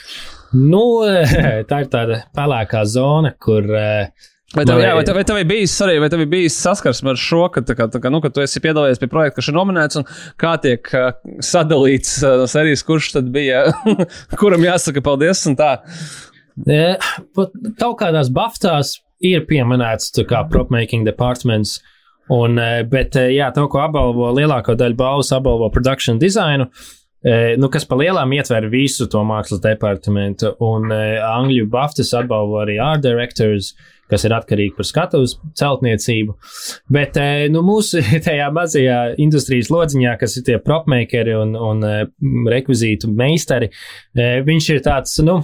Nu, 0.56 0.82
tā 1.68 1.84
ir 1.84 1.92
tāda 1.92 2.24
pelēkā 2.36 2.84
zona, 2.88 3.36
kur. 3.36 3.68
Uh, 3.68 4.34
Vai 4.56 4.64
tev, 4.64 4.78
jā, 4.80 4.94
vai, 4.96 5.02
tev, 5.04 5.16
vai 5.18 5.24
tev 5.28 5.38
bijis 5.44 5.74
arī, 5.84 5.98
vai 6.00 6.08
tev 6.08 6.22
bijis 6.30 6.54
saskarsme 6.56 7.12
ar 7.12 7.18
šo, 7.20 7.42
ka, 7.52 7.60
tā 7.68 7.74
kā, 7.76 7.84
tā 7.92 8.00
kā, 8.00 8.08
nu, 8.08 8.22
ka 8.24 8.30
tu 8.32 8.40
esi 8.40 8.62
piedalījies 8.64 9.02
pie 9.02 9.08
projekta, 9.12 9.36
kas 9.36 9.50
ir 9.50 9.56
nominēts, 9.58 9.98
un 10.00 10.06
kā 10.40 10.54
tiek 10.62 10.88
uh, 10.96 11.10
sadalīts 11.44 12.14
uh, 12.22 12.46
serijas, 12.48 12.84
kurš 12.88 13.10
tad 13.18 13.28
bija, 13.34 13.66
kuram 14.40 14.64
jāsaka 14.64 15.04
paldies 15.04 15.44
un 15.50 15.58
tā. 15.58 15.74
E, 16.64 16.96
pat 17.36 17.52
Kaut 17.76 17.98
kādās 18.00 18.32
baftās 18.32 18.96
ir 19.20 19.44
pieminēts 19.50 20.16
propmaking 20.24 21.04
departments, 21.04 21.82
un, 22.32 22.56
e, 22.56 22.86
bet, 22.88 23.20
e, 23.20 23.34
jā, 23.36 23.52
to, 23.52 23.66
ko 23.68 23.84
apbalvo 23.84 24.32
lielāko 24.32 24.78
daļu 24.80 24.96
balvas, 24.96 25.34
apbalvo 25.36 25.68
production 25.76 26.16
designu. 26.22 26.70
E, 26.72 26.97
Nu, 27.58 27.66
kas 27.66 27.82
pa 27.88 27.96
lielām 27.98 28.30
ietver 28.36 28.68
visu 28.70 29.08
to 29.10 29.24
mākslas 29.26 29.58
departamentu, 29.64 30.52
un 30.62 30.92
e, 30.94 31.18
angļu 31.18 31.64
baftas 31.72 32.12
atbalvo 32.14 32.60
arī 32.62 32.76
art 32.78 33.02
directors, 33.02 33.72
kas 34.08 34.22
ir 34.24 34.36
atkarīgi 34.36 34.76
par 34.76 34.86
skatuves 34.86 35.34
celtniecību. 35.58 36.36
Bet 36.94 37.18
e, 37.18 37.48
nu, 37.50 37.64
mūsu 37.66 38.04
tajā 38.28 38.46
mazajā 38.54 39.00
industrijas 39.18 39.72
lodziņā, 39.74 40.14
kas 40.22 40.38
ir 40.38 40.46
tie 40.46 40.62
propmakeri 40.62 41.34
un, 41.40 41.58
un 41.58 41.82
rekvizītu 42.54 43.10
meistari, 43.10 43.72
viņš 44.14 44.74
ir 44.76 44.84
tāds, 44.86 45.18
nu, 45.26 45.40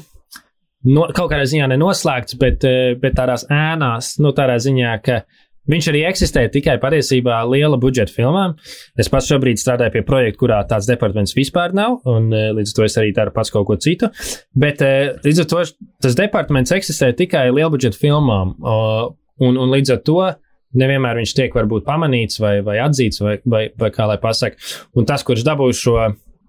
no, 0.85 1.07
kaut 1.15 1.31
kādā 1.33 1.47
ziņā 1.49 1.69
nenoslēgts, 1.73 2.39
bet, 2.41 2.65
eh, 2.69 2.95
bet 3.01 3.17
tādās 3.19 3.47
ēnās, 3.51 4.15
nu, 4.23 4.35
tādā 4.37 4.59
ziņā, 4.63 4.95
ka 5.05 5.23
viņš 5.71 5.89
arī 5.93 6.05
eksistē 6.09 6.45
tikai 6.53 6.77
patiesībā 6.83 7.41
liela 7.49 7.79
budžeta 7.81 8.13
filmām. 8.15 8.57
Es 9.01 9.11
pats 9.13 9.29
šobrīd 9.31 9.61
strādāju 9.61 9.97
pie 9.97 10.05
projekta, 10.07 10.41
kurā 10.41 10.61
tāds 10.69 10.89
departaments 10.91 11.37
vispār 11.37 11.75
nav, 11.77 12.01
un 12.11 12.31
eh, 12.35 12.51
līdz 12.57 12.73
ar 12.73 12.79
to 12.79 12.87
es 12.89 12.99
arī 13.01 13.13
daru 13.17 13.35
pats 13.35 13.53
kaut 13.55 13.69
ko 13.71 13.79
citu. 13.81 14.11
Bet 14.55 14.85
eh, 14.85 15.15
līdz 15.25 15.45
ar 15.45 15.51
to 15.53 15.67
tas 16.05 16.19
departaments 16.19 16.75
eksistē 16.75 17.13
tikai 17.17 17.49
liela 17.51 17.73
budžeta 17.73 18.01
filmām, 18.01 18.57
un, 18.65 19.61
un 19.61 19.77
līdz 19.77 19.97
ar 19.97 20.03
to. 20.07 20.19
Nevienmēr 20.75 21.21
viņš 21.21 21.33
tiek 21.39 21.53
varbūt 21.55 21.85
pamanīts 21.87 22.41
vai, 22.43 22.57
vai 22.67 22.81
atzīts, 22.83 23.21
vai, 23.23 23.37
vai, 23.47 23.69
vai 23.79 23.93
kā 23.95 24.09
lai 24.11 24.17
pasakā. 24.19 24.59
Un 24.99 25.07
tas, 25.07 25.23
kurš 25.23 25.45
dabūs 25.47 25.79
šo 25.79 26.01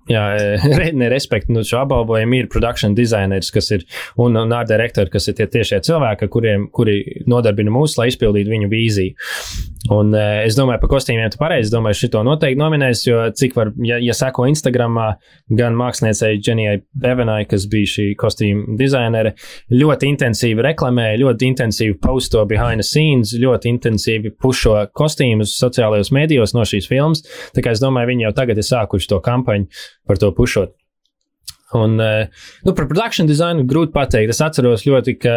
jā, 0.09 0.23
re, 0.79 0.89
nerespektu 0.97 1.53
nu, 1.55 1.63
šo 1.65 1.81
apbalvojumu 1.83 2.39
ir 2.39 2.49
production 2.51 2.95
designers, 2.97 3.51
kas 3.53 3.71
ir 3.75 3.85
un, 4.21 4.37
un 4.37 4.53
art 4.55 4.69
directori, 4.71 5.11
kas 5.13 5.29
ir 5.29 5.37
tie 5.39 5.47
tiešie 5.51 5.81
cilvēki, 5.85 6.29
kuriem, 6.31 6.67
kuri 6.75 6.99
nodarbina 7.29 7.73
mūs, 7.73 7.97
lai 7.99 8.09
izpildītu 8.11 8.53
viņu 8.53 8.71
vīziju. 8.71 9.29
Un 9.93 10.15
uh, 10.17 10.41
es 10.41 10.57
domāju, 10.57 10.81
par 10.81 10.95
kostīmiem 10.95 11.29
tu 11.29 11.37
pareizi, 11.37 11.69
domāju, 11.73 11.99
šito 11.99 12.23
noteikti 12.25 12.57
nominēs, 12.57 13.03
jo 13.05 13.19
cik 13.37 13.57
var, 13.57 13.69
ja, 13.85 13.99
ja 14.01 14.15
seko 14.17 14.47
Instagramā, 14.49 15.11
gan 15.53 15.77
māksliniecei 15.77 16.39
Dženijai 16.41 16.79
Bevenai, 17.01 17.43
kas 17.49 17.67
bija 17.69 17.91
šī 17.93 18.07
kostīma 18.17 18.77
dizainere, 18.79 19.35
ļoti 19.73 20.09
intensīvi 20.09 20.65
reklamēja, 20.65 21.19
ļoti 21.21 21.51
intensīvi 21.51 21.99
posto 22.01 22.41
behind 22.49 22.81
the 22.81 22.87
scenes, 22.87 23.35
ļoti 23.37 23.75
intensīvi 23.75 24.33
pušo 24.41 24.73
kostīmus 24.97 25.53
sociālajos 25.59 26.09
mēdījos 26.15 26.55
no 26.57 26.65
šīs 26.65 26.89
filmas. 26.89 27.21
Tā 27.53 27.61
kā 27.65 27.75
es 27.75 27.83
domāju, 27.83 28.09
viņi 28.13 28.25
jau 28.25 28.33
tagad 28.41 28.61
ir 28.61 28.65
sākuši 28.65 29.13
to 29.13 29.21
kampaņu 29.25 29.69
par 30.07 30.21
to 30.21 30.31
pušot. 30.35 30.73
Un, 31.73 31.99
eh, 31.99 32.27
nu, 32.63 32.73
par 32.73 32.85
production 32.85 33.27
designu 33.27 33.65
grūti 33.67 33.91
pateikt. 33.95 34.31
Es 34.31 34.41
atceros 34.43 34.85
ļoti, 34.85 35.15
ka, 35.19 35.33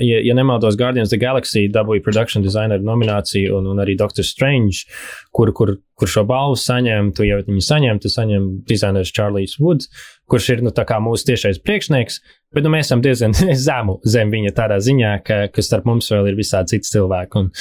ja, 0.00 0.20
ja 0.22 0.36
nemaldos, 0.38 0.76
Guardians 0.78 1.10
of 1.10 1.16
the 1.16 1.20
Galaxy 1.20 1.66
dabūja 1.72 2.04
production 2.04 2.44
designeru 2.44 2.86
nomināciju, 2.86 3.56
un, 3.58 3.66
un 3.72 3.82
arī 3.82 3.96
Doctor 3.98 4.24
Strange, 4.24 4.86
kur, 5.34 5.52
kur, 5.56 5.74
kur 5.98 6.12
šo 6.14 6.24
balvu 6.28 6.56
saņem, 6.60 7.10
tu 7.16 7.26
jau 7.26 7.40
viņu 7.48 7.66
saņem, 7.66 8.00
tu 8.02 8.12
saņem 8.12 8.48
dizainers 8.68 9.12
Charlies 9.12 9.58
Woods, 9.60 9.90
kurš 10.30 10.52
ir 10.54 10.64
nu, 10.64 10.72
mūsu 11.08 11.28
tiešais 11.32 11.60
priekšnieks. 11.66 12.22
Bet 12.54 12.64
nu, 12.64 12.72
mēs 12.72 12.88
esam 12.88 13.02
diezgan 13.04 13.34
zemu 13.66 13.98
zem 14.06 14.32
viņa 14.32 14.54
tādā 14.56 14.78
ziņā, 14.78 15.14
ka, 15.26 15.44
ka 15.52 15.66
starp 15.66 15.88
mums 15.90 16.10
vēl 16.14 16.30
ir 16.30 16.38
visādi 16.38 16.76
citi 16.76 16.94
cilvēki 16.94 17.42
un 17.42 17.54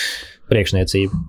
priekšniecība. 0.52 1.26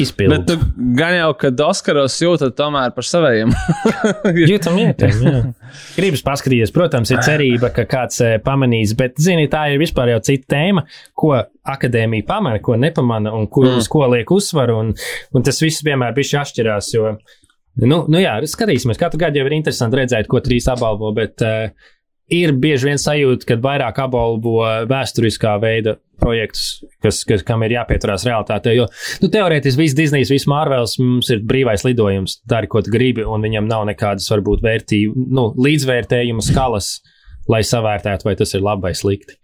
Izpildīt. 0.00 0.46
Bet 0.46 0.62
gan 0.96 1.14
jau, 1.16 1.30
kad 1.38 1.60
Oskaros 1.66 2.14
jūtat 2.22 2.54
tomēr 2.58 2.92
par 2.96 3.06
saviem. 3.06 3.52
Jūtam, 4.52 4.78
jūtam, 4.80 5.22
jā. 5.26 5.40
Gribas 5.96 6.22
paskatīties, 6.24 6.72
protams, 6.74 7.12
ir 7.12 7.20
cerība, 7.24 7.72
ka 7.74 7.84
kāds 7.90 8.20
eh, 8.24 8.36
pamanīs, 8.44 8.94
bet, 8.98 9.18
zini, 9.20 9.48
tā 9.52 9.66
ir 9.72 9.80
vispār 9.82 10.14
jau 10.14 10.20
cita 10.24 10.54
tēma, 10.54 10.84
ko 11.18 11.34
akadēmija 11.74 12.26
pamana, 12.28 12.62
ko 12.64 12.76
nepamana 12.80 13.34
un 13.36 13.48
kur, 13.52 13.68
mm. 13.68 13.82
uz 13.82 13.88
ko 13.92 14.06
liek 14.12 14.30
uzsvaru, 14.32 14.78
un, 14.84 14.92
un 15.34 15.46
tas 15.46 15.60
viss 15.62 15.84
vienmēr 15.86 16.14
bišķi 16.16 16.38
atšķirās, 16.42 16.92
jo, 16.96 17.16
nu, 17.84 18.02
nu 18.06 18.22
jā, 18.22 18.36
skatīsimies, 18.48 19.00
katru 19.00 19.22
gadu 19.24 19.42
jau 19.42 19.48
ir 19.48 19.58
interesanti 19.58 20.00
redzēt, 20.00 20.30
ko 20.30 20.42
trīs 20.44 20.68
apbalvo, 20.72 21.12
bet 21.16 21.44
uh, 21.46 21.72
ir 22.32 22.54
bieži 22.56 22.88
vien 22.88 23.00
sajūta, 23.00 23.48
ka 23.48 23.58
vairāk 23.62 24.00
apbalvo 24.06 24.60
vēsturiskā 24.90 25.56
veida 25.62 25.98
projektus, 26.22 26.82
kas, 27.04 27.22
kas, 27.28 27.44
kam 27.46 27.64
ir 27.66 27.76
jāpieturās 27.76 28.26
realitātei. 28.28 28.76
Jo 28.78 28.88
nu, 29.22 29.30
teorētiski 29.32 29.82
viss 29.82 29.98
Disneys, 29.98 30.32
viss 30.32 30.48
Marvels 30.50 30.96
mums 31.02 31.30
ir 31.34 31.42
brīvais 31.48 31.84
lidojums, 31.86 32.38
dari, 32.48 32.70
ko 32.70 32.84
gribi, 32.86 33.26
un 33.26 33.44
viņam 33.44 33.70
nav 33.70 33.86
nekādas 33.90 34.30
varbūt 34.32 34.64
vērtību, 34.64 35.26
nu, 35.34 35.50
līdzvērtējuma 35.62 36.44
skalas, 36.46 36.94
lai 37.50 37.64
savērtētu, 37.66 38.28
vai 38.28 38.38
tas 38.38 38.54
ir 38.54 38.64
labi 38.64 38.88
vai 38.88 38.94
slikti. 38.96 39.38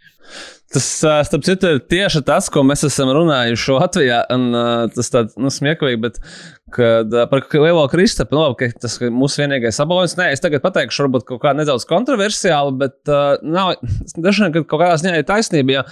Tas, 0.68 0.84
starp 1.00 1.44
citu, 1.46 1.70
ir 1.72 1.78
tieši 1.88 2.20
tas, 2.28 2.50
ko 2.52 2.60
mēs 2.68 2.82
esam 2.84 3.08
runājuši 3.16 3.72
Latvijā. 3.72 4.18
Un, 4.34 4.50
tas 4.92 5.08
tāds 5.14 5.38
nu, 5.40 5.48
smieklīgi, 5.52 6.00
bet 6.02 6.18
kad, 6.76 7.14
par 7.30 7.46
lielo 7.54 7.86
Kristapu, 7.88 8.36
nu, 8.36 8.44
ka 8.58 8.68
tas 8.76 8.98
ir 9.00 9.14
mūsu 9.14 9.40
vienīgais 9.40 9.80
apbalvojums. 9.80 10.18
Nē, 10.20 10.28
es 10.36 10.44
tagad 10.44 10.60
pateikšu, 10.66 11.06
varbūt 11.06 11.24
kaut 11.30 11.40
kā 11.46 11.54
nedaudz 11.56 11.88
kontroversiāli, 11.88 12.76
bet 12.84 12.98
uh, 13.08 13.40
nav, 13.40 13.78
dažkārt 14.20 14.60
kaut 14.66 14.82
kādā 14.82 14.98
ziņā 15.00 15.16
ir 15.16 15.28
taisnība. 15.30 15.78
Ja, 15.78 15.86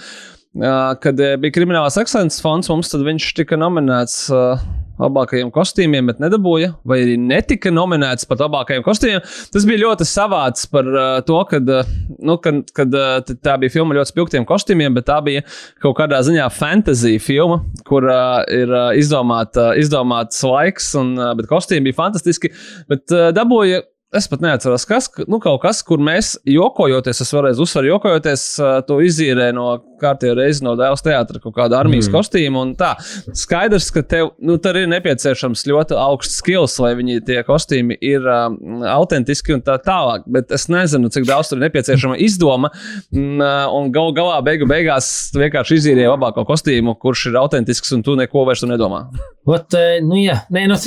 kad 1.03 1.21
bija 1.41 1.53
kriminālās 1.53 1.99
ekscelences 2.01 2.41
fonds, 2.43 2.69
mums 2.71 2.93
viņš 2.93 3.31
tika 3.41 3.59
nominēts. 3.59 4.25
Uh, 4.33 4.67
labākajiem 4.97 5.51
kostīmiem, 5.53 6.07
bet 6.09 6.21
nedabūja, 6.21 6.71
vai 6.87 6.99
arī 7.03 7.17
netika 7.21 7.71
nominēts 7.73 8.27
pat 8.29 8.41
labākajiem 8.41 8.85
kostīmiem. 8.85 9.25
Tas 9.53 9.67
bija 9.69 9.83
ļoti 9.83 10.07
savāds 10.09 10.65
par 10.71 10.89
uh, 10.89 11.09
to, 11.27 11.37
kad, 11.51 11.69
nu, 12.17 12.37
kad, 12.41 12.63
kad 12.77 12.97
tā 13.45 13.57
bija 13.61 13.75
filma 13.77 13.97
ļoti 13.97 14.13
spilgtiem 14.13 14.47
kostīmiem, 14.49 14.95
bet 14.97 15.07
tā 15.09 15.19
bija 15.25 15.43
kaut 15.83 15.97
kādā 15.99 16.23
ziņā 16.25 16.47
fantasy 16.53 17.17
filma, 17.21 17.61
kur 17.87 18.07
ir 18.07 18.73
izdomāta, 18.97 19.69
uh, 19.71 19.81
izdomāts 19.81 20.41
laiks, 20.45 20.89
un, 20.99 21.13
bet 21.37 21.49
kostīmi 21.51 21.91
bija 21.91 22.01
fantastiski. 22.01 22.53
Bet 22.89 23.13
dabūja 23.37 23.83
Es 24.15 24.23
pat 24.31 24.39
neatceros, 24.39 24.85
kas, 24.87 25.09
nu, 25.27 25.35
kaut 25.43 25.59
kas, 25.65 25.81
kur 25.83 25.99
mēs 25.99 26.37
jokojoties, 26.47 27.19
es 27.25 27.33
varēju 27.35 27.65
uzsvērt, 27.65 27.89
jokojoties, 27.89 28.43
to 28.87 29.01
izīrē 29.03 29.49
no 29.51 29.65
kārtībā 29.99 30.37
reizi 30.37 30.63
no 30.63 30.77
dēls 30.79 31.03
teātra 31.03 31.41
kaut 31.43 31.55
kāda 31.57 31.81
armijas 31.81 32.07
mm. 32.07 32.13
kostīma. 32.15 32.63
Tā 32.79 32.93
skaidrs, 33.35 33.89
ka 33.91 34.05
tev 34.07 34.29
nu, 34.39 34.55
tur 34.63 34.79
ir 34.79 34.87
nepieciešams 34.93 35.65
ļoti 35.67 35.97
augsts 35.99 36.39
skills, 36.39 36.77
lai 36.79 36.93
viņi 36.95 37.19
tie 37.27 37.41
kostīmi 37.43 37.97
ir 37.99 38.23
um, 38.31 38.79
autentiski 38.93 39.57
un 39.57 39.63
tā 39.65 39.75
tālāk. 39.83 40.23
Bet 40.31 40.55
es 40.55 40.69
nezinu, 40.71 41.11
cik 41.11 41.27
daudz 41.27 41.51
tur 41.51 41.59
ir 41.59 41.67
nepieciešama 41.67 42.15
izdoma. 42.23 42.71
Un, 43.11 43.43
un 43.43 43.91
gal 43.91 44.15
galā 44.15 44.39
beigu 44.45 44.69
beigās 44.69 45.09
vienkārši 45.35 45.81
izīrēji 45.81 46.13
labāko 46.13 46.47
kostīmu, 46.47 46.95
kurš 47.01 47.27
ir 47.33 47.41
autentisks 47.41 47.91
un 47.97 48.05
tu 48.07 48.15
neko 48.15 48.45
vairs 48.47 48.63
nedomā. 48.67 49.03
Ot, 49.47 49.75
nu, 50.03 50.17
jā, 50.19 50.41
nē, 50.53 50.65
nu, 50.71 50.79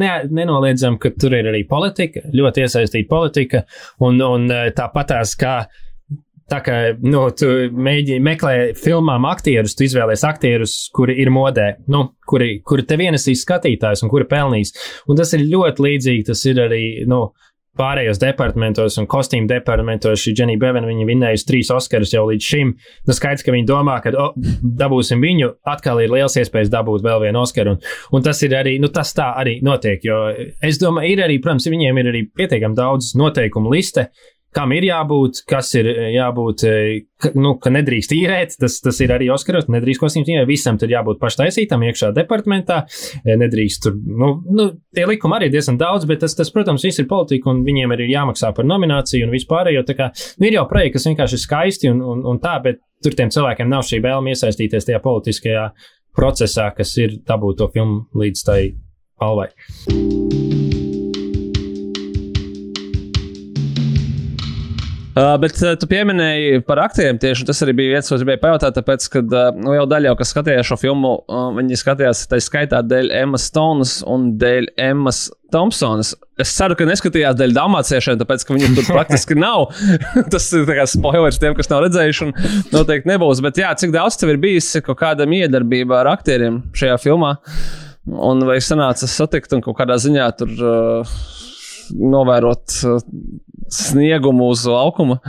ne, 0.00 0.12
nenoliedzam, 0.32 1.00
ka 1.00 1.10
tur 1.16 1.34
ir 1.36 1.50
arī 1.50 1.64
politika, 1.68 2.24
ļoti 2.36 2.65
iesaistīta 2.66 3.10
politika, 3.10 3.64
un, 4.04 4.22
un 4.22 4.48
tāpatās 4.76 5.36
kā. 5.40 5.58
Tā 6.46 6.60
kā 6.62 6.74
nu, 7.02 7.24
tu 7.34 7.48
mēģini 7.74 8.22
meklēt 8.22 8.76
filmām 8.78 9.24
aktierus, 9.26 9.72
tu 9.74 9.82
izvēlējies 9.82 10.22
aktierus, 10.28 10.74
kuri 10.94 11.16
ir 11.18 11.32
modē, 11.34 11.72
nu, 11.90 12.04
kuri, 12.22 12.60
kuri 12.62 12.84
tev 12.86 13.02
ienesīs 13.02 13.42
skatītājs 13.42 14.04
un 14.06 14.12
kuri 14.12 14.28
pelnīs. 14.30 14.70
Un 15.10 15.18
tas 15.18 15.34
ir 15.34 15.42
ļoti 15.42 15.82
līdzīgi. 15.88 16.28
Tas 16.28 16.44
ir 16.46 16.60
arī 16.62 16.84
nu, 17.10 17.24
pārējos 17.78 18.20
departamentos 18.22 18.96
un 19.00 19.08
kostīmu 19.10 19.48
departamentos 19.50 20.22
šī 20.22 20.34
Jenija 20.40 20.60
Bevena, 20.62 20.88
viņa 20.88 21.08
vinnējusi 21.08 21.48
trīs 21.48 21.72
Oskarus 21.74 22.14
jau 22.14 22.26
līdz 22.30 22.50
šim. 22.50 22.72
Nu, 23.06 23.16
skaidrs, 23.16 23.44
ka 23.46 23.54
viņi 23.54 23.68
domā, 23.68 23.98
ka 24.04 24.12
oh, 24.16 24.36
dabūsim 24.82 25.22
viņu, 25.24 25.52
atkal 25.68 26.02
ir 26.04 26.12
liels 26.14 26.38
iespējas 26.40 26.72
dabūt 26.72 27.04
vēl 27.06 27.26
vienu 27.26 27.42
Oskaru. 27.42 27.76
Un, 27.76 27.82
un 28.16 28.26
tas 28.26 28.42
ir 28.46 28.56
arī, 28.58 28.76
nu, 28.82 28.90
tas 28.92 29.12
tā 29.16 29.32
arī 29.40 29.58
notiek, 29.66 30.02
jo 30.06 30.22
es 30.64 30.80
domāju, 30.82 31.12
ir 31.14 31.24
arī, 31.26 31.40
protams, 31.42 31.68
viņiem 31.72 32.02
ir 32.02 32.12
arī 32.12 32.24
pietiekami 32.36 32.78
daudz 32.78 33.14
noteikumu 33.18 33.72
liste, 33.74 34.08
kam 34.56 34.72
ir 34.76 34.86
jābūt, 34.88 35.42
kas 35.48 35.70
ir 35.76 35.88
eh, 35.90 36.08
jābūt, 36.14 36.64
eh, 36.68 36.88
ka, 37.20 37.32
nu, 37.38 37.54
ka 37.62 37.72
nedrīkst 37.74 38.14
īrēt. 38.16 38.56
Tas, 38.60 38.78
tas 38.84 39.00
ir 39.04 39.12
arī 39.14 39.28
Oskaros, 39.34 39.68
nedrīkst 39.72 40.02
kostīms 40.02 40.30
īrēt. 40.32 40.48
Visam 40.48 40.78
tur 40.80 40.92
jābūt 40.92 41.20
paštaisītam 41.22 41.84
iekšā 41.86 42.12
departamentā. 42.16 42.82
Eh, 43.22 43.34
nedrīkst 43.40 43.84
tur, 43.84 43.96
nu, 43.96 44.32
nu 44.56 44.68
tie 44.96 45.06
likumi 45.08 45.38
arī 45.38 45.50
diezgan 45.52 45.80
daudz, 45.80 46.08
bet 46.08 46.22
tas, 46.24 46.36
tas, 46.38 46.52
protams, 46.54 46.86
viss 46.86 47.02
ir 47.02 47.10
politika 47.10 47.52
un 47.52 47.62
viņiem 47.66 47.94
arī 47.96 48.08
jāmaksā 48.12 48.52
par 48.56 48.68
nomināciju 48.68 49.28
un 49.28 49.36
vispārējo. 49.36 49.84
Tā 49.88 49.98
kā, 49.98 50.10
nu, 50.40 50.48
ir 50.48 50.58
jau 50.58 50.66
projekti, 50.70 50.96
kas 50.96 51.10
vienkārši 51.10 51.38
ir 51.38 51.44
skaisti 51.44 51.92
un, 51.92 52.02
un, 52.14 52.24
un 52.32 52.40
tā, 52.42 52.56
bet 52.64 52.80
tur 53.04 53.16
tiem 53.16 53.32
cilvēkiem 53.34 53.70
nav 53.70 53.84
šī 53.86 54.00
vēlme 54.04 54.32
iesaistīties 54.32 54.88
tajā 54.88 55.02
politiskajā 55.04 55.68
procesā, 56.16 56.70
kas 56.76 56.96
ir 57.02 57.20
dabūt 57.28 57.60
to 57.60 57.70
filmu 57.76 58.06
līdz 58.16 58.48
tai 58.48 58.60
palvai. 59.20 59.50
Uh, 65.16 65.32
bet 65.40 65.56
uh, 65.64 65.72
tu 65.80 65.86
pieminēji 65.88 66.58
par 66.68 66.82
aktieriem 66.82 67.16
tieši, 67.16 67.46
tas 67.48 67.62
arī 67.64 67.72
bija 67.78 67.94
viens, 67.94 68.10
ko 68.12 68.18
gribēju 68.20 68.40
pajautāt, 68.42 68.74
tāpēc, 68.76 69.06
ka 69.14 69.22
uh, 69.24 69.46
nu, 69.56 69.70
jau 69.72 69.86
daļa, 69.88 70.10
jau, 70.10 70.16
kas 70.18 70.32
skatījās 70.34 70.68
šo 70.68 70.76
filmu, 70.82 71.12
uh, 71.24 71.46
viņi 71.56 71.78
skatījās 71.80 72.26
tā 72.28 72.36
skaitā 72.44 72.82
dēļ 72.84 73.08
Emmas 73.22 73.46
Stonas 73.48 73.94
un 74.04 74.34
dēļ 74.36 74.68
Emmas 74.90 75.22
Thompsonas. 75.54 76.10
Es 76.36 76.52
ceru, 76.52 76.76
ka 76.76 76.84
neskatījās 76.90 77.38
dēļ 77.38 77.56
dāmāciešiem, 77.56 78.18
tāpēc, 78.20 78.44
ka 78.44 78.58
viņu 78.58 78.68
tur 78.76 78.90
praktiski 78.98 79.38
nav. 79.40 79.70
tas 80.34 80.50
ir 80.58 80.68
spoilers 80.92 81.40
tiem, 81.40 81.56
kas 81.56 81.72
nav 81.72 81.86
redzējuši, 81.86 82.28
un 82.28 82.36
noteikti 82.76 83.08
nebūs. 83.14 83.40
Bet 83.46 83.62
jā, 83.62 83.72
cik 83.80 83.96
daudz 83.96 84.20
tev 84.20 84.34
ir 84.34 84.42
bijis 84.44 84.68
kaut 84.84 85.00
kāda 85.00 85.24
miedarbība 85.30 86.02
ar 86.02 86.12
aktieriem 86.12 86.60
šajā 86.76 87.00
filmā? 87.06 87.38
Un 88.06 88.44
vai 88.44 88.60
sanāca 88.60 89.08
satikt 89.08 89.56
un 89.56 89.64
kaut 89.64 89.80
kādā 89.80 89.96
ziņā 89.96 90.28
tur 90.36 90.52
uh, 90.60 91.16
novērot 91.96 92.76
uh, 92.84 93.00
sniegumu 93.72 94.50
uz 94.52 94.66
laukuma? 94.70 95.20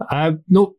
Uh, 0.00 0.36
nu, 0.52 0.70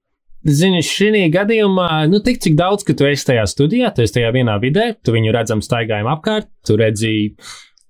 Zini, 0.41 0.79
šī 0.81 1.27
gadījumā, 1.29 2.07
nu, 2.09 2.17
tik 2.25 2.39
cik 2.41 2.55
daudz, 2.57 2.81
ka 2.81 2.95
tu 2.97 3.05
esi 3.05 3.27
tajā 3.27 3.43
studijā, 3.45 3.91
tu 3.93 4.01
esi 4.01 4.15
tajā 4.15 4.31
vienā 4.33 4.55
vidē, 4.63 4.87
tu 5.05 5.13
viņu 5.13 5.35
redzam 5.35 5.61
staigājam 5.61 6.09
apkārt, 6.09 6.47
tu 6.65 6.79
redzi 6.81 7.35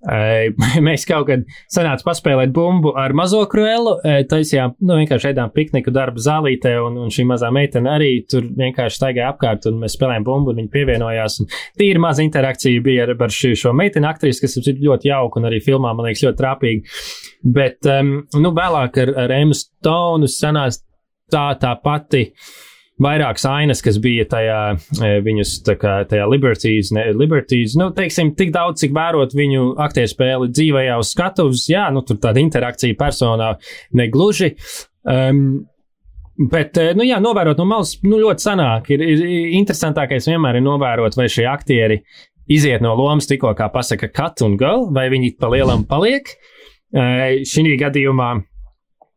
Mēs 0.86 1.04
kaut 1.06 1.28
kad 1.28 1.44
sanācām 1.70 2.06
paspēlēt 2.08 2.52
bumbu 2.54 2.94
ar 2.98 3.14
mazo 3.14 3.42
kruelu, 3.50 3.94
taisījām, 4.28 4.74
nu, 4.82 4.96
vienkārši 4.98 5.30
ēdām 5.30 5.52
pikniku 5.54 5.94
darbu 5.94 6.22
zālītē, 6.22 6.74
un, 6.82 6.98
un 7.04 7.12
šī 7.14 7.26
mazā 7.30 7.52
meitene 7.54 7.92
arī 7.92 8.10
tur 8.26 8.48
vienkārši 8.58 8.98
staigāja 8.98 9.30
apkārt, 9.32 9.68
un 9.70 9.78
mēs 9.82 9.94
spēlējām 9.98 10.26
bumbu, 10.26 10.52
un 10.52 10.62
viņa 10.62 10.72
pievienojās. 10.74 11.38
Tīri 11.78 12.02
maza 12.02 12.26
interakcija 12.26 12.82
bija 12.84 13.06
ar, 13.06 13.14
ar 13.28 13.36
šī, 13.36 13.52
šo 13.62 13.74
meiteni 13.78 14.10
aktrisi, 14.10 14.42
kas 14.44 14.58
ir 14.62 14.82
ļoti 14.82 15.12
jauka, 15.12 15.38
un 15.38 15.50
arī 15.50 15.62
filmā, 15.62 15.94
man 15.94 16.08
liekas, 16.08 16.26
ļoti 16.26 16.40
trāpīgi. 16.42 16.98
Bet, 17.54 17.78
um, 17.90 18.16
nu, 18.42 18.54
vēlāk 18.58 18.98
ar, 19.04 19.14
ar 19.24 19.38
Emmu 19.38 19.56
Stonu 19.58 20.30
sanās 20.30 20.82
tā, 21.32 21.46
tā 21.62 21.76
pati. 21.82 22.26
Vairākas 23.02 23.44
ainas, 23.48 23.82
kas 23.84 23.98
bija 24.02 24.26
tajā, 24.30 24.60
e, 24.98 25.10
viņus 25.24 25.56
tā 25.66 25.76
kā 25.80 25.96
tajā 26.08 26.28
Liberties, 26.30 26.92
ne, 26.94 27.08
Liberties, 27.16 27.76
nu, 27.78 27.90
teiksim, 27.96 28.32
tik 28.38 28.52
daudz, 28.54 28.82
cik 28.82 28.94
vērot 28.96 29.34
viņu 29.36 29.72
aktieru 29.82 30.10
spēli 30.10 30.50
dzīvajā 30.52 30.96
uz 31.02 31.12
skatuves, 31.14 31.66
jā, 31.72 31.88
nu, 31.94 32.04
tur 32.06 32.20
tāda 32.22 32.42
interakcija 32.42 32.98
personā 32.98 33.54
negluži. 33.98 34.54
Um, 35.02 35.62
Bet, 36.32 36.78
e, 36.80 36.94
nu, 36.96 37.04
jā, 37.04 37.18
novērot 37.22 37.58
no 37.60 37.66
malas, 37.68 37.90
nu, 38.02 38.16
ļoti 38.18 38.42
sanāk. 38.42 38.86
Ir, 38.94 39.02
ir 39.04 39.50
interesantākais 39.58 40.24
vienmēr 40.30 40.56
ir 40.58 40.64
novērot, 40.64 41.14
vai 41.14 41.26
šie 41.30 41.44
aktieri 41.46 41.98
iziet 42.50 42.82
no 42.82 42.94
lomas 42.98 43.28
tikko, 43.28 43.52
kā 43.58 43.68
pasaka, 43.70 44.08
cut 44.10 44.40
un 44.42 44.56
go, 44.58 44.72
vai 44.96 45.10
viņi 45.12 45.34
pa 45.38 45.52
lielam 45.52 45.84
paliek. 45.86 46.32
Uh, 46.32 47.44
Šī 47.48 47.76
gadījumā 47.80 48.30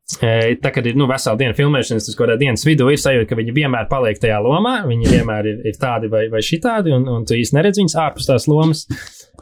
Tā 0.06 0.70
kā 0.70 0.84
ir 0.86 0.98
nu, 1.00 1.08
vesela 1.10 1.38
diena 1.40 1.56
filmēšanas, 1.58 2.06
tas 2.06 2.18
kaut 2.18 2.28
kādā 2.28 2.38
dienas 2.38 2.66
vidū 2.68 2.92
ir 2.94 3.00
sajūta, 3.02 3.26
ka 3.32 3.38
viņi 3.40 3.56
vienmēr 3.56 3.88
paliek 3.90 4.20
tajā 4.22 4.38
lomā. 4.46 4.76
Viņi 4.86 5.10
vienmēr 5.10 5.50
ir, 5.50 5.64
ir 5.72 5.80
tādi 5.82 6.12
vai, 6.14 6.28
vai 6.30 6.44
šitādi, 6.46 6.94
un, 6.94 7.08
un 7.10 7.26
tu 7.26 7.34
īsti 7.34 7.58
neredz 7.58 7.82
viņus 7.82 7.98
ārpus 8.04 8.30
tās 8.30 8.46
lomas. 8.52 8.86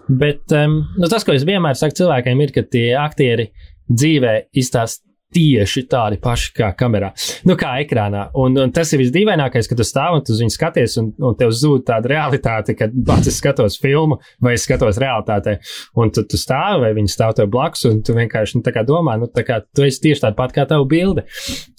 Bet 0.08 0.56
um, 0.56 0.80
nu, 0.96 1.10
tas, 1.12 1.28
ko 1.28 1.36
es 1.36 1.44
vienmēr 1.48 1.76
saku 1.80 2.00
cilvēkiem, 2.00 2.46
ir, 2.46 2.54
ka 2.56 2.64
tie 2.64 2.94
aktieri 3.00 3.50
dzīvē 3.92 4.38
izstāsta 4.56 5.04
tieši 5.34 5.86
tādi 5.92 6.20
paši 6.24 6.52
kā 6.58 6.70
kamerā, 6.78 7.12
nu, 7.50 7.58
kā 7.60 7.76
ekrānā. 7.84 8.28
Un, 8.40 8.58
un 8.62 8.74
tas 8.76 8.94
ir 8.94 9.04
visdīvainākais, 9.04 9.70
kad 9.70 9.80
tu 9.80 9.88
stāv 9.88 10.18
un 10.18 10.26
tu 10.26 10.38
viņu 10.38 10.54
skaties, 10.54 10.98
un, 11.02 11.12
un 11.24 11.38
tev 11.40 11.54
zūd 11.58 11.86
tāda 11.90 12.12
realitāte, 12.14 12.78
kad 12.80 12.94
pats 13.08 13.30
es 13.32 13.40
skatos 13.42 13.80
filmu 13.82 14.20
vai 14.44 14.56
es 14.58 14.68
skatos 14.68 15.02
realitātē, 15.02 15.58
un 16.00 16.14
tu, 16.14 16.26
tu 16.30 16.40
stāvi 16.40 16.86
vai 16.86 16.94
viņi 16.98 17.14
stāv 17.14 17.36
tev 17.38 17.52
blakus, 17.54 17.86
un 17.90 18.02
tu 18.06 18.16
vienkārši 18.18 18.60
nu, 18.60 18.74
domā, 18.88 19.18
nu, 19.22 19.30
kā, 19.46 19.62
tu 19.76 19.86
esi 19.86 20.02
tieši 20.08 20.28
tāda 20.28 20.40
pat 20.40 20.56
kā 20.56 20.68
tava 20.70 20.88
bilde. 20.90 21.26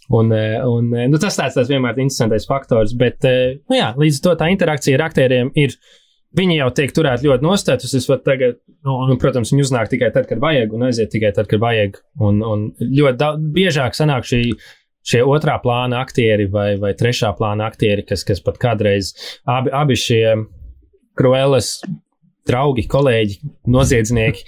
Un, 0.09 0.32
eh, 0.32 0.61
un, 0.68 0.92
eh, 0.92 1.09
nu, 1.09 1.18
tas 1.20 1.36
tāds, 1.38 1.57
tāds 1.57 1.70
vienmēr 1.72 1.96
ir 1.96 2.05
interesantais 2.05 2.44
faktors, 2.48 2.92
bet 2.98 3.24
eh, 3.24 3.57
nu, 3.70 3.78
jā, 3.78 3.94
līdz 3.96 4.20
ar 4.20 4.24
to 4.26 4.34
tā 4.42 4.50
interakcija 4.52 4.98
ar 4.98 5.07
aktieriem 5.07 5.52
ir 5.57 5.76
Viņi 6.35 6.57
jau 6.59 6.70
tiek 6.74 6.91
turēti 6.95 7.28
ļoti 7.28 7.47
nostētus. 7.47 7.93
Es 7.95 8.09
pat 8.11 8.24
tagad, 8.26 8.59
nu, 8.87 8.97
un, 9.05 9.18
protams, 9.22 9.53
viņi 9.55 9.66
uznāk 9.66 9.91
tikai 9.93 10.11
tad, 10.14 10.26
kad 10.30 10.41
vajag, 10.43 10.72
un 10.74 10.89
aiziet 10.89 11.12
tikai 11.14 11.30
tad, 11.37 11.47
kad 11.51 11.62
vajag. 11.62 12.01
Un, 12.22 12.41
un 12.43 12.64
ļoti 12.80 13.20
daudz, 13.20 13.45
biežāk 13.55 13.95
sanāk 13.95 14.26
šī, 14.26 14.43
šie 15.07 15.22
otrā 15.28 15.61
plāna 15.62 16.01
aktieri 16.03 16.49
vai, 16.51 16.72
vai 16.80 16.95
trešā 16.99 17.30
plāna 17.39 17.68
aktieri, 17.70 18.07
kas, 18.09 18.26
kas 18.26 18.43
pat 18.45 18.59
kādreiz 18.62 19.12
abi, 19.47 19.70
abi 19.74 19.99
šie 20.01 20.24
Kruelas 21.14 21.76
draugi, 22.49 22.84
kolēģi, 22.90 23.38
noziedznieki. 23.72 24.45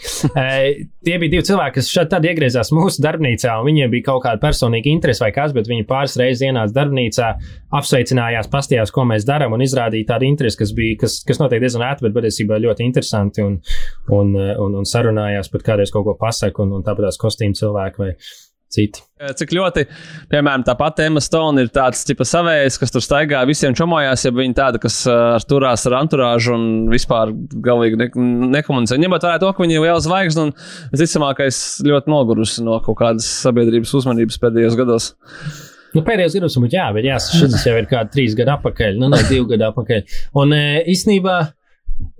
tie 1.06 1.16
bija 1.16 1.32
divi 1.32 1.44
cilvēki, 1.48 1.74
kas 1.78 1.90
šeit 1.92 2.10
tad 2.12 2.26
iegriezās 2.28 2.72
mūsu 2.76 3.00
darbnīcā, 3.04 3.54
un 3.60 3.68
viņiem 3.70 3.92
bija 3.92 4.08
kaut 4.10 4.24
kāda 4.26 4.40
personīga 4.42 4.90
interese 4.92 5.24
vai 5.24 5.30
kas, 5.36 5.54
bet 5.56 5.70
viņi 5.70 5.86
pāris 5.88 6.16
reizes 6.20 6.44
ienāca 6.44 6.76
darbnīcā, 6.76 7.30
apsveicinājās, 7.80 8.50
pastījās, 8.52 8.92
ko 8.94 9.06
mēs 9.08 9.26
darām, 9.28 9.56
un 9.56 9.64
izrādīja 9.64 10.12
tādu 10.12 10.28
interesi, 10.28 10.60
kas 10.60 10.74
bija, 10.76 11.00
kas, 11.04 11.20
kas 11.26 11.40
noteikti 11.40 11.64
diezgan 11.66 11.86
ēta, 11.88 12.06
bet 12.06 12.16
patiesībā 12.18 12.60
ļoti 12.66 12.84
interesanti, 12.84 13.46
un, 13.46 13.60
un, 14.12 14.34
un, 14.36 14.80
un 14.82 14.88
sarunājās, 14.88 15.50
pat 15.52 15.64
kādreiz 15.70 15.94
kaut 15.94 16.08
ko 16.10 16.18
pasaka, 16.20 16.66
un, 16.66 16.76
un 16.76 16.84
tāpat 16.86 17.08
tās 17.08 17.20
kostīmu 17.22 17.56
cilvēki 17.56 18.04
vai 18.04 18.12
citi. 18.72 19.02
Cik 19.16 19.52
ļoti, 19.56 19.86
piemēram, 20.28 20.64
tā 20.66 20.74
pati 20.76 21.06
Emma 21.06 21.22
Stone 21.24 21.62
ir 21.64 21.70
tāds 21.72 22.02
tipa 22.04 22.26
savējs, 22.28 22.76
kas 22.82 22.92
tur 22.92 23.04
staigā, 23.04 23.40
visiem 23.48 23.76
čomojās, 23.76 24.26
ja 24.26 24.32
viņa 24.34 24.56
tāda, 24.58 24.80
kas 24.82 24.98
ar 25.08 25.46
turās 25.48 25.86
ar 25.88 25.96
anturāžu 26.02 26.52
un 26.56 26.66
vispār 26.92 27.32
galīgi 27.64 28.00
ne, 28.02 28.10
nekomunicē. 28.58 28.98
Ņemot 29.00 29.24
vērā 29.24 29.40
to, 29.40 29.52
ka 29.56 29.64
viņa 29.64 29.78
ir 29.78 29.86
liela 29.86 30.02
zvaigzne 30.04 30.48
un 30.48 30.52
visticamākais 30.92 31.62
ļoti 31.86 32.12
nogurusi 32.12 32.66
no 32.66 32.80
kaut 32.84 33.00
kādas 33.00 33.30
sabiedrības 33.46 33.94
uzmanības 33.96 34.40
pēdējos 34.42 34.78
gados. 34.78 35.10
Nu, 35.96 36.02
pēdējos 36.04 36.36
gados, 36.36 36.58
jā, 36.74 36.90
bet 36.92 37.08
jā, 37.08 37.16
šis 37.22 37.62
jau 37.64 37.76
ir 37.80 37.88
kādi 37.88 38.12
trīs 38.12 38.36
gadi 38.36 38.52
atpakaļ, 38.52 38.98
nu, 39.00 39.08
ne 39.12 39.22
divi 39.30 39.46
gadi 39.54 39.70
atpakaļ. 39.70 40.18
Un 40.42 40.52
īstenībā. 40.56 41.38
E, 41.46 41.55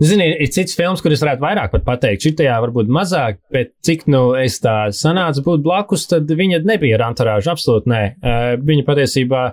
Zini, 0.01 0.27
ir 0.45 0.51
cits 0.53 0.77
films, 0.77 1.01
kurus 1.05 1.23
varētu 1.25 1.41
vairāk 1.41 1.75
pateikt. 1.85 2.25
Šitajā 2.25 2.57
varbūt 2.65 2.91
mazāk, 2.93 3.39
bet 3.53 3.75
cik 3.85 4.07
nu 4.13 4.31
es 4.37 4.59
tā 4.65 4.91
sanācu 4.93 5.45
būt 5.45 5.63
blakus, 5.65 6.07
tad 6.11 6.29
viņa 6.29 6.63
nebija 6.69 6.99
ar 6.99 7.07
anturāžu. 7.11 7.51
Absolūti 7.53 7.93
nē. 7.93 8.03
Uh, 8.17 8.49
viņa 8.61 8.87
patiesībā 8.89 9.45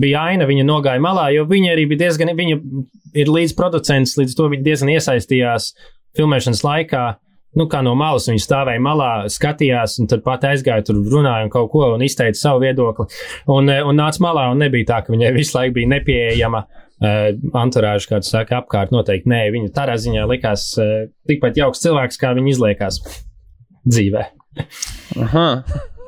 bija 0.00 0.26
aina, 0.32 0.48
viņa 0.48 0.66
nogāja 0.68 1.00
malā, 1.00 1.30
jo 1.36 1.46
viņa 1.48 1.72
arī 1.72 1.86
bija 1.88 2.04
diezgan, 2.04 2.34
viņa 2.36 2.58
ir 3.16 3.32
līdz 3.32 3.56
producents, 3.56 4.16
līdz 4.20 4.36
to 4.36 4.50
viņa 4.52 4.66
diezgan 4.66 4.92
iesaistījās 4.96 5.72
filmēšanas 6.16 6.64
laikā. 6.64 7.06
Nu, 7.56 7.64
kā 7.72 7.80
no 7.80 7.94
malas 7.96 8.28
viņa 8.28 8.44
stāvēja 8.44 8.80
malā, 8.84 9.12
skatījās, 9.32 9.96
un 10.02 10.08
tad 10.10 10.20
pat 10.24 10.44
aizgāja 10.44 10.84
tur, 10.84 11.00
runāja 11.00 11.46
un 11.46 11.52
kaut 11.52 11.72
ko, 11.72 11.86
un 11.94 12.04
izteica 12.04 12.36
savu 12.36 12.60
viedokli. 12.66 13.08
Un, 13.48 13.72
un 13.72 13.96
nāca 13.96 14.20
malā, 14.20 14.50
un 14.52 14.60
nebija 14.60 14.92
tā, 14.92 15.00
ka 15.06 15.16
viņai 15.16 15.32
visu 15.36 15.56
laiku 15.56 15.80
bija 15.80 15.96
nepieejama 15.96 16.66
Uh, 16.68 16.87
anturāžu, 16.98 18.10
kā 18.10 18.22
tu 18.22 18.30
saki, 18.30 18.56
apkārt 18.58 18.94
noteikti 18.94 19.30
nē. 19.30 19.44
Viņa 19.54 19.74
tādā 19.76 19.94
ziņā 20.00 20.24
likās 20.30 20.70
uh, 20.80 21.06
tikpat 21.30 21.60
jauks 21.60 21.84
cilvēks, 21.84 22.18
kā 22.20 22.32
viņa 22.38 22.54
izliekās 22.54 23.00
dzīvē. 23.88 24.24
Aha. 25.24 25.46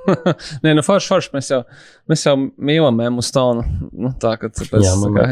Nē, 0.65 0.75
nu, 0.75 0.83
forši, 0.85 1.11
forši. 1.13 1.33
Mēs 1.37 1.51
jau, 1.53 1.63
mēs 2.11 2.27
jau 2.27 2.37
mīlam 2.41 3.01
Emu 3.05 3.25
Stonu. 3.25 3.65
Nu, 3.93 4.13
tā, 4.21 4.35
ka 4.41 4.51
tāpēc, 4.53 4.85
Jā, 4.85 4.95
tā 4.99 5.11
kā, 5.15 5.27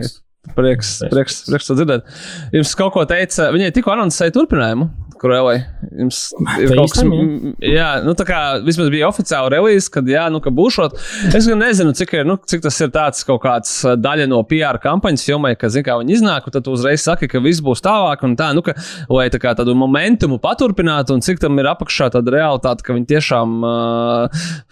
prieks, 0.58 0.92
prieks, 1.10 1.40
prieks 1.48 1.70
to 1.70 1.78
dzirdēt. 1.78 2.08
Jums 2.54 2.74
kaut 2.78 2.94
ko 2.94 3.04
teica, 3.08 3.50
viņai 3.54 3.72
tikko 3.76 3.94
anoncēja 3.96 4.34
turpinājumu. 4.36 4.90
Kurēlai. 5.18 5.56
Jums 5.98 6.20
ir 6.60 6.72
kaut 6.72 6.92
kas 6.92 7.02
tāds, 7.02 7.54
jā, 7.64 7.88
nu 8.04 8.14
tā 8.18 8.26
kā 8.28 8.40
vismaz 8.64 8.90
bija 8.92 9.08
oficiāli 9.10 9.52
relīze, 9.56 9.90
kad, 9.94 10.08
jā, 10.10 10.26
nu, 10.32 10.40
ka 10.44 10.52
būšot. 10.54 10.94
Es 11.34 11.48
gan 11.48 11.62
nezinu, 11.62 11.94
cik, 11.98 12.14
ir, 12.20 12.28
nu, 12.28 12.36
cik 12.38 12.62
tas 12.64 12.78
ir 12.84 12.92
tāds 12.94 13.24
kaut 13.26 13.40
kāds 13.42 13.72
daļa 13.98 14.28
no 14.30 14.40
PR 14.48 14.78
kampaņas 14.82 15.26
filmai, 15.26 15.54
ka, 15.58 15.70
zin, 15.72 15.86
kā 15.86 15.98
viņi 16.00 16.18
iznāk, 16.18 16.46
un 16.46 16.54
tad 16.54 16.70
uzreiz 16.70 17.02
saka, 17.06 17.28
ka 17.30 17.42
viss 17.42 17.64
būs 17.64 17.82
tālāk 17.84 18.22
un 18.26 18.36
tā, 18.38 18.50
nu, 18.56 18.62
ka, 18.66 18.76
lai 19.10 19.26
tā 19.34 19.40
kā 19.42 19.54
tādu 19.58 19.74
momentumu 19.78 20.38
paturpinātu, 20.42 21.16
un 21.16 21.24
cik 21.24 21.42
tam 21.42 21.58
ir 21.58 21.70
apakšā 21.72 22.10
tāda 22.14 22.34
realitāte, 22.34 22.86
ka 22.86 22.96
viņi 22.96 23.10
tiešām 23.14 23.58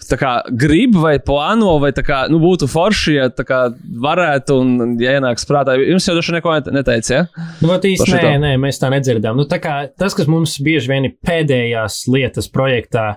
tā 0.07 0.21
kā 0.21 0.33
grib 0.55 0.99
vai 1.03 1.17
plāno, 1.23 1.77
vai 1.83 1.93
tā 1.97 2.07
kā, 2.07 2.23
nu, 2.33 2.41
būtu 2.43 2.71
forši, 2.71 3.17
ja 3.19 3.29
tā 3.35 3.47
kā 3.49 3.63
varētu, 4.07 4.61
un, 4.63 4.95
ja 5.03 5.17
ienāks 5.19 5.49
prātā, 5.49 5.75
jums 5.81 6.07
jau 6.07 6.17
daži 6.19 6.37
neko 6.39 6.55
neteica, 6.71 7.21
ja? 7.21 7.49
Nu, 7.65 7.73
īsti, 7.75 8.13
nē, 8.15 8.37
nē, 8.43 8.53
mēs 8.63 8.81
tā 8.83 8.91
nedzirdām. 8.93 9.39
Nu, 9.39 9.47
tā 9.49 9.59
kā 9.63 9.77
tas, 9.99 10.15
kas 10.17 10.29
mums 10.31 10.36
mums 10.37 10.59
bieži 10.63 10.93
vien 10.93 11.09
ir 11.09 11.17
pēdējās 11.27 12.05
lietas 12.13 12.51
projektā, 12.53 13.17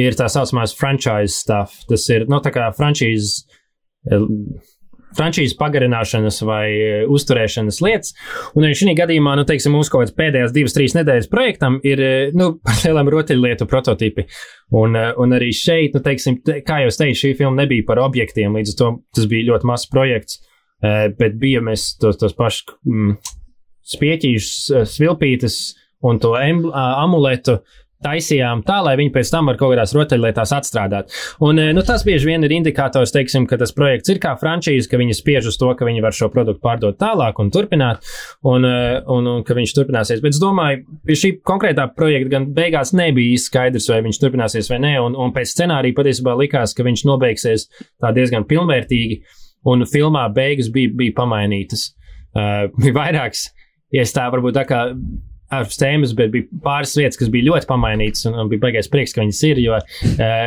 ir 0.00 0.16
tā 0.16 0.28
saucamās 0.32 0.74
franchise 0.76 1.34
stuff. 1.36 1.82
Tas 1.88 2.06
ir 2.12 2.28
nu, 2.30 2.40
tā 2.44 2.52
kā 2.54 2.70
franchise. 2.76 3.42
Eh, 4.10 4.22
frančīzes 5.12 5.58
pagarināšanas 5.60 6.38
vai 6.48 6.66
eh, 6.72 7.02
uzturēšanas 7.12 7.82
lietas. 7.84 8.14
Un 8.56 8.64
arī 8.64 8.78
šī 8.78 8.94
gadījumā, 8.96 9.34
nu, 9.36 9.44
teiksim, 9.48 9.74
mūsu 9.76 9.92
kaut 9.92 10.06
kādas 10.06 10.14
pēdējās 10.16 10.54
divas, 10.56 10.72
trīs 10.72 10.96
nedēļas 10.96 11.28
projektam 11.32 11.76
ir, 11.84 12.00
eh, 12.00 12.30
nu, 12.36 12.54
par 12.64 12.78
lielām 12.80 13.10
rotaļlietu 13.12 13.68
prototipi. 13.68 14.24
Un, 14.72 14.96
un 14.96 15.36
arī 15.36 15.50
šeit, 15.56 15.98
nu, 15.98 16.00
teiksim, 16.04 16.40
kā 16.64 16.80
jau 16.86 16.94
teicu, 16.96 17.20
šī 17.26 17.34
filma 17.42 17.60
nebija 17.60 17.84
par 17.90 18.00
objektiem, 18.02 18.56
līdz 18.56 18.72
ar 18.72 18.80
to 18.80 18.90
tas 19.18 19.28
bija 19.28 19.50
ļoti 19.52 19.68
mazs 19.68 19.92
projekts, 19.92 20.40
bet 20.82 21.36
bija 21.38 21.60
mēs 21.62 21.92
tos, 22.00 22.16
tos 22.18 22.32
pašus 22.34 22.72
mm, 22.88 23.12
spieķīšus, 23.92 24.88
svilpītes, 24.96 25.58
un 26.02 26.18
to 26.22 26.34
amuletu 26.38 27.60
taisījām 28.02 28.62
tā, 28.66 28.78
lai 28.84 28.94
viņi 28.98 29.12
pēc 29.14 29.30
tam 29.32 29.48
var 29.50 29.58
kaut 29.60 29.72
kādās 29.74 29.94
rotaļlietās 29.96 30.52
atstrādāt. 30.56 31.12
Un 31.44 31.60
nu, 31.74 31.84
tas 31.86 32.04
bieži 32.06 32.28
vien 32.28 32.44
ir 32.46 32.54
indikators, 32.56 33.12
teiksim, 33.14 33.46
ka 33.50 33.58
tas 33.60 33.74
projekts 33.76 34.12
ir 34.12 34.20
kā 34.22 34.34
frančīze, 34.40 34.88
ka 34.90 35.00
viņi 35.00 35.16
spiež 35.18 35.50
uz 35.52 35.58
to, 35.60 35.70
ka 35.78 35.86
viņi 35.88 36.02
var 36.04 36.16
šo 36.16 36.28
produktu 36.32 36.62
pārdot 36.64 36.98
tālāk 37.00 37.38
un 37.42 37.52
turpināt, 37.54 38.02
un, 38.48 38.66
un, 38.66 39.30
un 39.36 39.46
ka 39.46 39.56
viņš 39.58 39.76
turpināsies. 39.78 40.22
Bet 40.24 40.36
es 40.36 40.42
domāju, 40.42 40.82
pie 41.06 41.18
šī 41.18 41.32
konkrētā 41.46 41.88
projekta 41.96 42.36
gan 42.36 42.50
beigās 42.56 42.94
nebija 42.96 43.36
īsti 43.36 43.52
skaidrs, 43.52 43.88
vai 43.92 44.02
viņš 44.08 44.22
turpināsies 44.22 44.70
vai 44.72 44.82
nē, 44.82 44.94
un, 45.04 45.18
un 45.18 45.34
pēc 45.34 45.54
scenārija 45.54 45.98
patiesībā 45.98 46.36
likās, 46.42 46.74
ka 46.76 46.86
viņš 46.86 47.06
nobeigsies 47.08 47.68
tā 48.02 48.12
diezgan 48.16 48.46
pilnvērtīgi, 48.50 49.22
un 49.70 49.86
filmā 49.86 50.26
beigas 50.34 50.72
bija, 50.74 50.90
bija 50.98 51.14
pamainītas. 51.22 51.92
Uh, 52.32 52.70
bija 52.80 52.96
vairākas, 52.96 53.50
ja 53.92 54.06
tā 54.08 54.24
varbūt 54.32 54.56
tā 54.56 54.64
kā 54.64 54.86
ārpus 55.58 55.80
tēmas, 55.80 56.14
bet 56.18 56.32
bija 56.34 56.62
pāris 56.64 56.94
lietas, 56.98 57.18
kas 57.20 57.30
bija 57.32 57.50
ļoti 57.50 57.68
pamainītas, 57.70 58.24
un, 58.30 58.38
un 58.42 58.50
bija 58.52 58.64
baigais 58.66 58.90
prieks, 58.92 59.14
ka 59.14 59.22
viņas 59.24 59.42
ir. 59.50 59.62
Jo 59.62 59.76
uh, 59.78 59.84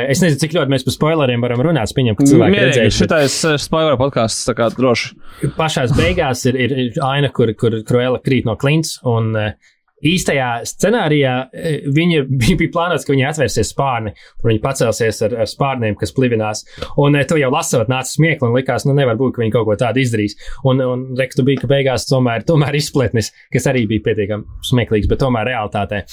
es 0.10 0.24
nezinu, 0.24 0.41
cik 0.41 0.58
ļoti 0.58 0.74
mēs 0.74 0.88
par 0.88 0.97
spoileriem 0.97 1.45
varam 1.45 1.64
runāt. 1.66 1.91
Es 1.91 1.97
pieņemu, 1.97 2.20
ka 2.20 2.30
cilvēki 2.32 2.60
ir 2.60 2.68
redzējuši. 2.70 2.99
Šitais 3.03 3.38
uh, 3.47 3.60
spoiler 3.62 3.99
podkāsts, 4.01 4.47
tā 4.49 4.58
kā 4.58 4.70
droši. 4.74 5.14
Pašās 5.60 5.95
beigās 5.97 6.45
ir, 6.49 6.60
ir, 6.68 6.76
ir 6.88 6.99
aina, 7.06 7.32
kur, 7.36 7.53
kur 7.60 7.80
Kruela 7.88 8.22
krīt 8.24 8.49
no 8.49 8.58
klints, 8.60 8.97
un 9.08 9.34
uh, 9.38 9.74
īstajā 10.05 10.49
scenārijā 10.67 11.33
e, 11.51 11.73
viņa 11.95 12.23
bija, 12.41 12.69
plānots, 12.73 13.05
ka 13.07 13.13
viņa 13.15 13.29
atvērsies 13.31 13.71
spārni, 13.73 14.15
un 14.43 14.51
viņa 14.51 14.63
pacelsies 14.63 15.21
ar, 15.27 15.37
ar 15.45 15.51
spārniem, 15.51 15.97
kas 15.99 16.15
plivinās. 16.15 16.65
Un 17.01 17.19
e, 17.19 17.25
to 17.29 17.39
jau 17.39 17.51
lasot, 17.53 17.91
nāca 17.91 18.11
smiekli, 18.11 18.49
un 18.49 18.57
likās, 18.57 18.87
nu 18.87 18.95
nevar 18.97 19.19
būt, 19.19 19.35
ka 19.37 19.43
viņi 19.43 19.55
kaut 19.55 19.69
ko 19.69 19.77
tādu 19.79 20.03
izdarīs. 20.03 20.37
Un, 20.67 20.83
un 20.83 21.05
rektu 21.19 21.45
bija, 21.47 21.63
ka 21.63 21.71
beigās 21.71 22.09
tomēr, 22.09 22.45
tomēr 22.47 22.77
izpletnis, 22.79 23.31
kas 23.53 23.69
arī 23.71 23.85
bija 23.89 24.09
pietiekami 24.09 24.67
smieklīgs, 24.71 25.09
bet 25.11 25.23
tomēr 25.23 25.53
realitātē. 25.53 26.03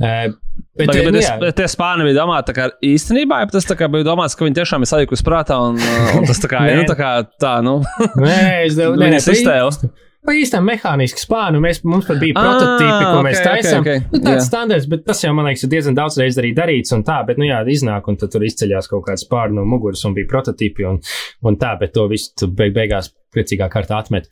Uh, 0.00 0.32
bet, 0.78 0.88
eh, 0.88 1.02
bet, 1.04 1.10
nu, 1.12 1.18
es, 1.20 1.26
jā. 1.26 1.34
bet 1.42 1.58
tie 1.58 1.66
spāni 1.68 2.06
bija 2.06 2.22
domāti, 2.22 2.54
kā 2.56 2.70
īstenībā, 2.88 3.42
tas 3.52 3.66
bija 3.68 4.06
domāts, 4.06 4.32
ka 4.32 4.46
viņi 4.46 4.56
tiešām 4.56 4.86
ir 4.86 4.88
sajūkuši 4.88 5.26
prātā, 5.26 5.58
un, 5.60 5.76
un 6.16 6.24
tas 6.24 6.40
tā 6.40 6.48
kā, 6.48 6.62
Nē. 6.64 6.78
nu, 6.78 6.86
tā 6.88 6.96
kā 6.96 7.10
tā, 7.36 7.58
nu, 7.66 7.82
Nē, 8.16 8.38
es 8.64 8.78
domāju, 8.78 8.96
viņa 9.04 9.18
nē, 9.18 9.18
pa 9.20 9.20
ī- 9.20 9.26
sistēma. 9.28 9.90
Pa 10.26 10.34
īstam 10.36 10.66
mehāniski 10.68 11.22
spānu 11.22 11.62
mēs, 11.64 11.78
mums 11.88 12.04
pat 12.04 12.18
bija 12.20 12.36
Ā, 12.36 12.42
prototypi, 12.44 13.04
ko 13.08 13.20
mēs 13.24 13.38
ok, 13.38 13.44
ok, 13.44 13.48
taisām. 13.48 13.80
ok, 13.80 14.10
Nu, 14.12 14.18
tāds 14.26 14.36
jā. 14.36 14.46
standarts, 14.46 14.88
bet 14.92 15.06
tas 15.06 15.22
jau, 15.24 15.30
man 15.36 15.46
liekas, 15.48 15.64
ir 15.64 15.70
diezgan 15.72 15.96
daudz 15.96 16.18
reizes 16.20 16.40
arī 16.42 16.50
darīts 16.56 16.92
un 16.92 17.04
tā, 17.08 17.20
bet, 17.26 17.40
nu 17.40 17.48
jā, 17.48 17.62
iznāk 17.72 18.10
un 18.12 18.18
tad 18.20 18.34
tur 18.34 18.44
izceļās 18.44 18.90
kaut 18.90 19.06
kāds 19.08 19.24
spārnu 19.24 19.56
no 19.62 19.64
muguras 19.64 20.04
un 20.04 20.16
bija 20.18 20.28
prototypi 20.28 20.84
un, 20.90 21.00
un 21.48 21.56
tā, 21.60 21.72
bet 21.80 21.94
to 21.96 22.04
visu 22.12 22.50
beig 22.52 22.74
beigās 22.76 23.08
priecīgā 23.32 23.68
kārtā 23.70 23.96
atmet. 24.02 24.26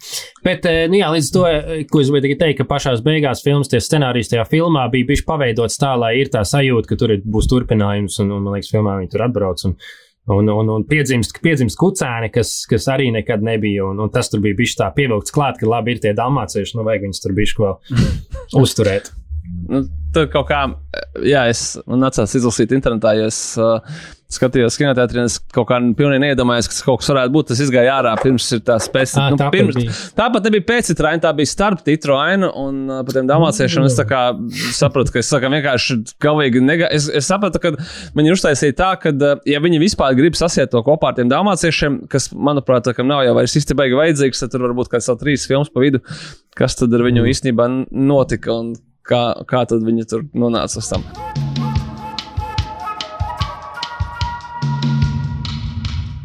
Bet, 0.44 0.66
eh, 0.66 0.88
nu 0.90 0.98
jā, 0.98 1.08
līdz 1.14 1.30
to, 1.32 1.44
eh, 1.46 1.84
ko 1.88 2.02
es 2.02 2.10
gribēju 2.10 2.36
teikt, 2.40 2.58
ka 2.60 2.68
pašās 2.68 3.00
beigās 3.06 3.40
filmas, 3.46 3.70
tie 3.70 3.80
scenārijas 3.80 4.32
tajā 4.32 4.44
filmā 4.50 4.84
bija 4.92 5.06
bijuši 5.08 5.24
paveidots 5.24 5.78
tā, 5.80 5.94
lai 5.98 6.16
ir 6.18 6.28
tā 6.34 6.42
sajūta, 6.44 6.90
ka 6.90 6.98
tur 7.00 7.14
ir, 7.14 7.22
būs 7.24 7.48
turpinājums 7.48 8.18
un, 8.20 8.32
un, 8.34 8.42
man 8.42 8.58
liekas, 8.58 8.72
filmā 8.74 8.98
viņi 8.98 9.10
tur 9.14 9.24
atbrauc. 9.28 9.64
Un, 9.70 9.76
Un, 10.28 10.48
un, 10.52 10.68
un 10.68 10.82
piedzimst, 10.84 11.38
piedzimst 11.44 11.78
kucēni, 11.80 12.28
kas, 12.32 12.50
kas 12.68 12.88
arī 12.92 13.08
nekad 13.14 13.44
nebija. 13.44 13.86
Un, 13.88 14.02
un 14.04 14.12
tas 14.12 14.28
tur 14.28 14.42
bija 14.44 14.58
bijis 14.58 14.76
tā 14.76 14.90
pievilkts 14.96 15.32
klāt, 15.32 15.56
ka 15.60 15.68
labi 15.68 15.96
ir 15.96 16.02
tie 16.04 16.12
dalmācieši, 16.16 16.76
nu 16.76 16.84
vajag 16.84 17.06
viņus 17.06 17.24
tur 17.24 17.36
bijis 17.38 17.56
vēl 17.56 17.78
uzturēt. 18.62 19.12
Nu, 19.68 19.82
tur 20.14 20.28
kaut 20.32 20.46
kā, 20.48 20.62
jā, 21.28 21.42
es 21.52 21.74
nācās 21.84 22.32
izlasīt 22.38 22.72
internetā, 22.72 23.12
jo 23.18 23.26
es 23.28 23.40
uh, 23.60 23.82
skatījos 24.32 24.76
kinoteātrī, 24.80 25.22
un 25.22 25.28
es 25.28 25.36
kaut 25.52 25.66
kā 25.70 25.76
pilnīgi 25.96 26.22
neiedomājos, 26.22 26.68
ka 26.68 26.74
tas 26.76 26.84
kaut 26.84 27.02
kas 27.02 27.10
varētu 27.12 27.32
būt. 27.34 27.48
Tas 27.50 27.60
izgāja 27.64 27.94
ārā 27.98 28.14
pirms 28.20 28.46
ir 28.56 28.62
tā 28.64 28.78
spēcīga. 28.80 29.26
Ā, 29.26 29.36
Nu, 29.38 29.50
pirms, 29.52 29.76
bija. 29.76 29.96
tāpat 30.16 30.48
nebija 30.48 30.66
pēcitra 30.68 31.12
aina, 31.12 31.22
tā 31.24 31.34
bija 31.36 31.52
starp 31.52 31.84
titru 31.84 32.16
aina, 32.16 32.48
un 32.60 32.80
uh, 32.88 33.02
par 33.04 33.18
tiem 33.18 33.28
damāciešiem 33.28 33.88
es 33.88 33.96
tā 33.98 34.08
kā 34.08 34.22
sapratu, 34.76 35.14
ka 35.14 35.22
es 35.22 35.32
kā 35.32 35.52
vienkārši 35.52 35.98
galvīgi 36.24 36.64
nega... 36.64 36.88
es, 36.96 37.08
es 37.20 37.28
sapratu, 37.28 37.60
ka 37.62 37.74
viņi 38.16 38.34
uztaisīja 38.36 38.76
tā, 38.80 38.90
ka, 39.04 39.12
uh, 39.12 39.44
ja 39.48 39.60
viņi 39.64 39.80
vispār 39.84 40.16
grib 40.18 40.36
sasiet 40.40 40.72
to 40.72 40.84
kopā 40.84 41.12
ar 41.12 41.20
tiem 41.20 41.32
damāciešiem, 41.32 42.02
kas, 42.12 42.30
manuprāt, 42.32 42.88
tā 42.88 42.96
kā 42.96 43.04
nav 43.04 43.24
jau 43.28 43.36
vairs 43.36 43.60
īsti 43.60 43.76
baigi 43.76 44.00
vajadzīgs, 44.00 44.44
tad 44.44 44.56
tur 44.56 44.68
varbūt 44.68 44.92
kāds 44.96 45.12
vēl 45.12 45.20
trīs 45.24 45.48
filmas 45.48 45.72
pa 45.72 45.84
vidu, 45.84 46.00
kas 46.56 46.80
tad 46.80 46.96
ar 46.96 47.04
viņu 47.04 47.28
īstenībā 47.32 47.68
notika 47.92 48.56
un 48.56 48.74
kā, 49.08 49.22
kā 49.48 49.64
tad 49.70 49.84
viņi 49.86 50.08
tur 50.10 50.26
nonāca 50.36 50.80
uz 50.82 50.92
tam. 50.92 51.06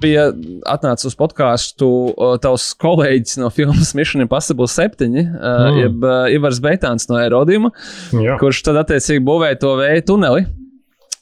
bija 0.04 0.26
atnācis 0.68 1.08
uz 1.08 1.14
podkāstu 1.20 1.88
uh, 2.12 2.34
tavs 2.44 2.72
kolēģis 2.82 3.38
no 3.40 3.48
filmas 3.54 3.94
Mission 3.98 4.24
Impossible 4.26 4.68
7, 4.68 5.08
uh, 5.08 5.30
Mm. 5.54 5.78
jeb 5.80 6.04
uh, 6.04 6.26
Ivars 6.34 6.60
Beitāns 6.64 7.08
no 7.08 7.16
Aerodījuma, 7.22 7.72
Jā. 8.12 8.36
kurš 8.42 8.64
tad 8.68 8.82
attiecīgi 8.84 9.24
būvēja 9.24 9.62
to 9.64 9.78
vēja 9.80 10.04
tuneli. 10.10 10.44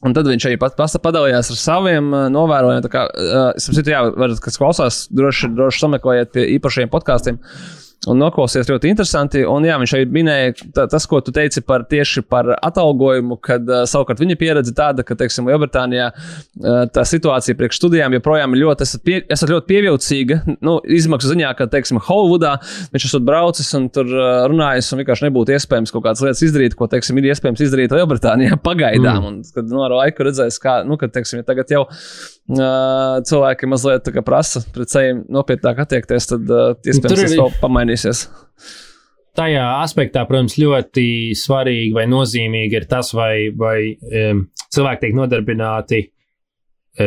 Un 0.02 0.16
tad 0.18 0.26
viņš 0.26 0.48
arī 0.50 0.56
pat 0.58 0.74
pats 0.80 0.98
padalījās 0.98 1.52
ar 1.54 1.60
saviem 1.62 2.08
uh, 2.10 2.24
novērojumiem. 2.34 2.88
Uh, 2.90 3.52
es 3.54 3.68
saprotu, 3.68 3.94
jā, 3.94 4.02
varat, 4.18 4.42
kas 4.42 4.58
klausās, 4.58 5.04
droši, 5.14 5.52
droši 5.54 5.84
sameklējiet 5.86 6.32
pie 6.34 6.48
īpašiem 6.58 6.90
podkāstiem. 6.90 7.38
Un 8.10 8.18
noklausījās 8.18 8.66
ļoti 8.66 8.90
interesanti. 8.90 9.44
Un, 9.46 9.66
jā, 9.68 9.76
viņš 9.78 9.92
arī 9.94 10.06
minēja 10.10 10.54
tā, 10.74 10.88
tas, 10.90 11.04
ko 11.06 11.20
tu 11.22 11.30
teici 11.36 11.62
par 11.62 11.84
tieši 11.90 12.24
par 12.26 12.48
atalgojumu, 12.58 13.38
kad 13.46 13.68
uh, 13.70 13.84
savukārt 13.90 14.24
viņa 14.24 14.38
pieredze 14.42 14.74
tāda, 14.74 15.06
ka, 15.06 15.14
teiksim, 15.20 15.46
Lielbritānijā 15.52 16.08
uh, 16.10 16.80
tā 16.90 17.04
situācija 17.06 17.60
priekš 17.60 17.78
studijām 17.78 18.16
joprojām 18.18 18.58
ir 18.58 18.64
ļoti, 18.64 18.88
esat, 18.90 19.04
pie, 19.06 19.20
esat 19.30 19.54
ļoti 19.54 19.70
pievilcīga. 19.70 20.40
Nu, 20.66 20.80
izmaksu 20.98 21.30
ziņā, 21.30 21.54
ka, 21.60 21.70
teiksim, 21.70 22.02
Holivudā 22.08 22.56
viņš 22.90 23.08
esat 23.12 23.28
braucis 23.28 23.70
un 23.78 23.86
tur 23.94 24.10
uh, 24.10 24.48
runājis, 24.50 24.90
un 24.96 25.04
vienkārši 25.04 25.28
nebūtu 25.28 25.54
iespējams 25.60 25.94
kaut 25.94 26.08
kādas 26.08 26.26
lietas 26.26 26.42
izdarīt, 26.50 26.80
ko, 26.80 26.90
teiksim, 26.90 27.22
ir 27.22 27.30
iespējams 27.36 27.62
izdarīt 27.68 27.94
Lielbritānijā 27.94 28.58
pagaidām. 28.68 29.22
Mm. 29.22 29.30
Un, 29.30 29.42
kad 29.54 29.70
nu, 29.70 29.86
ar 29.86 30.00
laiku 30.02 30.26
redzēs, 30.26 30.58
kā, 30.64 30.80
nu, 30.90 30.98
kad, 30.98 31.14
teiksim, 31.14 31.44
ja 31.44 31.52
tagad 31.54 31.70
jau 31.78 31.86
uh, 32.50 33.20
cilvēki 33.28 33.70
mazliet 33.70 34.06
tā 34.06 34.14
kā 34.16 34.24
prasa 34.26 34.64
pret 34.74 34.94
sevi 34.94 35.18
nopietnāk 35.32 35.84
attiekties, 35.86 36.30
tad 36.34 36.50
uh, 36.50 36.72
iespējams 36.82 37.26
tas 37.26 37.36
vēl 37.38 37.54
pamainīsies. 37.62 38.24
Tajā 39.38 39.68
aspektā, 39.80 40.26
protams, 40.28 40.58
ļoti 40.60 41.06
svarīgi 41.40 41.94
vai 41.96 42.04
nozīmīgi 42.12 42.82
ir 42.82 42.88
tas, 42.92 43.14
vai, 43.16 43.48
vai 43.56 43.78
um, 43.94 44.48
cilvēki 44.74 45.06
tiek 45.06 45.16
nodarbināti 45.16 46.02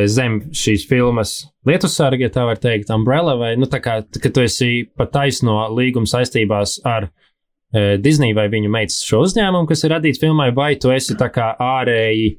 zem 0.09 0.39
šīs 0.57 0.87
filmas 0.89 1.35
lietusarga, 1.68 2.24
ja 2.24 2.32
tā 2.32 2.47
var 2.49 2.57
teikt, 2.57 2.89
umbrella, 2.95 3.35
vai 3.37 3.51
nu, 3.61 3.68
tā 3.70 3.82
kā 3.85 3.99
ka 4.01 4.30
tu 4.32 4.41
esi 4.41 4.87
pat 4.97 5.12
taisno 5.12 5.59
līguma 5.76 6.09
saistībās 6.09 6.78
ar 6.89 7.11
uh, 7.11 7.95
Disney 8.01 8.35
vai 8.37 8.47
viņu 8.53 8.70
meitas 8.72 9.03
šo 9.07 9.24
uzņēmumu, 9.26 9.68
kas 9.68 9.85
ir 9.85 9.95
radīts 9.97 10.22
filmai, 10.22 10.51
vai 10.57 10.74
tu 10.80 10.93
esi 10.95 11.16
tā 11.18 11.28
kā 11.32 11.53
ārēji 11.61 12.35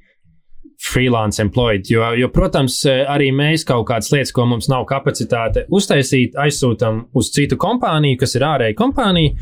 freelance 0.90 1.42
employed. 1.42 1.90
Jo, 1.90 2.14
jo, 2.14 2.30
protams, 2.30 2.78
eh, 2.86 3.04
arī 3.10 3.32
mēs 3.34 3.66
kaut 3.68 3.88
kādas 3.90 4.12
lietas, 4.14 4.34
ko 4.36 4.46
mums 4.46 4.70
nav 4.72 4.86
kapacitāte 4.90 5.66
uztaisīt, 5.74 6.38
aizsūtām 6.40 7.06
uz 7.14 7.32
citu 7.36 7.58
kompāniju, 7.58 8.20
kas 8.22 8.36
ir 8.36 8.46
ārēja 8.48 8.78
kompānija. 8.78 9.36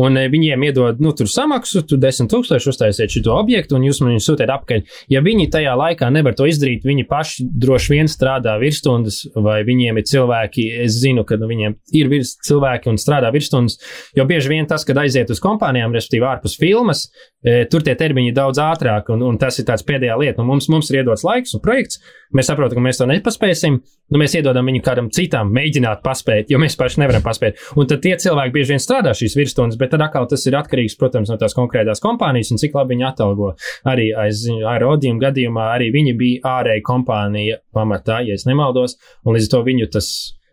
Un 0.00 0.18
eh, 0.20 0.28
viņiem 0.32 0.64
iedod, 0.68 1.00
nu, 1.02 1.12
tur 1.16 1.28
samaksu, 1.30 1.82
tu 1.88 1.98
10,000 2.00 2.68
uztaisiet 2.70 3.12
šo 3.12 3.36
objektu, 3.36 3.76
un 3.78 3.86
jūs 3.86 4.02
man 4.02 4.12
viņu 4.12 4.24
sūtiet 4.24 4.52
apakaļ. 4.52 4.84
Ja 5.12 5.22
viņi 5.24 5.48
tajā 5.52 5.72
laikā 5.78 6.10
nevar 6.12 6.36
to 6.36 6.48
izdarīt, 6.48 6.84
viņi 6.86 7.06
paši 7.08 7.46
droši 7.64 7.94
vien 7.94 8.10
strādā 8.10 8.56
virsstundas, 8.60 9.22
vai 9.34 9.62
viņiem 9.66 10.00
ir 10.00 10.08
cilvēki, 10.08 10.66
es 10.86 10.98
zinu, 11.00 11.24
ka 11.28 11.38
nu, 11.40 11.48
viņiem 11.50 11.78
ir 11.96 12.12
virs 12.12 12.36
cilvēki 12.46 12.92
un 12.92 13.00
strādā 13.00 13.32
virsstundas. 13.34 13.78
Jo 14.16 14.26
bieži 14.28 14.52
vien 14.52 14.68
tas, 14.68 14.84
kad 14.86 15.00
aiziet 15.00 15.32
uz 15.32 15.40
kompānijām, 15.42 15.94
respektīvi 15.96 16.28
ārpus 16.28 16.58
filmas, 16.60 17.06
e, 17.40 17.64
tur 17.70 17.84
tie 17.86 17.96
termiņi 17.98 18.32
ir 18.32 18.36
daudz 18.36 18.60
ātrāk, 18.62 19.10
un, 19.14 19.24
un 19.26 19.40
tas 19.40 19.58
ir 19.60 19.68
tāds 19.68 19.86
pēdējā 19.86 20.18
lieta. 20.20 20.42
Nu, 20.42 20.50
mums, 20.52 20.68
mums 20.72 20.90
ir 20.92 21.00
iedots 21.00 21.24
laiks 21.26 21.56
un 21.56 21.64
projekts, 21.64 22.02
mēs 22.34 22.48
saprotam, 22.50 22.78
ka 22.78 22.84
mēs 22.86 23.00
to 23.00 23.06
nepaspēsim. 23.10 23.78
Nu, 24.12 24.20
mēs 24.20 24.36
iedodam 24.38 24.68
viņu 24.70 24.82
kādam 24.86 25.10
citam, 25.14 25.50
mēģināt 25.54 26.02
paspēt, 26.04 26.50
jo 26.52 26.60
mēs 26.62 26.78
paši 26.78 27.02
nevaram 27.02 27.24
paspēt. 27.24 27.60
Un 27.78 27.88
tad 27.90 28.02
tie 28.04 28.14
cilvēki 28.22 28.54
bieži 28.54 28.74
vien 28.74 28.82
strādā 28.82 29.14
šīs 29.16 29.36
virsstundas, 29.38 29.78
bet 29.80 29.92
tad 29.94 30.04
atkal 30.06 30.28
tas 30.30 30.46
ir 30.46 30.58
atkarīgs, 30.58 30.96
protams, 31.00 31.32
no 31.32 31.38
tās 31.40 31.56
konkrētās 31.58 32.02
kompānijas 32.04 32.52
un 32.54 32.62
cik 32.62 32.76
labi 32.78 32.94
viņi 32.94 33.08
atalgo. 33.10 33.52
Arī 33.88 34.08
aiz 34.14 34.46
aerodījuma 34.46 35.26
gadījumā 35.28 35.68
arī 35.74 35.90
viņi 35.94 36.16
bija 36.18 36.56
ārēja 36.56 36.86
kompānija 36.86 37.60
pamatā, 37.74 38.22
ja 38.26 38.38
es 38.38 38.46
nemaldos, 38.48 38.98
un 39.24 39.36
līdz 39.36 39.50
ar 39.50 39.54
to 39.56 39.62
viņu 39.66 39.92
tas. 39.98 40.10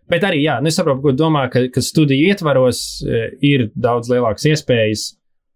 Bet 0.10 0.26
arī, 0.28 0.42
jā, 0.44 0.58
nu, 0.62 0.70
es 0.70 0.78
saprotu, 0.78 1.02
ko 1.06 1.14
domā, 1.16 1.48
ka, 1.52 1.64
ka 1.74 1.82
studiju 1.82 2.34
ietvaros 2.34 2.80
e, 3.06 3.28
ir 3.46 3.70
daudz 3.74 4.12
lielākas 4.12 4.50
iespējas 4.52 5.06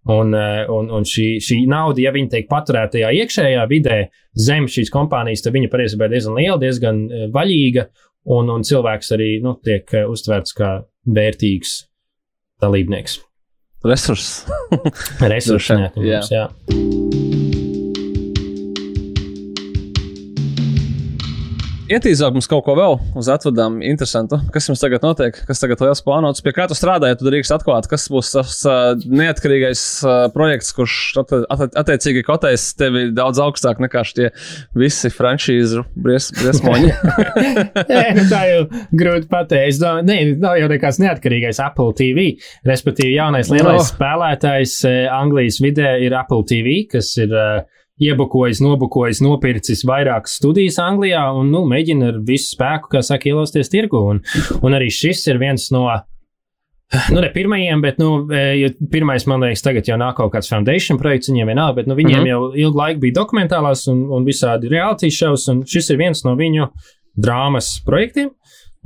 Un, 0.08 0.32
eh, 0.34 0.64
un, 0.72 0.88
un 0.94 1.04
šī, 1.08 1.26
šī 1.44 1.58
nauda, 1.68 2.00
ja 2.00 2.14
viņi 2.16 2.32
tiek 2.32 2.48
paturēta 2.48 2.96
tajā 2.96 3.12
iekšējā 3.22 3.66
vidē, 3.68 3.98
zem 4.40 4.70
šīs 4.72 4.92
kompānijas, 4.94 5.44
tad 5.44 5.58
viņa 5.58 5.72
patiesībā 5.74 6.08
ir 6.08 6.16
diezgan 6.16 6.40
liela, 6.40 6.58
diezgan 6.62 7.04
eh, 7.12 7.28
vaļīga, 7.34 7.88
un, 8.38 8.54
un 8.56 8.64
cilvēks 8.68 9.14
arī 9.18 9.30
nu, 9.44 9.58
tiek 9.68 9.92
eh, 9.92 10.08
uztverts 10.08 10.56
kā 10.56 10.78
vērtīgs 11.20 11.78
dalībnieks. 12.64 13.20
Resurss. 13.88 14.46
Droši 15.22 15.76
vien, 15.76 15.86
neatņemams, 15.86 16.36
jā. 16.38 17.66
Ietīzāk 21.88 22.34
mums 22.36 22.50
kaut 22.52 22.66
ko 22.66 22.74
vēl 22.76 22.98
uz 23.16 23.30
atvadām 23.32 23.78
interesantu. 23.86 24.42
Kas 24.52 24.66
jums 24.68 24.82
tagad 24.82 25.06
notiek? 25.06 25.38
Kas 25.48 25.62
tagad 25.62 25.80
liels 25.80 26.02
plānots? 26.04 26.44
Pie 26.44 26.52
kā 26.52 26.66
tu 26.68 26.76
strādā, 26.76 27.14
ja 27.14 27.16
tu 27.16 27.24
drīkst 27.24 27.54
atklāt, 27.56 27.88
kas 27.88 28.10
būs 28.12 28.34
tas 28.36 28.58
uh, 28.68 28.90
neatkarīgais 29.08 29.84
uh, 30.04 30.16
projekts, 30.34 30.74
kurš 30.76 30.98
at, 31.22 31.32
at, 31.48 31.78
attiecīgi 31.80 32.26
kotēs 32.28 32.66
tevi 32.80 33.06
daudz 33.16 33.40
augstāk 33.40 33.80
nekā 33.86 34.04
šie 34.10 34.34
visi 34.76 35.12
franšīzu 35.16 35.86
bries, 35.96 36.28
briesmoņi? 36.36 36.92
Nē, 37.94 38.04
nu, 38.20 38.28
tā 38.34 38.44
jau 38.52 38.60
grūti 38.92 39.32
pateikt. 39.32 39.72
Es 39.72 39.80
domāju, 39.80 40.10
ne, 40.12 40.20
nav 40.44 40.60
jau 40.60 40.68
nekāds 40.74 41.00
neatkarīgais 41.06 41.64
Apple 41.64 41.96
TV. 41.96 42.34
Respektīvi, 42.68 43.16
jaunais 43.16 43.48
lielais 43.54 43.68
No. 43.68 43.80
no. 43.80 43.88
spēlētājs 43.88 44.78
eh, 44.92 45.02
Anglijas 45.12 45.62
vidē 45.64 45.96
ir 46.04 46.20
Apple 46.20 46.44
TV, 46.48 46.82
kas 46.92 47.14
ir 47.20 47.32
uh, 47.32 47.64
iebukojis, 48.04 48.62
nobukojis, 48.62 49.22
nopircis 49.26 49.84
vairākas 49.88 50.38
studijas 50.38 50.78
Anglijā 50.82 51.24
un 51.38 51.50
nu, 51.54 51.64
mēģina 51.70 52.12
ar 52.12 52.20
visu 52.28 52.54
spēku, 52.54 52.92
kā 52.94 53.02
saka, 53.06 53.30
ielausties 53.32 53.72
tirgu. 53.74 54.04
Un, 54.14 54.22
un 54.62 54.78
arī 54.78 54.92
šis 54.94 55.26
ir 55.32 55.42
viens 55.42 55.70
no. 55.74 55.88
Nu, 57.12 57.20
ne 57.20 57.28
pirmajiem, 57.34 57.82
bet, 57.84 57.98
nu, 58.00 58.30
jo 58.56 58.70
pirmais, 58.92 59.26
man 59.28 59.42
liekas, 59.44 59.60
tagad 59.66 59.90
jau 59.90 59.98
nāk 60.00 60.16
kaut 60.22 60.32
kāds 60.32 60.48
foundation 60.48 60.96
projekts, 61.02 61.28
viņiem 61.28 61.50
vienalga, 61.52 61.82
bet, 61.82 61.90
nu, 61.90 61.98
viņiem 61.98 62.22
mm 62.22 62.24
-hmm. 62.24 62.30
jau 62.32 62.64
ilgu 62.64 62.80
laiku 62.80 63.02
bija 63.02 63.18
dokumentālās 63.18 63.82
un, 63.92 64.06
un 64.16 64.24
visādi 64.24 64.72
reality 64.72 65.10
shows, 65.12 65.50
un 65.52 65.66
šis 65.68 65.90
ir 65.92 66.00
viens 66.00 66.24
no 66.24 66.38
viņu 66.40 66.70
drāmas 67.18 67.74
projektiem. 67.86 68.32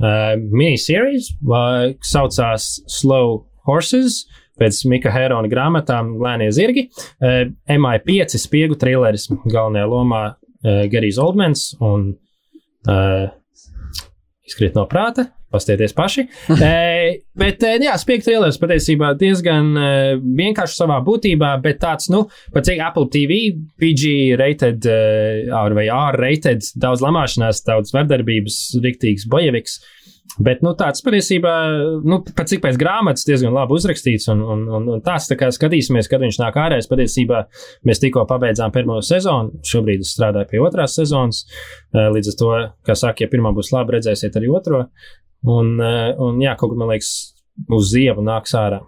Uh, 0.02 0.34
miniseries, 0.50 1.28
vai 1.46 1.94
saucās 2.02 2.80
Slow 2.90 3.44
Horses, 3.68 4.24
pēc 4.60 4.82
Mika 4.90 5.12
Herona 5.14 5.50
grāmatām 5.50 6.16
Lēnie 6.22 6.50
zirgi. 6.54 6.88
Uh, 7.18 7.52
MI5 7.70 8.38
spiegu 8.40 8.78
trilleris 8.80 9.28
galvenajā 9.30 9.86
lomā 9.90 10.24
uh, 10.32 10.82
Gerijs 10.92 11.20
Oldmans 11.22 11.70
un 11.80 12.10
uh, 12.88 13.30
izkrīt 14.48 14.76
no 14.78 14.88
prāta. 14.90 15.30
Pastieties 15.52 15.92
paši. 15.92 16.22
e, 16.64 16.68
bet, 17.36 17.64
jā, 17.84 17.92
Spēks 18.00 18.24
trailers 18.24 18.56
patiesībā 18.60 19.10
diezgan 19.20 19.66
e, 19.76 19.88
vienkārši 20.40 20.78
savā 20.78 20.96
būtībā, 21.04 21.50
bet 21.60 21.76
tāds, 21.82 22.08
nu, 22.12 22.22
pat 22.54 22.64
cik 22.68 22.80
Apple 22.80 23.10
TV, 23.12 23.42
PG 23.80 24.12
rated, 24.40 24.88
e, 24.88 25.42
R 25.52 25.76
vai 25.76 25.90
R 25.92 26.16
rated, 26.24 26.64
daudz 26.80 27.04
lamāšanās, 27.04 27.60
daudz 27.68 27.92
vardarbības, 27.92 28.62
riktīgs 28.80 29.28
bojeviks. 29.28 29.82
Bet 30.40 30.62
nu, 30.64 30.70
tāds 30.78 31.02
patiesībā, 31.04 31.52
nu, 32.08 32.22
pat 32.24 32.48
cik 32.48 32.62
pēc 32.62 32.78
grāmatas 32.80 33.26
diezgan 33.28 33.52
labi 33.52 33.76
uzrakstīts, 33.76 34.30
un, 34.32 34.40
un, 34.54 34.62
un, 34.78 34.86
un 34.94 35.02
tāds 35.04 35.26
tā 35.28 35.36
kā 35.36 35.50
skatīsimies, 35.52 36.08
kad 36.08 36.24
viņš 36.24 36.38
nāk 36.40 36.56
ārā. 36.60 36.78
Patiesībā 36.88 37.42
mēs 37.88 38.00
tikko 38.00 38.24
pabeidzām 38.30 38.72
pirmo 38.72 38.96
sezonu, 39.04 39.60
šobrīd 39.68 40.06
es 40.06 40.14
strādāju 40.16 40.48
pie 40.54 40.62
otrās 40.64 40.96
sezonas. 40.96 41.42
Eh, 41.92 42.08
Līdz 42.14 42.32
ar 42.32 42.38
to, 42.40 42.52
kā 42.88 42.96
saka, 42.96 43.26
ja 43.26 43.32
pirmā 43.32 43.52
būs 43.56 43.74
labi, 43.74 43.98
redzēsiet 43.98 44.40
arī 44.40 44.48
otro. 44.56 44.86
Un, 45.42 45.74
eh, 45.84 46.14
un 46.16 46.40
jā, 46.40 46.56
kaut 46.56 46.72
kā 46.72 46.80
man 46.80 46.94
liekas, 46.94 47.12
uz 47.68 47.92
zievu 47.92 48.24
nāks 48.24 48.56
ārā. 48.56 48.80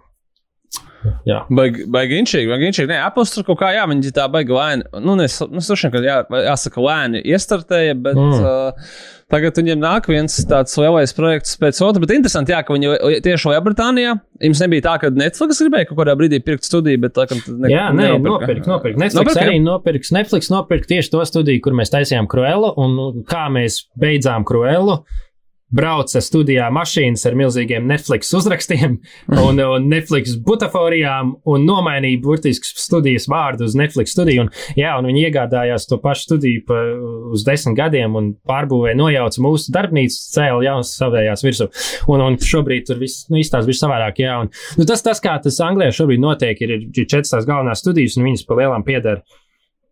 Jā. 1.27 1.41
Baigi, 1.57 1.85
baigi 1.91 2.21
inčīgi, 2.21 2.49
baigi 2.51 2.69
inčīgi. 2.69 2.89
Nē, 2.91 3.01
tur 3.15 3.45
kaut 3.47 3.59
kā, 3.59 3.71
jā, 3.75 3.83
viņi 3.89 4.13
tā 4.15 4.27
baigi 4.31 4.55
lēni. 4.55 4.87
Nu, 5.03 5.17
nes, 5.19 5.37
nu, 5.51 5.63
sušana, 5.63 5.93
ka 5.93 6.01
jā, 6.05 6.17
jāsaka, 6.47 6.83
lēni 6.85 7.21
iestartēja, 7.33 7.97
bet 8.05 8.19
mm. 8.19 8.45
uh, 8.45 8.95
tagad 9.33 9.59
viņiem 9.59 9.81
nāk 9.81 10.09
viens 10.11 10.37
tāds 10.49 10.77
lielais 10.81 11.13
projekts 11.17 11.57
pēc 11.61 11.81
otra. 11.85 12.03
Bet 12.03 12.15
interesanti, 12.15 12.55
jā, 12.55 12.61
ka 12.65 12.75
viņi 12.75 13.19
tieši 13.25 13.51
Lielbritānijā, 13.53 14.15
jums 14.47 14.63
nebija 14.65 14.87
tā, 14.87 14.95
ka 15.03 15.11
Netflix 15.15 15.61
gribēja 15.63 15.89
kaut 15.89 16.01
kādā 16.01 16.15
brīdī 16.19 16.41
pirkt 16.45 16.67
studiju, 16.67 17.01
bet 17.05 17.19
laikam 17.21 17.43
ne, 17.49 17.71
jā, 17.73 17.89
nē, 17.95 18.09
nopirkt, 18.23 18.69
nopirkt. 18.69 19.01
Netflix 19.01 19.21
nopirk, 19.21 19.43
arī 19.45 19.61
nopirks. 19.63 20.13
Netflix 20.15 20.51
nopirka 20.53 20.91
tieši 20.95 21.13
to 21.13 21.25
studiju, 21.27 21.63
kur 21.65 21.77
mēs 21.77 21.93
taisījām 21.93 22.29
Cruellu 22.31 22.73
un 22.81 23.23
kā 23.29 23.47
mēs 23.53 23.85
beidzām 23.99 24.47
Cruellu 24.47 25.01
brauca 25.73 26.21
studijā 26.21 26.67
mašīnas 26.73 27.25
ar 27.25 27.35
milzīgiem 27.37 27.87
Netflix 27.89 28.31
uzrakstiem 28.37 28.99
un, 29.45 29.59
un 29.59 29.87
Netflix 29.89 30.35
butaforijām 30.45 31.33
un 31.51 31.65
nomainīja 31.67 32.21
burtiski 32.23 32.69
studijas 32.79 33.27
vārdu 33.31 33.65
uz 33.67 33.77
Netflix 33.77 34.13
studiju. 34.15 34.45
Un, 34.45 34.51
jā, 34.77 34.93
un 34.99 35.09
viņi 35.09 35.25
iegādājās 35.27 35.87
to 35.89 35.99
pašu 36.03 36.29
studiju 36.29 36.65
pa, 36.69 36.81
uz 37.35 37.45
desmit 37.47 37.77
gadiem 37.79 38.17
un 38.19 38.31
pārbūvēja, 38.47 38.97
nojauca 38.99 39.45
mūsu 39.45 39.73
darbnīcu, 39.75 40.19
cēla 40.35 40.65
jaunas 40.67 40.93
savējās 40.99 41.45
virsū. 41.45 41.69
Un, 42.11 42.23
un 42.23 42.37
šobrīd 42.41 42.89
tur 42.89 43.01
viss 43.01 43.25
nu, 43.31 43.39
izstāsta 43.41 43.69
viss 43.69 43.83
savādāk. 43.83 44.21
Jā, 44.23 44.37
un, 44.43 44.51
nu, 44.79 44.87
tas, 44.87 45.03
tas, 45.05 45.23
kā 45.23 45.37
tas 45.43 45.59
Anglijā 45.65 45.95
šobrīd 45.95 46.21
notiek, 46.21 46.61
ir, 46.61 46.77
ir 46.85 47.09
četras 47.09 47.33
tās 47.33 47.49
galvenās 47.49 47.81
studijas, 47.83 48.19
un 48.19 48.29
viņas 48.29 48.45
pa 48.47 48.59
lielām 48.61 48.85
piedara 48.85 49.23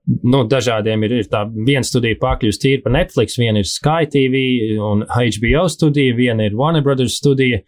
nu, 0.05 0.43
dažādiem 0.49 1.05
ir, 1.07 1.15
ir 1.23 1.31
tā 1.31 1.45
viena 1.53 1.85
studija 1.87 2.19
pārkļuvusi 2.21 2.61
tīri 2.61 2.83
par 2.83 2.95
Netflix, 2.97 3.39
viena 3.39 3.63
ir 3.63 3.69
Sky 3.69 4.09
TV 4.11 4.43
un 4.83 5.05
HBO 5.07 5.65
studija, 5.71 6.15
viena 6.17 6.47
ir 6.47 6.57
Warner 6.59 6.85
Brothers 6.85 7.19
studija. 7.21 7.63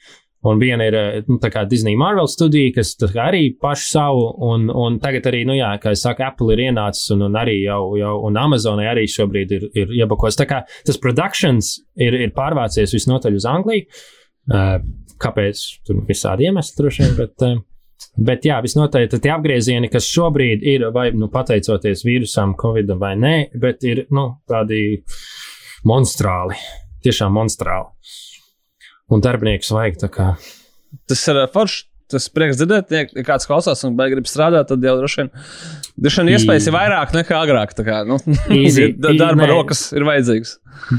Un 0.45 0.59
viena 0.61 0.85
ir 0.85 0.95
nu, 1.25 1.39
Disney 1.65 1.95
Marvel 1.97 2.27
studija, 2.29 2.75
kas 2.75 2.91
arī 3.17 3.47
pašu 3.57 3.87
savu, 3.89 4.27
un, 4.45 4.67
un 4.69 4.99
tagad 5.01 5.25
arī, 5.31 5.39
nu 5.49 5.55
jā, 5.57 5.71
kā 5.81 5.95
es 5.95 6.03
saku, 6.05 6.21
Apple 6.21 6.53
ir 6.53 6.67
ienācis, 6.67 7.07
un, 7.15 7.23
un 7.25 7.37
arī 7.41 7.55
jau, 7.63 7.95
jau 7.97 8.11
un 8.27 8.37
Amazonai 8.37 8.85
arī 8.91 9.07
šobrīd 9.09 9.55
ir, 9.57 9.65
ir 9.73 9.95
iebakos. 10.03 10.37
Tā 10.37 10.45
kā 10.45 10.61
tas 10.85 11.01
produkcijas 11.01 11.71
ir, 11.97 12.19
ir 12.27 12.35
pārvācies 12.37 12.93
visnotaļ 12.93 13.39
uz 13.39 13.49
Angliju. 13.49 13.87
Uh, 14.45 14.75
kāpēc? 15.17 15.63
Tur 15.87 16.05
visādi 16.05 16.45
iemesli 16.45 16.77
droši 16.77 17.07
vien, 17.07 17.17
bet. 17.23 17.33
Uh, 17.41 17.63
Bet 18.15 18.45
jā, 18.47 18.61
visnotaļ 18.63 19.09
tie 19.11 19.31
apgriezieni, 19.33 19.89
kas 19.91 20.07
šobrīd 20.07 20.63
ir, 20.63 20.87
vai 20.95 21.09
nu 21.15 21.27
pateicoties 21.31 22.05
vīrusam, 22.07 22.53
covid 22.59 22.93
vai 22.99 23.15
nē, 23.19 23.35
bet 23.59 23.83
ir 23.87 24.05
nu, 24.15 24.29
tādi 24.47 25.01
monstrāli, 25.87 26.55
tiešām 27.03 27.35
monstrāli. 27.35 27.91
Un 29.11 29.21
darbinieks 29.21 29.73
vajag 29.75 29.99
tā 30.05 30.09
kā. 30.13 30.29
Tas 31.09 31.27
ir 31.31 31.43
forši. 31.53 31.83
Tas 32.11 32.27
prieks 32.29 32.59
dzirdēt, 32.59 32.91
ja 32.93 33.23
kāds 33.25 33.47
klausās 33.49 33.79
un 33.87 33.95
grib 33.97 34.27
strādāt, 34.29 34.67
tad 34.69 34.83
jau 34.85 34.93
droši 34.99 35.23
vien, 35.23 35.29
droši 35.97 36.21
vien 36.21 36.35
iespējas 36.35 36.67
ir 36.69 36.75
vairāk 36.75 37.15
nekā 37.15 37.39
agrāk. 37.41 37.73
Kā, 37.81 38.03
nu, 38.05 38.19
Easy, 38.53 38.91
darba 39.21 39.47
rokas 39.49 39.87
ir 39.95 40.05
vajadzīgas. 40.05 40.51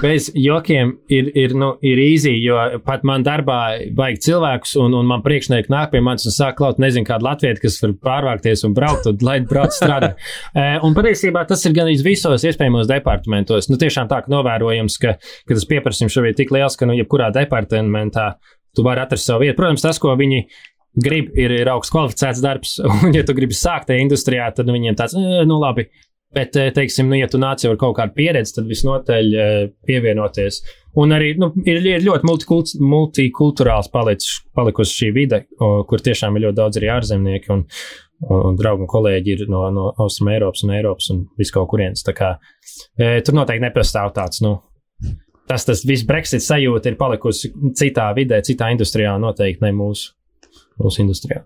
Bez 0.02 0.32
jokiem 0.34 0.96
ir, 1.12 1.28
ir, 1.38 1.54
nu, 1.54 1.68
ir 1.86 2.00
īsi, 2.02 2.32
jo 2.42 2.58
pat 2.82 3.04
man 3.06 3.22
darbā 3.22 3.58
vajag 3.94 4.18
cilvēkus, 4.26 4.74
un, 4.82 4.96
un 4.98 5.06
man 5.06 5.22
priekšnieki 5.22 5.70
nāk 5.70 5.92
pie 5.92 6.02
manis 6.02 6.26
un 6.26 6.34
saka, 6.34 6.56
kaut 6.58 6.82
nezinu, 6.82 7.06
kādu 7.06 7.28
latviešu, 7.28 7.62
kas 7.62 7.78
var 7.84 7.94
pārvākties 8.08 8.66
un 8.66 8.74
braukt, 8.74 9.06
un 9.06 9.22
lai 9.28 9.38
brauc 9.46 9.76
strādāt. 9.76 10.18
un 10.86 10.96
patiesībā 10.96 11.46
tas 11.46 11.62
ir 11.68 11.76
gan 11.76 11.92
visos 12.02 12.48
iespējamos 12.50 12.90
departamentos. 12.90 13.70
Nu, 13.70 13.78
tiešām 13.78 14.10
tā, 14.10 14.24
ka 14.24 14.34
novērojams, 14.34 14.98
ka, 15.04 15.18
ka 15.20 15.54
tas 15.54 15.70
pieprasījums 15.70 16.18
šobrīd 16.18 16.34
ir 16.34 16.40
tik 16.42 16.56
liels, 16.56 16.74
ka 16.74 16.90
nu, 16.90 16.98
jebkurā 16.98 17.30
departamentā 17.36 18.32
tu 18.76 18.84
vari 18.84 19.00
atrast 19.04 19.28
savu 19.28 19.46
vietu. 19.46 19.56
Protams, 19.60 19.84
tas, 19.84 20.00
ko 20.02 20.12
viņi 20.18 20.42
grib, 21.04 21.30
ir, 21.38 21.52
ir 21.60 21.70
augsts 21.72 21.92
kvalificēts 21.94 22.42
darbs, 22.44 22.76
un, 22.88 23.14
ja 23.16 23.24
tu 23.26 23.36
gribi 23.36 23.56
sākt 23.56 23.90
tajā 23.90 24.04
industrijā, 24.04 24.50
tad 24.56 24.70
viņiem 24.72 24.98
tāds, 24.98 25.16
nu, 25.18 25.60
labi, 25.62 25.88
Bet, 26.36 26.56
teiksim, 26.74 27.06
nu, 27.08 27.16
ja 27.16 27.28
tu 27.30 27.38
nāc 27.40 27.62
jau 27.64 27.70
ar 27.72 27.78
kaut 27.80 27.94
kādu 27.96 28.12
pieredzi, 28.16 28.56
tad 28.58 28.66
visnotaļ 28.68 29.28
pievienoties. 29.88 30.58
Un 31.00 31.14
arī 31.16 31.30
nu, 31.40 31.48
ir, 31.64 31.78
ir 31.86 32.02
ļoti 32.04 32.28
multikult, 32.28 32.72
multikulturāls 32.82 33.88
palicis, 33.92 34.42
palikusi 34.56 34.98
šī 34.98 35.10
vide, 35.16 35.42
kur 35.56 36.02
tiešām 36.02 36.36
ir 36.36 36.48
ļoti 36.48 36.58
daudz 36.58 36.80
arī 36.80 36.90
ārzemnieki 36.92 37.52
un, 37.54 37.62
un, 38.26 38.58
draugi 38.58 38.84
un 38.84 38.90
kolēģi 38.90 39.36
ir 39.36 39.44
no, 39.52 39.62
no 39.72 39.86
Austrum 40.02 40.32
Eiropas 40.34 40.66
un 40.66 40.74
Eiropas 40.76 41.08
un 41.14 41.22
vis 41.40 41.54
kaut 41.54 41.70
kurienes. 41.72 42.04
Tā 42.04 42.16
kā 42.16 42.34
tur 42.98 43.38
noteikti 43.38 43.68
nepastāv 43.68 44.12
tāds, 44.18 44.42
nu, 44.44 44.58
tas, 45.48 45.64
tas 45.68 45.86
viss 45.88 46.04
Brexit 46.08 46.44
sajūta 46.44 46.92
ir 46.92 47.00
palikusi 47.00 47.54
citā 47.78 48.10
vidē, 48.18 48.42
citā 48.44 48.68
industrijā, 48.74 49.14
noteikti 49.22 49.64
ne 49.64 49.72
mūsu, 49.78 50.15
mūsu 50.80 51.04
industrijā. 51.04 51.44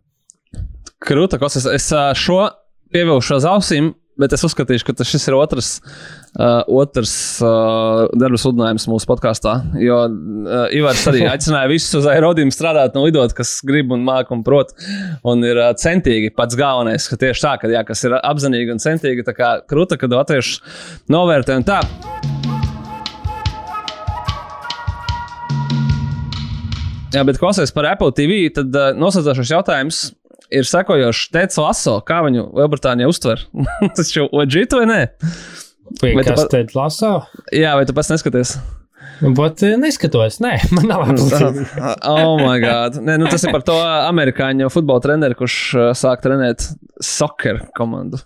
Krūta, 1.00 1.38
kas 1.40 1.56
es, 1.60 1.66
es 1.70 1.88
šo 2.20 2.42
pievilkšu 2.92 3.38
uz 3.38 3.46
ausīm, 3.48 3.92
bet 4.20 4.34
es 4.36 4.44
uzskatīšu, 4.44 4.84
ka 4.84 5.06
šis 5.06 5.26
ir 5.30 5.36
otrs, 5.38 5.68
uh, 6.34 6.60
otrs 6.80 7.12
uh, 7.44 8.04
darba 8.20 8.40
sludinājums 8.40 8.88
mūsu 8.90 9.08
podkāstā. 9.08 9.54
Jo 9.80 10.02
uh, 10.06 10.66
Ivars 10.76 11.06
arī 11.10 11.24
aicināja 11.32 11.70
visus 11.72 12.00
uz 12.02 12.08
aerodīmu 12.10 12.54
strādāt 12.54 12.98
un 12.98 13.06
lidot, 13.06 13.34
kas 13.36 13.58
grib 13.66 13.94
un 13.96 14.04
māk 14.06 14.32
un 14.34 14.44
prot. 14.46 14.74
Un 15.24 15.46
ir 15.46 15.60
uh, 15.60 15.70
centīgi 15.78 16.34
pats 16.36 16.58
galvenais, 16.58 17.08
ka 17.08 17.20
tieši 17.20 17.46
tā, 17.46 17.54
ka, 17.62 17.70
jā, 17.72 17.84
kas 17.88 18.04
ir 18.08 18.18
apzinīgi 18.20 18.76
un 18.76 18.82
centīgi, 18.82 19.24
tā 19.26 19.36
kā 19.36 19.54
krūta, 19.70 20.00
kad 20.00 20.20
latvieši 20.20 20.60
novērtē 21.16 21.62
un 21.62 21.66
tā. 21.70 21.80
Jā, 27.10 27.24
bet 27.26 27.40
klausies 27.42 27.72
par 27.74 27.88
Apple 27.90 28.12
TV, 28.14 28.44
tad 28.54 28.74
uh, 28.76 28.90
nosaucošais 28.94 29.50
jautājums 29.50 30.02
ir 30.54 30.66
sekojošs. 30.66 31.30
Teicis 31.34 31.58
Laso, 31.58 31.96
kā 32.06 32.20
viņu 32.26 32.48
Lielbritānijā 32.58 33.10
uztver. 33.10 33.42
Tas 33.96 34.12
jau 34.14 34.28
leģit 34.34 34.76
vai 34.78 34.86
nē? 34.90 35.00
Vai, 35.98 36.12
vai 36.14 36.22
kas 36.22 36.44
te 36.52 36.60
laso? 36.76 37.16
Jā, 37.50 37.74
vai 37.74 37.86
tu 37.88 37.94
pats 37.96 38.12
neskaties? 38.12 38.54
Bet 39.20 39.62
eh, 39.66 39.76
neskatos, 39.80 40.38
nē, 40.40 40.54
man 40.76 40.88
nav 40.88 41.04
apziņas. 41.10 41.74
oh, 42.12 42.40
my 42.40 42.56
God. 42.62 43.00
Nē, 43.04 43.18
nu, 43.20 43.28
tas 43.30 43.44
ir 43.44 43.52
par 43.54 43.64
to 43.66 43.76
amerikāņu 43.80 44.70
futbola 44.72 45.02
treneru, 45.04 45.36
kurš 45.38 45.58
uh, 45.76 45.90
sāk 45.96 46.24
trenēt 46.24 46.70
soccer 47.00 47.62
komandu. 47.76 48.18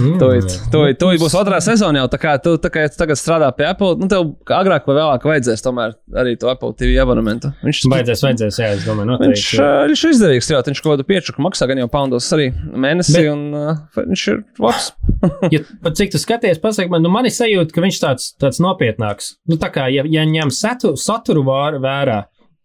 Mm. 0.00 0.16
Tūlīt 0.20 1.00
tu, 1.00 1.10
būs 1.20 1.36
otrā 1.36 1.58
sezona 1.64 2.00
jau. 2.00 2.08
Tā 2.12 2.20
kā 2.20 2.34
tu 2.40 2.54
tā 2.60 2.70
kā 2.72 2.86
tagad 2.92 3.20
strādā 3.20 3.50
pie 3.56 3.66
Apple, 3.68 3.98
nu, 4.00 4.08
tev 4.08 4.30
agrāk 4.56 4.88
vai 4.88 4.96
vēlāk 4.96 5.26
vajadzēs 5.28 5.64
tomēr 5.64 5.96
arī 6.20 6.32
to 6.40 6.48
Apple 6.52 6.72
TV 6.78 6.96
abonementu. 7.02 7.52
Viņš 7.64 7.82
vajadzēs, 7.92 8.24
vajadzēs, 8.24 8.60
jā, 8.62 8.70
es 8.78 8.86
domāju, 8.88 9.10
noteikti. 9.12 9.34
Viņš, 9.34 9.46
uh, 9.58 9.74
viņš 9.90 10.04
ir 10.04 10.14
izdevīgs, 10.16 10.50
jā, 10.54 10.62
viņš 10.68 10.82
kaut 10.84 10.94
kādu 10.94 11.08
piečuku 11.08 11.44
maksā 11.44 11.68
gan 11.68 11.82
jau 11.82 11.90
poundos 11.92 12.30
arī 12.36 12.48
mēnesī, 12.72 13.26
Bet... 13.26 13.30
un 13.34 13.58
uh, 13.60 13.82
viņš 14.00 14.26
ir 14.32 14.40
labs. 14.64 14.90
ja, 15.52 15.60
cik 16.00 16.14
tu 16.14 16.20
skaties, 16.20 16.62
pasak 16.64 16.88
man, 16.92 17.04
nu 17.04 17.12
man 17.12 17.28
ir 17.28 17.34
sajūta, 17.36 17.76
ka 17.76 17.84
viņš 17.84 18.00
tāds, 18.00 18.30
tāds 18.40 18.60
nopietnāks. 18.64 19.34
Nu, 19.50 19.60
tā 19.60 19.68
kā, 19.74 19.90
ja, 19.92 20.06
ja 20.08 20.24
ņem 20.34 20.54
saturu, 20.54 21.00
saturu 21.00 21.44
vērā. 21.46 22.22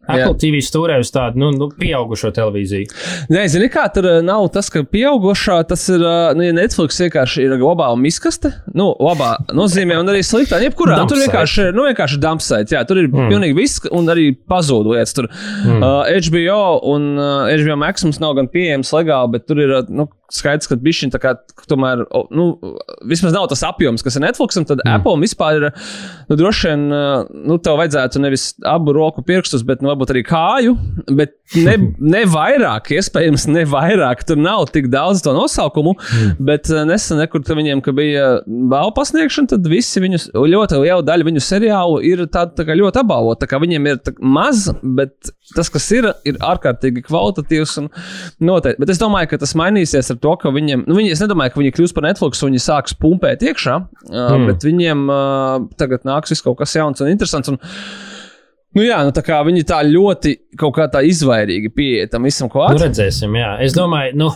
Apple 0.09 0.33
Jā. 0.33 0.37
TV 0.41 0.59
stūrē 0.63 0.97
uz 1.03 1.11
tādu 1.13 1.41
nu, 1.41 1.49
nu, 1.53 1.67
pieaugušo 1.75 2.31
televīziju. 2.33 2.89
Nē, 3.33 3.43
zini, 3.51 3.67
kā 3.71 3.83
tur 3.93 4.07
uh, 4.09 4.17
nav 4.25 4.47
tas, 4.55 4.71
ka 4.73 4.81
pieaugušā 4.87 5.59
tas 5.69 5.83
ir, 5.91 6.01
uh, 6.01 6.31
nu, 6.37 6.45
ja 6.47 6.55
Netflix 6.55 6.97
vienkārši 7.03 7.45
ir 7.45 7.55
globāla 7.61 7.99
miskaste, 7.99 8.51
nu, 8.73 8.89
labā 9.05 9.35
nozīmē, 9.55 9.99
un 10.01 10.09
arī 10.09 10.23
sliktā, 10.25 10.61
jebkurā. 10.65 10.97
Nu, 10.97 11.09
tur 11.11 11.21
vienkārši, 11.21 11.69
nu, 11.75 11.85
vienkārši 11.91 12.21
dumpsite, 12.23 12.77
jā, 12.77 12.81
tur 12.89 13.03
ir 13.03 13.09
mm. 13.11 13.29
pilnīgi 13.33 13.57
viss, 13.59 13.83
un 13.93 14.09
arī 14.09 14.31
pazūd 14.49 14.89
lietas. 14.89 15.13
Tur 15.19 15.29
mm. 15.29 15.83
uh, 15.83 16.09
HBO 16.29 16.63
un 16.95 17.11
uh, 17.19 17.51
HBO 17.51 17.77
Max 17.83 18.07
mums 18.07 18.21
nav 18.23 18.37
gan 18.39 18.49
pieejams 18.49 18.95
legāli, 18.95 19.35
bet 19.35 19.45
tur 19.51 19.61
ir, 19.61 19.75
uh, 19.81 19.93
nu, 19.93 20.09
skaidrs, 20.33 20.69
ka 20.69 20.77
tā 21.13 21.21
kā 21.21 21.33
tomēr, 21.69 22.03
nu, 22.35 22.47
vismaz 23.09 23.33
nav 23.35 23.47
tas 23.51 23.63
apjoms, 23.65 24.03
kas 24.05 24.17
ir 24.17 24.23
Netflixam, 24.25 24.65
tad 24.69 24.83
mm. 24.83 24.99
Apple 24.99 25.17
vispār 25.21 25.59
ir, 25.59 25.67
nu, 26.29 26.37
droši 26.39 26.69
vien, 26.69 26.85
nu, 27.49 27.57
tev 27.63 27.79
vajadzētu 27.81 28.21
nevis 28.23 28.51
abu 28.67 28.93
roku 28.95 29.23
pirkstus, 29.25 29.65
bet, 29.67 29.83
nu, 29.83 29.91
varbūt 29.91 30.13
arī 30.13 30.23
kāju, 30.27 30.75
bet 31.17 31.35
ne, 31.65 31.75
ne 32.15 32.23
vairāk, 32.29 32.91
iespējams, 32.99 33.47
ne 33.53 33.65
vairāk, 33.69 34.23
tur 34.29 34.39
nav 34.39 34.67
tik 34.73 34.91
daudz 34.93 35.23
to 35.25 35.33
nosaukumu, 35.35 35.95
mm. 35.97 36.37
bet 36.49 36.69
nesen, 36.89 37.23
te 37.49 37.57
viņiem, 37.57 37.83
ka 37.85 37.93
bija 37.95 38.29
balvu 38.45 38.93
pasniegšana, 38.99 39.53
tad 39.55 39.69
visi 39.71 40.03
viņus, 40.03 40.29
ļoti 40.37 40.83
liela 40.83 41.05
daļa 41.05 41.29
viņu 41.29 41.43
seriālu 41.43 41.99
ir 42.05 42.25
tāda 42.29 42.55
tā 42.59 42.67
kā 42.67 42.77
ļoti 42.77 43.01
apbalvota, 43.03 43.43
tā 43.45 43.51
kā 43.51 43.61
viņiem 43.61 43.89
ir 43.89 44.13
maz, 44.21 44.67
bet 44.83 45.33
tas, 45.55 45.69
kas 45.73 45.87
ir, 45.95 46.07
ir 46.27 46.37
ārkārtīgi 46.45 47.03
kvalitatīvs 47.07 47.75
un 47.81 47.89
noteikti. 48.45 48.81
Bet 48.81 48.93
es 48.93 49.01
domāju, 49.01 49.31
ka 49.31 49.39
tas 49.41 49.55
mainīsies 49.57 50.11
ar 50.13 50.18
to, 50.23 50.35
ka 50.41 50.51
viņiem, 50.55 50.85
nu, 50.87 50.97
viņi, 50.97 51.13
es 51.15 51.23
nedomāju, 51.23 51.53
ka 51.53 51.61
viņi 51.61 51.73
kļūs 51.75 51.95
par 51.95 52.07
Netflix 52.07 52.43
un 52.43 52.51
viņi 52.51 52.61
sāks 52.63 52.95
pumpēt 52.99 53.43
iekšā, 53.47 53.79
mm. 54.11 54.45
bet 54.51 54.67
viņiem 54.67 55.03
uh, 55.07 55.65
tagad 55.79 56.07
nāks 56.07 56.33
viss 56.33 56.45
kaut 56.45 56.59
kas 56.61 56.75
jauns 56.77 57.03
un 57.03 57.11
interesants. 57.13 57.51
Un, 57.53 57.61
Nu 58.77 58.83
jā, 58.85 58.99
nu 59.01 59.09
tā 59.09 59.23
kā 59.25 59.39
viņi 59.41 59.63
tā 59.65 59.79
ļoti 59.81 60.35
kaut 60.59 60.75
kā 60.75 60.85
tā 60.93 61.01
izvairīgi 61.09 61.71
pieeja 61.73 62.09
tam 62.11 62.27
visam, 62.27 62.51
ko 62.53 62.67
atzīst. 62.67 62.77
Nu 62.77 62.85
redzēsim, 62.85 63.37
jā. 63.39 63.55
Es 63.65 63.73
domāju, 63.73 64.13
nu, 64.21 64.27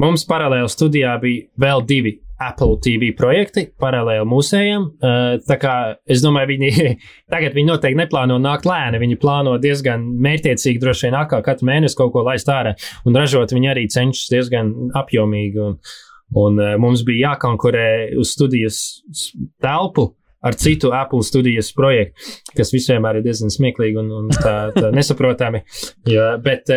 mums 0.00 0.24
paralēli 0.28 0.70
studijā 0.72 1.12
bija 1.20 1.44
vēl 1.60 1.84
divi 1.84 2.14
Apple 2.48 2.78
TV 2.84 3.10
projekti 3.16 3.66
paralēli 3.80 4.26
mūsējiem. 4.28 4.86
Tā 5.48 5.58
kā 5.60 5.74
es 6.10 6.24
domāju, 6.24 6.52
viņi 6.54 6.94
tagad 7.34 7.56
viņi 7.56 7.70
noteikti 7.70 8.00
neplāno 8.00 8.38
nākt 8.42 8.68
lēni. 8.68 9.02
Viņi 9.02 9.20
plāno 9.22 9.56
diezgan 9.62 10.06
mērķiecīgi, 10.24 10.82
droši 10.82 11.08
vien 11.08 11.18
atkal 11.20 11.44
katru 11.46 11.70
mēnesi 11.70 11.98
kaut 11.98 12.14
ko 12.14 12.24
laist 12.26 12.50
ārā 12.52 12.74
un 13.04 13.16
ražot. 13.18 13.54
Viņi 13.54 13.72
arī 13.72 13.86
cenšas 13.92 14.32
diezgan 14.34 14.74
apjomīgi. 14.98 15.64
Un, 15.64 15.78
un 16.40 16.60
mums 16.82 17.04
bija 17.06 17.30
jākonkurē 17.32 17.88
uz 18.20 18.34
studijas 18.36 18.80
telpu 19.62 20.12
ar 20.44 20.56
citu 20.60 20.90
Apple 20.92 21.24
studijas 21.24 21.70
projektu, 21.72 22.20
kas 22.56 22.72
vienmēr 22.74 23.20
ir 23.20 23.24
diezgan 23.24 23.52
smieklīgi 23.52 23.96
un, 24.02 24.10
un 24.12 24.26
tā, 24.34 24.56
tā 24.76 24.90
nesaprotami. 24.98 25.64
Ja, 26.10 26.34
bet, 26.42 26.68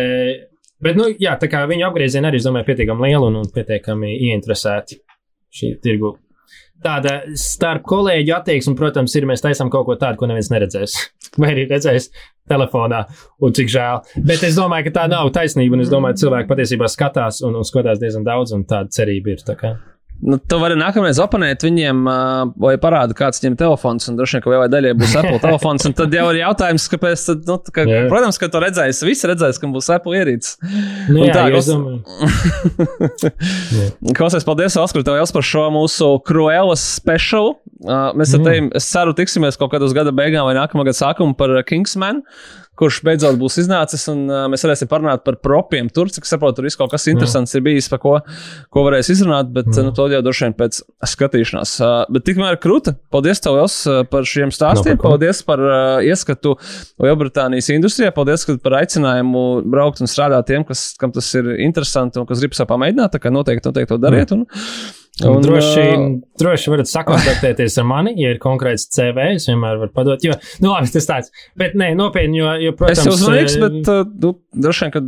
Bet, 0.78 0.94
nu, 0.94 1.08
jā, 1.18 1.32
tā 1.34 1.48
kā 1.50 1.64
viņu 1.66 1.88
apgriezieni 1.88 2.28
arī, 2.28 2.38
es 2.38 2.44
domāju, 2.46 2.68
pietiekami 2.68 3.08
lieli 3.08 3.26
un, 3.26 3.40
un 3.40 3.48
pietiekami 3.50 4.12
ieinteresēti 4.28 5.00
šī 5.54 5.74
tirgu. 5.84 6.16
Tāda 6.78 7.16
starp 7.34 7.82
kolēģu 7.90 8.34
attieksme, 8.36 8.76
protams, 8.78 9.14
ir 9.18 9.26
mēs 9.26 9.42
taisām 9.42 9.70
kaut 9.72 9.88
ko 9.88 9.96
tādu, 9.98 10.20
ko 10.20 10.28
neviens 10.30 10.50
neredzēs. 10.52 10.94
Vai 11.40 11.50
arī 11.56 11.66
redzēs 11.70 12.08
telefonā, 12.48 13.02
un 13.44 13.54
cik 13.56 13.72
žēl. 13.72 14.04
Bet 14.28 14.46
es 14.46 14.56
domāju, 14.58 14.88
ka 14.88 14.94
tā 15.00 15.06
nav 15.10 15.32
taisnība, 15.34 15.76
un 15.76 15.84
es 15.84 15.92
domāju, 15.92 16.16
ka 16.16 16.22
cilvēki 16.24 16.52
patiesībā 16.54 16.90
skatās 16.92 17.42
un, 17.46 17.58
un 17.58 17.66
skatās 17.66 18.00
diezgan 18.00 18.26
daudz, 18.26 18.54
un 18.56 18.64
tāda 18.68 18.94
cerība 18.94 19.34
ir. 19.34 19.44
Tā 19.44 19.58
kā. 19.58 19.74
Nu, 20.18 20.34
tu 20.42 20.56
vari 20.58 20.74
nākamreiz 20.74 21.18
oponēt 21.22 21.62
viņiem, 21.62 22.00
uh, 22.10 22.50
vai 22.58 22.72
parādīt, 22.82 23.14
kāds 23.18 23.38
viņiem 23.38 23.54
telefons. 23.60 24.08
Un 24.10 24.16
droši 24.18 24.36
vien, 24.36 24.42
ka 24.42 24.50
lielai 24.50 24.66
daļai 24.72 24.94
būs 24.98 25.14
Apple 25.20 25.38
telefons. 25.44 25.86
Tad 25.98 26.16
jau 26.18 26.24
ir 26.32 26.40
jautājums, 26.40 26.88
kāpēc. 26.90 27.22
Tad, 27.28 27.44
nu, 27.46 27.58
ka, 27.74 27.84
yeah. 27.86 28.08
protams, 28.10 28.40
ka 28.42 28.50
to 28.50 28.62
redzēs. 28.64 29.04
Visi 29.06 29.30
redzēs, 29.30 29.60
ka 29.62 29.70
būs 29.70 29.90
Apple 29.94 30.18
ierīces. 30.18 30.58
Nu, 31.06 31.22
jā, 31.22 31.36
tā 31.36 31.46
ir. 31.54 31.58
Klausies, 34.18 34.46
paldies, 34.48 34.78
Oskar, 34.82 35.06
tev 35.06 35.20
jau 35.20 35.28
par 35.38 35.46
šo 35.46 35.68
mūsu 35.74 36.10
Cruelas 36.26 36.82
special. 36.98 37.54
Uh, 37.78 38.10
mēs 38.18 38.34
ar 38.34 38.42
mm. 38.42 38.48
tevi, 38.48 38.70
es 38.80 38.90
ceru, 38.90 39.14
tiksimies 39.14 39.58
kaut 39.60 39.70
kad 39.70 39.84
uz 39.86 39.94
gada 39.94 40.10
beigām 40.10 40.48
vai 40.48 40.56
nākamā 40.58 40.82
gada 40.88 40.98
sākumu 40.98 41.38
par 41.38 41.54
Kingsman 41.68 42.24
kurš 42.78 43.00
beidzot 43.06 43.38
būs 43.40 43.58
iznācis, 43.62 44.04
un 44.12 44.24
uh, 44.30 44.44
mēs 44.50 44.64
varēsim 44.66 44.90
parunāt 44.90 45.24
par 45.26 45.38
propiem. 45.42 45.90
Tur, 45.94 46.10
cik 46.14 46.28
saprotu, 46.28 46.60
tur 46.60 46.68
viss 46.68 46.78
kaut 46.78 46.92
kas 46.92 47.08
interesants 47.10 47.54
Jā. 47.54 47.60
ir 47.60 47.66
bijis, 47.66 47.88
par 47.90 48.00
ko, 48.02 48.14
ko 48.74 48.84
varēs 48.86 49.10
izrunāt, 49.14 49.50
bet 49.54 49.70
Jā. 49.72 49.84
nu, 49.86 49.94
to 49.96 50.06
jau 50.12 50.20
droši 50.24 50.46
vien 50.46 50.56
pēc 50.58 50.80
skatīšanās. 51.14 51.74
Uh, 51.82 51.96
bet 52.14 52.26
tikmēr 52.28 52.60
krūta. 52.62 52.94
Paldies 53.14 53.42
tev 53.44 53.58
Jos, 53.58 53.80
par 54.12 54.28
šiem 54.28 54.52
stāstiem, 54.54 54.96
no, 54.96 55.02
par 55.02 55.16
paldies 55.16 55.42
par 55.46 55.62
uh, 55.64 55.74
ieskatu 56.06 56.54
Lielbritānijas 57.02 57.72
industrijā, 57.74 58.12
paldies 58.14 58.46
par 58.62 58.78
aicinājumu 58.82 59.44
braukt 59.66 60.02
un 60.04 60.10
strādāt 60.10 60.48
tiem, 60.50 60.66
kas, 60.68 60.92
kam 61.00 61.14
tas 61.14 61.28
ir 61.38 61.56
interesanti 61.64 62.20
un 62.20 62.28
kas 62.28 62.42
grib 62.44 62.54
sev 62.56 62.70
pamēģināt. 62.70 63.16
Tā 63.16 63.22
kā 63.22 63.34
noteikti, 63.34 63.70
noteikti 63.70 63.94
to 63.94 64.00
dariet. 64.02 64.34
Un, 64.36 64.46
Un, 65.26 65.40
droši, 65.42 65.82
uh, 65.82 66.02
droši 66.38 66.70
varat 66.70 66.90
sakontaktēties 66.90 67.78
ar 67.82 67.86
mani, 67.88 68.12
ja 68.22 68.30
ir 68.34 68.38
konkrēts 68.42 68.86
CV. 68.94 69.32
Es 69.34 69.48
vienmēr 69.50 69.80
varu 69.80 69.90
padot. 69.94 70.22
Jo, 70.22 70.36
nu, 70.62 70.70
labi, 70.70 70.90
tas 70.94 71.08
tāds. 71.08 71.32
Bet, 71.58 71.74
nē, 71.78 71.90
nopietni, 71.98 72.38
jo, 72.38 72.52
jo 72.62 72.74
protams, 72.78 73.02
es 73.02 73.10
uzmanīgs, 73.16 73.56
bet 73.64 73.90
uh, 73.90 74.04
nu, 74.22 74.32
droši 74.66 74.84
vien, 74.86 74.94
ka 74.94 75.02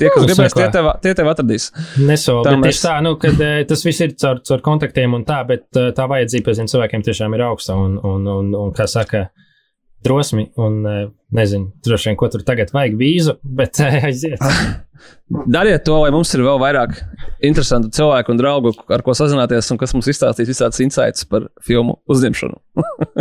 tie, 0.00 0.10
kas 0.10 0.26
gribēs, 0.26 0.56
tie 0.56 0.66
tev, 0.74 0.90
tie 1.04 1.14
tev 1.20 1.30
atradīs. 1.30 1.68
Nesolu, 2.02 2.42
bet 2.48 2.58
mēs... 2.64 2.74
tieši 2.74 2.84
tā, 2.88 2.96
nu, 3.06 3.14
kad 3.22 3.44
tas 3.70 3.86
viss 3.86 4.02
ir 4.02 4.16
caur, 4.18 4.42
caur 4.50 4.64
kontaktiem 4.66 5.14
un 5.16 5.26
tā, 5.28 5.42
bet 5.48 5.68
tā 5.70 6.08
vajadzība 6.10 6.50
pēc 6.50 6.64
cilvēkiem 6.74 7.06
tiešām 7.06 7.38
ir 7.38 7.46
augsta 7.46 7.78
un, 7.78 8.00
un, 8.02 8.26
un, 8.32 8.50
un 8.66 8.74
kā 8.76 8.88
saka, 8.90 9.28
drosmi 10.06 10.50
un 10.62 10.82
nezinu, 11.34 11.70
droši 11.84 12.10
vien, 12.10 12.18
ko 12.18 12.28
tur 12.30 12.44
tagad 12.46 12.70
vajag 12.74 12.96
vīzu, 12.98 13.36
bet 13.42 13.80
aiziet. 13.82 14.42
Dariet 15.54 15.84
to, 15.86 15.96
lai 16.00 16.12
mums 16.14 16.30
ir 16.34 16.42
vēl 16.46 16.58
vairāk 16.62 16.96
interesantu 17.44 17.90
cilvēku 17.94 18.32
un 18.32 18.40
draugu, 18.40 18.72
ar 18.94 19.02
ko 19.06 19.14
sazināties, 19.16 19.68
un 19.74 19.80
kas 19.80 19.94
mums 19.94 20.08
izstāstīs 20.10 20.50
visādas 20.50 20.80
insights 20.82 21.26
par 21.28 21.48
filmu 21.66 21.98
uzņemšanu. 22.10 22.58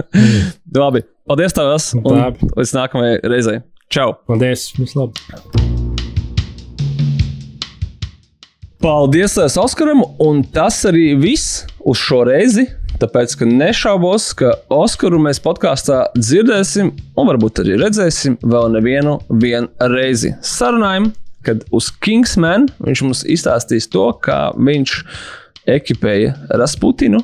Labi, 0.85 1.05
paldies 1.27 1.57
tev, 1.57 1.73
un 2.05 2.23
līdz 2.55 2.75
nākamajai 2.77 3.19
reizei. 3.25 3.61
Čau! 3.93 4.13
Paldies! 4.29 4.69
Vislabāk! 4.79 5.75
Paldies 8.85 9.37
Oskaram, 9.57 10.03
un 10.21 10.43
tas 10.53 10.83
arī 10.85 11.15
viss 11.17 11.63
uz 11.81 11.97
šo 11.97 12.21
reizi. 12.27 12.67
Tāpēc, 13.01 13.35
ka 13.39 13.49
nešaubos, 13.49 14.29
ka 14.39 14.53
Oskaru 14.71 15.19
mēs 15.19 15.41
podkāstā 15.43 16.05
dzirdēsim, 16.15 16.93
un 17.19 17.29
varbūt 17.29 17.65
arī 17.65 17.75
redzēsim 17.81 18.39
vēl 18.45 18.71
nevienu 18.77 19.19
reizi. 19.91 20.35
Sarunājumu 20.45 21.11
kad 21.45 21.63
uz 21.75 21.91
Kingsman 22.01 22.69
viņš 22.81 23.05
mums 23.05 23.23
izstāstīs 23.29 23.87
to, 23.91 24.09
kā 24.23 24.49
viņš 24.57 24.97
ekipēja 25.75 26.35
Rasputinu. 26.59 27.21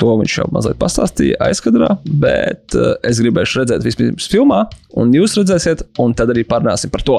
To 0.00 0.14
viņš 0.16 0.34
jau 0.38 0.46
mazliet 0.48 0.78
pastāstīja 0.80 1.36
aizkadrā, 1.44 1.90
bet 2.22 2.72
uh, 2.72 2.94
es 3.04 3.18
gribēšu 3.20 3.60
redzēt 3.60 3.84
vispirms 3.84 4.30
filmā, 4.32 4.62
un 4.96 5.12
jūs 5.12 5.36
redzēsiet, 5.36 5.82
un 6.00 6.14
tad 6.16 6.32
arī 6.32 6.46
parunāsim 6.48 6.92
par 6.92 7.04
to. 7.04 7.18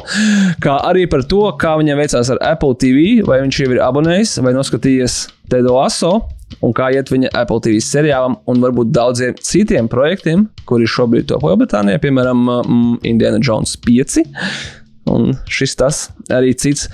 Kā 0.64 0.80
arī 0.89 1.06
par 1.12 1.22
to, 1.30 1.43
kā 1.62 1.76
viņam 1.78 2.02
veicās 2.02 2.34
ar 2.34 2.41
Apple 2.56 2.74
TV, 2.82 3.20
vai 3.28 3.43
viņš 3.43 3.62
jau 3.62 3.70
ir 3.76 3.84
abonējis 3.86 4.34
vai 4.41 4.56
noskatījies 4.58 5.20
Tedo 5.54 5.78
Aso, 5.84 6.16
un 6.60 6.76
kā 6.76 6.91
iet 6.95 7.12
viņa 7.12 7.32
Apple 7.38 7.62
TV 7.64 7.80
seriālam, 7.84 8.38
un 8.52 8.62
varbūt 8.64 8.91
daudziem 8.95 9.38
citiem 9.39 9.89
projektiem, 9.91 10.45
kuri 10.70 10.89
šobrīd 10.89 11.30
top 11.32 11.47
Lielbritānijā, 11.47 12.02
piemēram, 12.04 12.45
um, 12.60 12.86
Indiana 13.08 13.41
Jones 13.41 13.78
5 13.88 14.22
un 15.12 15.32
šis 15.49 15.76
tas 15.80 16.04
arī 16.34 16.54
cits. 16.58 16.88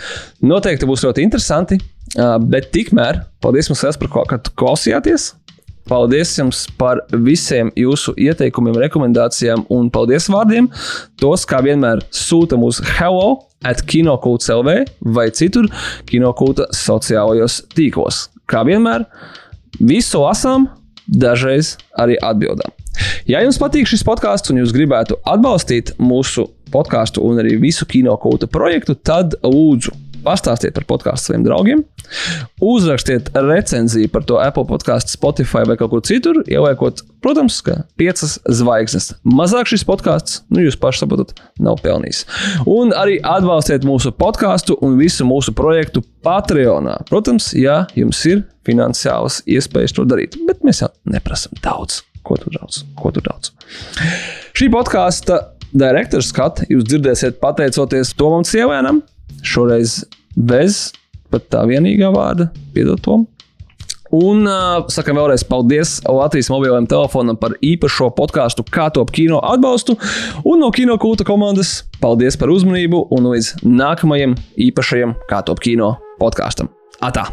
Noteikti 0.46 0.88
būs 0.88 1.04
ļoti 1.06 1.26
interesanti, 1.26 1.80
bet 2.48 2.72
tikmēr 2.76 3.24
paldies 3.44 3.70
jums 3.72 3.84
par 3.84 4.14
to, 4.14 4.24
ka 4.30 4.40
klausījāties. 4.60 5.34
Paldies 5.88 6.34
jums 6.36 6.66
par 6.76 7.00
visiem 7.14 7.70
jūsu 7.80 8.12
ieteikumiem, 8.20 8.76
rekomendācijām 8.84 9.64
un 9.72 9.88
paldies 9.94 10.28
vārdiem. 10.32 10.68
Tos, 11.20 11.46
kā 11.48 11.62
vienmēr, 11.64 12.04
sūta 12.12 12.60
mums 12.60 12.82
hello 12.98 13.46
at 13.64 13.80
kinokults 13.88 14.52
LV 14.52 14.82
vai 15.16 15.30
citur 15.32 15.70
kinokulta 16.10 16.68
sociālajos 16.76 17.62
tīklos. 17.72 18.26
Kā 18.52 18.66
vienmēr, 18.68 19.08
visu 19.80 20.24
lasām, 20.24 20.68
dažreiz 21.08 21.76
arī 21.98 22.18
atbildām. 22.24 22.74
Ja 23.30 23.44
jums 23.44 23.60
patīk 23.62 23.88
šis 23.90 24.04
podkāsts 24.08 24.52
un 24.52 24.62
jūs 24.62 24.74
gribētu 24.76 25.20
atbalstīt 25.28 25.94
mūsu 26.02 26.48
podkāstu 26.74 27.24
un 27.24 27.40
arī 27.44 27.56
visu 27.62 27.86
kinokūta 27.88 28.50
projektu, 28.52 28.96
tad 28.96 29.38
lūdzu 29.44 29.94
pastāstiet 30.28 30.76
par 30.76 30.86
podkāstu 30.90 31.32
saviem 31.32 31.46
draugiem, 31.48 31.84
uzrakstiet 32.64 33.32
recenziju 33.34 34.12
par 34.12 34.26
to 34.28 34.42
Apple 34.44 34.68
podkāstu, 34.70 35.16
Spotify 35.16 35.64
vai 35.68 35.78
kaut 35.80 35.94
kur 35.94 36.04
citur, 36.08 36.42
ieliekot, 36.46 37.02
protams, 37.24 37.62
ka 37.66 37.80
piecas 38.00 38.38
zvaigznes. 38.60 39.14
Mazāk 39.28 39.72
šis 39.72 39.86
podkāsts, 39.88 40.42
nu 40.52 40.66
jūs 40.66 40.78
paši 40.80 41.06
saprotat, 41.06 41.34
nav 41.64 41.80
pelnījis. 41.86 42.26
Un 42.68 42.94
arī 42.98 43.18
atbalstiet 43.24 43.88
mūsu 43.88 44.12
podkāstu 44.16 44.78
un 44.84 45.00
visu 45.00 45.28
mūsu 45.28 45.56
projektu 45.58 46.04
Patreonā. 46.28 47.00
Protams, 47.08 47.54
ja 47.56 47.86
jums 47.96 48.20
ir 48.28 48.44
finansiālas 48.68 49.42
iespējas 49.48 49.96
to 49.96 50.04
darīt, 50.10 50.36
bet 50.48 50.66
mēs 50.68 50.84
jau 50.84 50.92
neprasām 51.08 51.56
daudz. 51.64 52.02
Ko 52.28 52.36
tu 52.36 52.52
daudz? 52.52 52.82
Ko 53.00 53.14
tu 53.16 53.24
daudz? 53.24 53.54
Šī 54.58 54.68
podkāsta 54.74 55.40
direktora 55.72 56.26
skatu 56.26 56.68
jūs 56.72 56.84
dzirdēsiet 56.88 57.40
pateicoties 57.44 58.12
Tomam 58.20 58.44
Sievēnam. 58.48 59.02
Šoreiz 59.48 60.02
bez 60.38 60.92
pat 61.32 61.50
tā 61.52 61.66
vienīgā 61.68 62.12
vārda, 62.14 62.52
piedod 62.76 63.02
Tom. 63.04 63.26
Un 64.16 64.46
uh, 64.48 64.86
sakām 64.92 65.18
vēlreiz 65.20 65.44
paldies 65.48 65.98
Latvijas 66.08 66.48
mobilajam 66.54 66.88
telefonam 66.88 67.36
par 67.40 67.58
īpašo 67.60 68.08
podkāstu, 68.16 68.64
kā 68.64 68.88
top 68.96 69.12
kino 69.16 69.42
atbalstu. 69.44 69.98
Un 70.48 70.64
no 70.64 70.70
kino 70.72 70.96
kulta 71.02 71.28
komandas 71.28 71.82
paldies 72.00 72.40
par 72.40 72.54
uzmanību 72.54 73.08
un 73.18 73.28
līdz 73.34 73.66
nākamajam 73.68 74.38
īpašajam 74.70 75.18
kā 75.28 75.44
top 75.44 75.60
kino 75.66 75.98
podkāstam. 76.22 76.72
Atā! 77.04 77.28